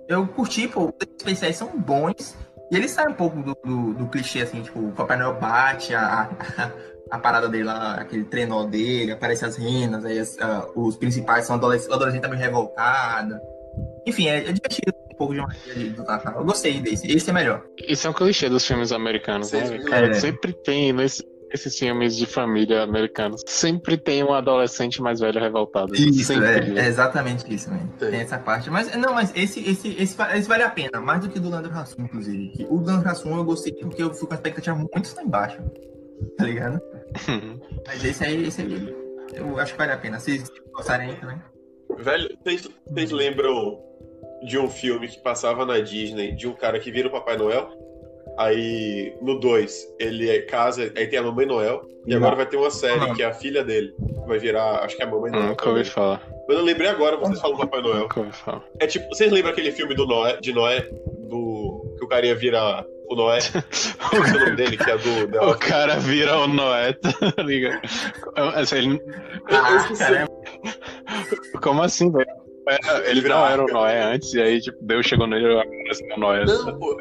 Eu 0.07 0.27
curti, 0.27 0.69
pô, 0.69 0.85
os 0.87 0.93
especiais 1.19 1.57
são 1.57 1.69
bons. 1.79 2.37
E 2.71 2.77
ele 2.77 2.89
sai 2.89 3.09
um 3.09 3.15
pouco 3.15 3.43
do, 3.43 3.57
do, 3.65 3.95
do 3.95 4.07
clichê, 4.07 4.43
assim, 4.43 4.63
tipo, 4.63 4.79
o 4.79 4.93
Papai 4.93 5.17
Noel 5.19 5.35
bate 5.41 5.95
a, 5.95 6.31
a, 6.59 6.71
a 7.11 7.19
parada 7.19 7.49
dele 7.49 7.65
lá, 7.65 7.95
aquele 7.95 8.25
trenó 8.25 8.65
dele, 8.65 9.11
aparece 9.13 9.45
as 9.45 9.57
renas, 9.57 10.05
aí 10.05 10.19
as- 10.19 10.39
ah, 10.39 10.67
os 10.77 10.97
principais 10.97 11.47
são 11.47 11.57
adolescentes, 11.57 11.93
adolescente 11.93 12.23
tá 12.23 12.29
meio 12.29 12.41
revoltado. 12.41 13.35
Enfim, 14.07 14.29
é, 14.29 14.39
é 14.49 14.53
divertido 14.53 14.93
um 15.13 15.17
pouco 15.17 15.35
de 15.35 15.41
magia 15.41 15.75
de- 15.75 15.91
do 15.91 16.05
Natal. 16.05 16.35
Eu 16.37 16.45
gostei 16.45 16.81
desse, 16.81 17.11
esse 17.11 17.29
é 17.29 17.33
melhor. 17.33 17.63
Isso 17.89 18.07
é 18.07 18.11
um 18.11 18.13
clichê 18.13 18.49
dos 18.49 18.65
filmes 18.67 18.93
americanos, 18.93 19.51
né? 19.53 19.79
Cara, 19.89 20.09
é. 20.09 20.13
sempre 20.15 20.53
tem 20.53 20.93
nesse- 20.93 21.25
esses 21.53 21.77
filmes 21.79 22.17
de 22.17 22.27
família 22.27 22.83
americanos. 22.83 23.43
Sempre 23.47 23.97
tem 23.97 24.23
um 24.23 24.33
adolescente 24.33 25.03
mais 25.03 25.21
velho 25.21 25.41
revoltado. 25.41 25.95
Isso, 25.95 26.33
é, 26.33 26.59
é 26.79 26.87
exatamente 26.87 27.53
isso, 27.53 27.71
né? 27.71 27.89
Tem. 27.99 28.21
Essa 28.21 28.39
parte. 28.39 28.71
Mas, 28.71 28.95
não, 28.97 29.13
mas 29.15 29.33
esse, 29.35 29.61
esse, 29.69 29.89
esse, 29.89 30.17
esse 30.23 30.49
vale 30.49 30.63
a 30.63 30.71
pena, 30.71 31.01
mais 31.01 31.21
do 31.21 31.29
que 31.29 31.39
o 31.39 31.43
do 31.43 31.51
Leandro 31.51 31.73
Hassum, 31.73 32.03
inclusive. 32.03 32.49
Que 32.49 32.65
o 32.65 32.79
do 32.79 32.87
Leandro 32.87 33.09
Hassum 33.09 33.37
eu 33.37 33.45
gostei 33.45 33.73
porque 33.73 34.03
eu 34.03 34.13
fui 34.15 34.27
com 34.27 34.35
a 34.35 34.37
expectativa 34.37 34.77
muito 34.77 35.15
lá 35.17 35.23
embaixo. 35.23 35.59
Tá 36.37 36.45
ligado? 36.45 36.81
Mas 37.87 38.05
esse 38.05 38.25
aí, 38.25 38.47
esse 38.47 38.61
aí, 38.63 38.95
eu 39.35 39.59
acho 39.59 39.73
que 39.73 39.79
vale 39.79 39.93
a 39.93 39.97
pena. 39.97 40.19
Vocês 40.19 40.51
gostarem 40.73 41.11
aí 41.11 41.17
também. 41.17 41.41
Velho, 41.99 42.29
vocês, 42.43 42.69
vocês 42.87 43.11
lembram 43.11 43.81
de 44.43 44.59
um 44.59 44.71
filme 44.71 45.09
que 45.09 45.23
passava 45.23 45.67
na 45.67 45.81
Disney 45.81 46.33
de 46.33 46.47
um 46.47 46.55
cara 46.55 46.79
que 46.79 46.91
vira 46.91 47.09
o 47.09 47.11
Papai 47.11 47.37
Noel? 47.37 47.80
Aí 48.43 49.13
no 49.21 49.39
2 49.39 49.95
ele 49.99 50.31
é 50.31 50.41
casa, 50.41 50.91
aí 50.97 51.07
tem 51.07 51.19
a 51.19 51.23
Mamãe 51.23 51.45
Noel. 51.45 51.83
E 52.07 52.11
Não. 52.11 52.17
agora 52.17 52.37
vai 52.37 52.47
ter 52.47 52.57
uma 52.57 52.71
série 52.71 52.99
Não. 52.99 53.15
que 53.15 53.23
é 53.23 53.27
a 53.27 53.35
filha 53.35 53.63
dele. 53.63 53.93
Vai 54.27 54.39
virar, 54.39 54.83
acho 54.83 54.97
que 54.97 55.03
é 55.03 55.07
a 55.07 55.11
Mamãe 55.11 55.31
Noel. 55.31 55.49
Nunca 55.49 55.69
ouvi 55.69 55.81
também. 55.81 55.93
falar. 55.93 56.23
Mas 56.49 56.57
eu 56.57 56.65
lembrei 56.65 56.89
agora, 56.89 57.17
vocês 57.19 57.39
falam 57.41 57.59
Papai 57.59 57.83
Noel. 57.83 58.01
Nunca 58.01 58.21
ouvi 58.21 58.33
falar. 58.33 58.65
É 58.81 58.87
tipo, 58.87 59.07
vocês 59.09 59.31
lembram 59.31 59.53
aquele 59.53 59.71
filme 59.73 59.95
do 59.95 60.07
Noé, 60.07 60.39
de 60.41 60.53
Noé? 60.55 60.81
Do. 61.29 61.95
Que 61.99 62.05
o 62.05 62.09
carinha 62.09 62.35
vira 62.35 62.87
o 63.11 63.15
Noé? 63.15 63.39
Qual 64.11 64.25
é 64.25 64.31
o 64.31 64.39
nome 64.41 64.57
dele, 64.57 64.77
que 64.79 64.91
é 64.91 64.97
do. 64.97 65.29
The 65.31 65.41
O 65.41 65.55
cara 65.59 65.97
vira 65.99 66.39
o 66.39 66.49
Noé, 66.49 66.95
tá 67.37 67.43
ligado? 67.43 67.83
Assim, 68.55 68.77
ele- 68.79 69.01
caramba. 69.99 70.31
Como 71.63 71.83
assim, 71.83 72.11
velho? 72.11 72.27
Ele 73.05 73.21
vira 73.21 73.35
não 73.35 73.47
era 73.47 73.63
o. 73.65 73.67
Noé 73.67 74.01
antes, 74.03 74.33
e 74.33 74.41
aí, 74.41 74.61
tipo, 74.61 74.79
Deus 74.83 75.05
chegou 75.07 75.27
nele 75.27 75.45
e 75.47 75.61
apareceu 75.61 76.07
o 76.17 76.21
Noé. 76.21 76.45
Não, 76.47 76.79
pô. 76.79 76.97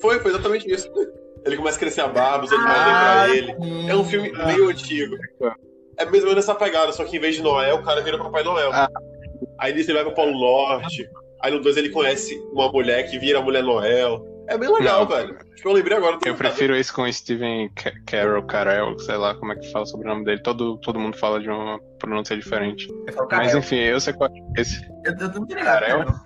Foi, 0.00 0.18
foi 0.20 0.30
exatamente 0.30 0.70
isso. 0.72 0.88
Ele 1.44 1.56
começa 1.56 1.76
a 1.76 1.80
crescer 1.80 2.00
a 2.02 2.08
barba, 2.08 2.44
os 2.44 2.52
animais 2.52 2.84
vêm 2.84 2.92
Ah, 2.92 3.24
pra 3.24 3.36
ele. 3.36 3.90
É 3.90 3.94
um 3.96 4.04
filme 4.04 4.30
meio 4.46 4.68
antigo. 4.68 5.16
É 5.96 6.04
mesmo 6.04 6.28
ou 6.28 6.32
menos 6.32 6.44
essa 6.44 6.54
pegada, 6.54 6.92
só 6.92 7.04
que 7.04 7.16
em 7.16 7.20
vez 7.20 7.36
de 7.36 7.42
Noel, 7.42 7.76
o 7.76 7.82
cara 7.82 8.00
vira 8.02 8.18
Papai 8.18 8.42
Noel. 8.42 8.70
Ah. 8.72 8.88
Aí 9.58 9.72
nisso 9.74 9.90
ele 9.90 9.98
vai 10.02 10.04
pro 10.06 10.14
Polo 10.14 10.38
Norte. 10.38 11.08
Aí 11.42 11.50
no 11.50 11.60
2 11.60 11.76
ele 11.78 11.88
conhece 11.90 12.34
uma 12.52 12.70
mulher 12.70 13.08
que 13.10 13.18
vira 13.18 13.38
a 13.38 13.42
Mulher 13.42 13.62
Noel. 13.62 14.26
É 14.48 14.58
bem 14.58 14.68
legal, 14.70 15.00
Não. 15.00 15.06
velho. 15.08 15.38
Tipo, 15.54 15.68
eu 15.68 15.72
lembrei 15.72 15.96
agora. 15.96 16.18
Eu 16.26 16.34
prefiro 16.34 16.74
esse 16.76 16.92
com 16.92 17.02
o 17.02 17.12
Steven 17.12 17.70
Ca- 17.74 17.92
Carroll, 18.06 18.42
Carell, 18.44 18.98
sei 18.98 19.16
lá 19.16 19.34
como 19.34 19.52
é 19.52 19.56
que 19.56 19.70
fala 19.70 19.84
o 19.94 19.98
nome 20.02 20.24
dele. 20.24 20.42
Todo, 20.42 20.76
todo 20.78 20.98
mundo 20.98 21.16
fala 21.16 21.40
de 21.40 21.48
uma 21.48 21.78
pronúncia 21.98 22.36
diferente. 22.36 22.88
Mas 23.30 23.54
enfim, 23.54 23.76
eu 23.76 24.00
sei 24.00 24.12
qual 24.12 24.28
é 24.56 24.60
esse. 24.60 24.82
Eu, 25.04 25.12
eu 25.12 25.28
não 25.28 25.32
tô 25.46 25.54
ligado, 25.54 25.64
Carel? 25.80 25.98
cara, 25.98 26.10
não. 26.10 26.20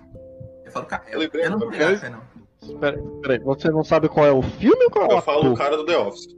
Eu 0.64 0.72
falo 0.72 0.86
Carel. 0.86 1.22
Eu 1.22 1.30
Eu 1.32 1.50
não 1.50 1.58
tô 1.58 1.70
ligado, 1.70 2.00
cara, 2.00 2.12
não. 2.12 2.33
Peraí, 2.80 3.02
peraí, 3.22 3.38
você 3.40 3.70
não 3.70 3.84
sabe 3.84 4.08
qual 4.08 4.26
é 4.26 4.32
o 4.32 4.42
filme 4.42 4.84
ou 4.84 4.90
qual 4.90 5.04
é 5.06 5.14
o 5.14 5.18
Eu 5.18 5.22
falo 5.22 5.40
ator? 5.40 5.56
cara 5.58 5.76
do 5.76 5.84
The 5.86 5.98
Office. 5.98 6.28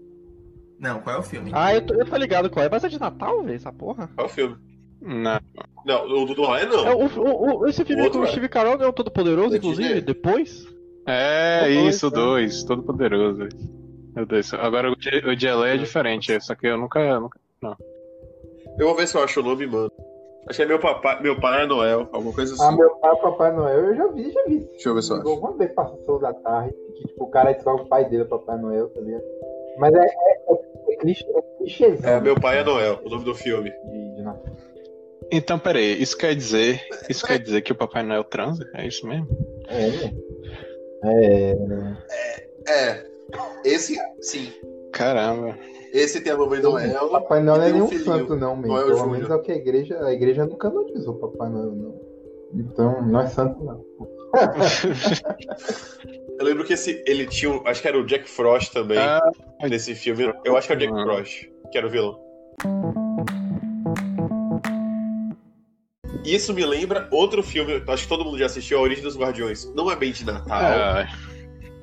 Não, 0.78 1.00
qual 1.00 1.16
é 1.16 1.18
o 1.18 1.22
filme? 1.22 1.50
Ah, 1.54 1.74
eu 1.74 1.80
tô, 1.86 1.94
eu 1.94 2.04
tô 2.04 2.16
ligado 2.16 2.50
qual 2.50 2.64
é. 2.64 2.68
Mas 2.70 2.84
é 2.84 2.88
de 2.88 3.00
Natal, 3.00 3.42
velho, 3.42 3.56
essa 3.56 3.72
porra? 3.72 4.10
Qual 4.14 4.26
é 4.26 4.30
o 4.30 4.32
filme? 4.32 4.56
Não. 5.00 5.38
Não, 5.84 6.22
o 6.22 6.26
do 6.26 6.34
Noé 6.34 6.66
não. 6.66 6.86
É, 6.86 6.94
o, 6.94 7.06
o, 7.06 7.60
o- 7.62 7.66
esse 7.68 7.84
filme 7.84 8.10
com 8.10 8.18
o 8.18 8.24
é. 8.24 8.26
Steve 8.26 8.48
Carell 8.48 8.80
é 8.82 8.86
o 8.86 8.92
Todo 8.92 9.10
Poderoso, 9.10 9.54
É 9.54 9.58
inclusive, 9.58 10.00
depois. 10.00 10.66
É 11.06 11.60
O 11.62 11.74
dois, 11.82 11.94
isso, 11.94 12.06
né? 12.06 12.12
dois, 12.16 12.64
todo 12.64 12.82
poderoso. 12.82 13.48
Meu 14.14 14.26
Deus. 14.26 14.52
Agora 14.54 14.90
o 14.90 14.96
de, 14.96 15.08
o 15.28 15.36
de 15.36 15.48
LA 15.48 15.68
é 15.68 15.76
diferente, 15.76 16.38
só 16.42 16.54
que 16.54 16.66
eu 16.66 16.76
nunca. 16.76 17.20
nunca... 17.20 17.38
Eu 18.78 18.86
vou 18.88 18.96
ver 18.96 19.06
se 19.06 19.16
eu 19.16 19.22
acho 19.22 19.40
o 19.40 19.42
nome, 19.42 19.66
mano. 19.66 19.90
Acho 20.48 20.58
que 20.58 20.62
é 20.62 20.66
meu 20.66 20.78
papai, 20.78 21.20
meu 21.22 21.40
pai 21.40 21.64
é 21.64 21.66
Noel, 21.66 22.08
alguma 22.12 22.32
coisa 22.32 22.54
assim. 22.54 22.62
Ah, 22.62 22.72
meu 22.72 22.90
pai, 22.96 23.16
Papai 23.16 23.52
Noel, 23.52 23.86
eu 23.86 23.96
já 23.96 24.06
vi, 24.08 24.30
já 24.30 24.44
vi. 24.44 24.58
Deixa 24.60 24.88
eu 24.88 24.94
ver 24.94 25.02
se 25.02 25.10
eu 25.10 25.16
acho. 25.16 25.28
Alguma 25.28 25.56
vez 25.56 25.72
passou 25.72 26.20
da 26.20 26.32
tarde, 26.32 26.72
que 26.94 27.08
tipo, 27.08 27.24
o 27.24 27.30
cara 27.30 27.52
descobre 27.52 27.82
o 27.82 27.88
pai 27.88 28.08
dele, 28.08 28.22
o 28.22 28.28
Papai 28.28 28.56
Noel, 28.58 28.88
tá 28.90 29.00
ligado? 29.00 29.24
Mas 29.78 29.94
é, 29.94 30.04
é, 30.04 30.08
é, 30.48 30.92
é 30.92 30.96
clichê, 30.96 31.26
é 32.04 32.10
É, 32.10 32.20
meu 32.20 32.38
pai 32.38 32.60
é 32.60 32.64
Noel, 32.64 33.00
o 33.04 33.08
nome 33.08 33.24
do 33.24 33.34
filme. 33.34 33.70
de, 33.70 34.14
de 34.14 34.22
Natal. 34.22 34.56
Então, 35.32 35.58
peraí, 35.58 36.00
isso 36.00 36.16
quer 36.16 36.34
dizer. 36.36 36.80
Isso 37.08 37.26
quer 37.26 37.38
dizer 37.40 37.62
que 37.62 37.72
o 37.72 37.76
Papai 37.76 38.04
Noel 38.04 38.22
transa? 38.22 38.64
É 38.74 38.86
isso 38.86 39.06
mesmo? 39.06 39.26
É, 39.68 41.54
né? 41.54 41.98
É. 42.10 42.48
É. 42.68 43.06
Esse, 43.64 43.96
sim. 44.20 44.52
Caramba. 44.92 45.56
Esse 45.92 46.20
tem 46.20 46.32
a 46.32 46.36
mamãe 46.36 46.60
Noel. 46.60 47.08
Papai 47.08 47.42
Noel 47.42 47.58
não 47.58 47.64
é 47.64 47.68
um 47.68 47.72
nenhum 47.72 47.88
filhinho. 47.88 48.04
santo, 48.06 48.36
não, 48.36 48.56
mesmo. 48.56 48.72
Noel 48.72 48.86
Pelo 48.86 48.98
Júnior. 48.98 49.12
menos 49.16 49.30
é 49.30 49.34
o 49.34 49.42
que 49.42 49.52
a 49.52 49.56
igreja. 49.56 50.04
A 50.04 50.12
igreja 50.12 50.46
não 50.46 50.56
canonizou 50.56 51.14
o 51.14 51.18
Papai 51.18 51.48
Noel, 51.50 51.72
não. 51.72 52.00
Então, 52.54 53.02
não 53.06 53.20
é 53.20 53.26
santo, 53.28 53.62
não. 53.64 53.84
Eu 56.38 56.44
lembro 56.44 56.64
que 56.64 56.74
esse, 56.74 57.02
ele 57.06 57.26
tinha, 57.26 57.50
um- 57.50 57.66
acho 57.66 57.80
que 57.80 57.88
era 57.88 57.98
o 57.98 58.04
Jack 58.04 58.28
Frost 58.28 58.72
também, 58.72 58.98
Ah, 58.98 59.22
nesse 59.68 59.94
filme. 59.94 60.32
Eu 60.44 60.56
acho 60.56 60.66
que 60.66 60.72
é 60.74 60.76
o 60.76 60.78
Jack 60.78 60.92
Ah. 60.92 61.02
Frost, 61.04 61.50
que 61.72 61.78
era 61.78 61.86
o 61.86 61.90
vilão. 61.90 62.20
Isso 66.24 66.52
me 66.52 66.64
lembra 66.66 67.08
outro 67.10 67.42
filme, 67.42 67.82
acho 67.88 68.02
que 68.02 68.08
todo 68.08 68.24
mundo 68.24 68.38
já 68.38 68.46
assistiu, 68.46 68.78
A 68.78 68.82
Origem 68.82 69.02
dos 69.04 69.16
Guardiões. 69.16 69.72
Não 69.74 69.90
é 69.90 69.96
bem 69.96 70.12
de 70.12 70.24
Natal, 70.26 70.58
ah, 70.60 71.06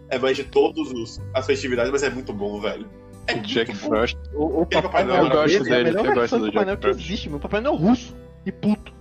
é 0.10 0.20
mais 0.20 0.36
de 0.38 0.44
todos 0.44 0.92
os, 0.92 1.20
as 1.34 1.46
festividades, 1.46 1.92
mas 1.92 2.04
é 2.04 2.10
muito 2.10 2.34
bom, 2.34 2.60
velho. 2.60 2.88
É 3.28 3.34
Jack 3.40 3.72
bom. 3.74 3.90
Frost. 3.90 4.18
O, 4.34 4.60
o 4.60 4.62
Aquele 4.64 4.82
Papai 4.84 5.04
Papai 5.04 5.06
Noel 5.06 5.24
eu 5.24 5.30
gosto 5.32 5.64
dele 5.64 5.76
é 5.76 5.80
a 5.80 5.84
melhor 5.84 6.06
eu 6.06 6.14
versão 6.16 6.40
gosto 6.40 6.40
do 6.40 6.46
do 6.46 6.52
Papai 6.54 6.66
Noel 6.66 6.76
Jack 6.76 6.82
que 6.82 6.94
Frost. 6.94 7.06
existe, 7.06 7.30
meu 7.30 7.40
Papai 7.40 7.62
Noel 7.62 7.76
russo 7.76 8.16
e 8.46 8.52
puto. 8.52 8.94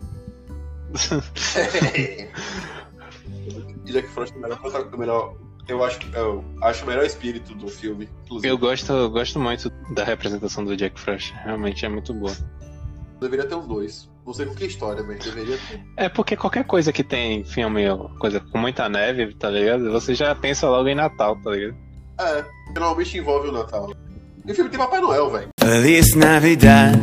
Jack 3.85 4.09
Frost 4.09 4.35
é 4.35 4.39
o 4.39 4.41
melhor, 4.41 4.61
o 4.93 4.99
melhor 4.99 5.37
eu 5.69 5.85
acho, 5.85 6.01
eu 6.15 6.45
acho 6.61 6.85
o 6.85 6.87
melhor 6.89 7.05
espírito 7.05 7.55
do 7.55 7.69
filme, 7.69 8.09
inclusive. 8.25 8.49
Eu 8.49 8.59
gosto, 8.59 8.93
eu 8.93 9.11
gosto 9.11 9.39
muito 9.39 9.71
da 9.95 10.05
representação 10.05 10.65
do 10.65 10.77
Jack 10.77 10.99
Frost. 11.01 11.33
Realmente 11.45 11.87
é 11.87 11.89
muito 11.89 12.13
boa. 12.13 12.33
Deveria 13.21 13.47
ter 13.47 13.55
os 13.55 13.67
dois. 13.67 14.11
Não 14.27 14.35
sei 14.35 14.47
com 14.47 14.55
que 14.55 14.67
história, 14.67 15.03
mas 15.03 15.25
deveria 15.25 15.57
ter. 15.69 15.81
É 15.97 16.09
porque 16.09 16.37
qualquer 16.37 16.65
coisa 16.65 16.93
que 16.93 17.05
tem 17.05 17.45
filme, 17.45 17.85
coisa 18.19 18.41
com 18.41 18.59
muita 18.59 18.89
neve, 18.89 19.35
tá 19.35 19.51
ligado? 19.51 19.91
Você 19.93 20.15
já 20.15 20.35
pensa 20.35 20.69
logo 20.69 20.89
em 20.89 20.95
Natal, 20.95 21.41
tá 21.41 21.51
ligado? 21.51 21.77
É, 22.21 22.45
normalmente 22.75 23.17
envolve 23.19 23.49
o 23.49 23.53
Natal. 23.53 23.91
E 24.47 24.53
o 24.53 24.55
filme 24.55 24.71
tem 24.71 24.79
Papai 24.79 25.01
Noel, 25.01 25.31
velho. 25.31 25.49
Feliz 25.61 26.15
Navidad. 26.15 26.99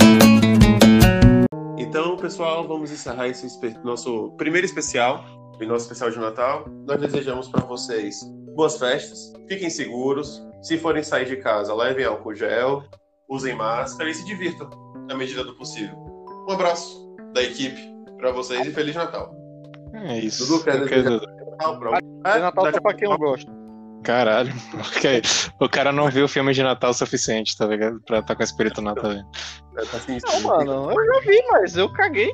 Então, 1.78 2.18
pessoal, 2.18 2.68
vamos 2.68 2.92
encerrar 2.92 3.28
esse 3.28 3.48
nosso 3.84 4.32
primeiro 4.38 4.66
especial, 4.66 5.24
o 5.60 5.66
nosso 5.66 5.86
especial 5.86 6.12
de 6.12 6.20
Natal. 6.20 6.66
Nós 6.88 7.00
desejamos 7.00 7.48
para 7.48 7.66
vocês 7.66 8.20
boas 8.56 8.78
festas, 8.78 9.32
fiquem 9.48 9.70
seguros. 9.70 10.42
Se 10.62 10.78
forem 10.78 11.02
sair 11.02 11.26
de 11.26 11.38
casa, 11.38 11.74
levem 11.74 12.04
álcool 12.06 12.36
gel, 12.36 12.84
usem 13.30 13.56
máscara 13.56 14.10
e 14.10 14.14
se 14.14 14.26
divirtam 14.26 14.70
na 15.08 15.16
medida 15.16 15.44
do 15.44 15.56
possível. 15.56 15.96
Um 16.48 16.52
abraço 16.52 17.08
da 17.34 17.42
equipe 17.42 17.82
para 18.18 18.32
vocês 18.32 18.68
e 18.68 18.72
Feliz 18.72 18.96
Natal. 18.96 19.34
É 19.94 20.20
isso. 20.20 20.46
Dudu, 20.46 20.64
quer 20.66 20.80
desejar- 20.80 21.22
Natal, 21.52 21.80
pronto. 21.80 21.98
É 22.26 22.40
Natal 22.40 22.66
só 22.66 22.78
a 22.78 22.82
pra 22.82 22.94
quem 22.94 23.06
eu 23.10 23.18
pouco- 23.18 23.32
gosto. 23.32 23.59
Caralho, 24.04 24.54
porque 24.72 25.22
o 25.60 25.70
cara 25.70 25.92
não 25.92 26.10
viu 26.10 26.26
o 26.26 26.28
filme 26.28 26.54
de 26.54 26.64
Natal 26.64 26.92
o 26.92 26.94
suficiente, 26.94 27.58
tá 27.58 27.66
ligado? 27.66 28.00
Pra 28.06 28.20
estar 28.20 28.36
com 28.36 28.42
o 28.42 28.46
espírito 28.46 28.82
tá 29.86 29.98
assim, 29.98 30.18
Não, 30.26 30.42
mano, 30.42 30.92
eu 30.92 31.14
já 31.14 31.20
vi, 31.22 31.44
mas 31.52 31.78
eu 31.78 31.92
caguei. 31.94 32.32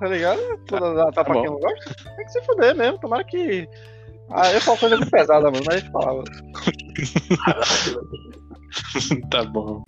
Tá 0.00 0.08
ligado? 0.08 0.40
Toda 0.66 0.92
Natal 0.92 1.12
tá 1.12 1.24
pra 1.24 1.34
bom. 1.34 1.42
quem 1.42 1.50
não 1.50 1.60
gosta. 1.60 1.94
Tem 2.16 2.26
que 2.26 2.32
se 2.32 2.42
fuder 2.42 2.74
mesmo, 2.74 2.98
tomara 2.98 3.22
que. 3.24 3.68
Ah, 4.32 4.52
eu 4.52 4.60
falo 4.60 4.78
coisa 4.78 4.96
muito 4.96 5.10
pesada, 5.10 5.50
mano, 5.50 5.62
mas 5.66 5.76
a 5.76 5.78
gente 5.78 5.92
falava. 5.92 6.24
tá 9.30 9.44
bom. 9.44 9.84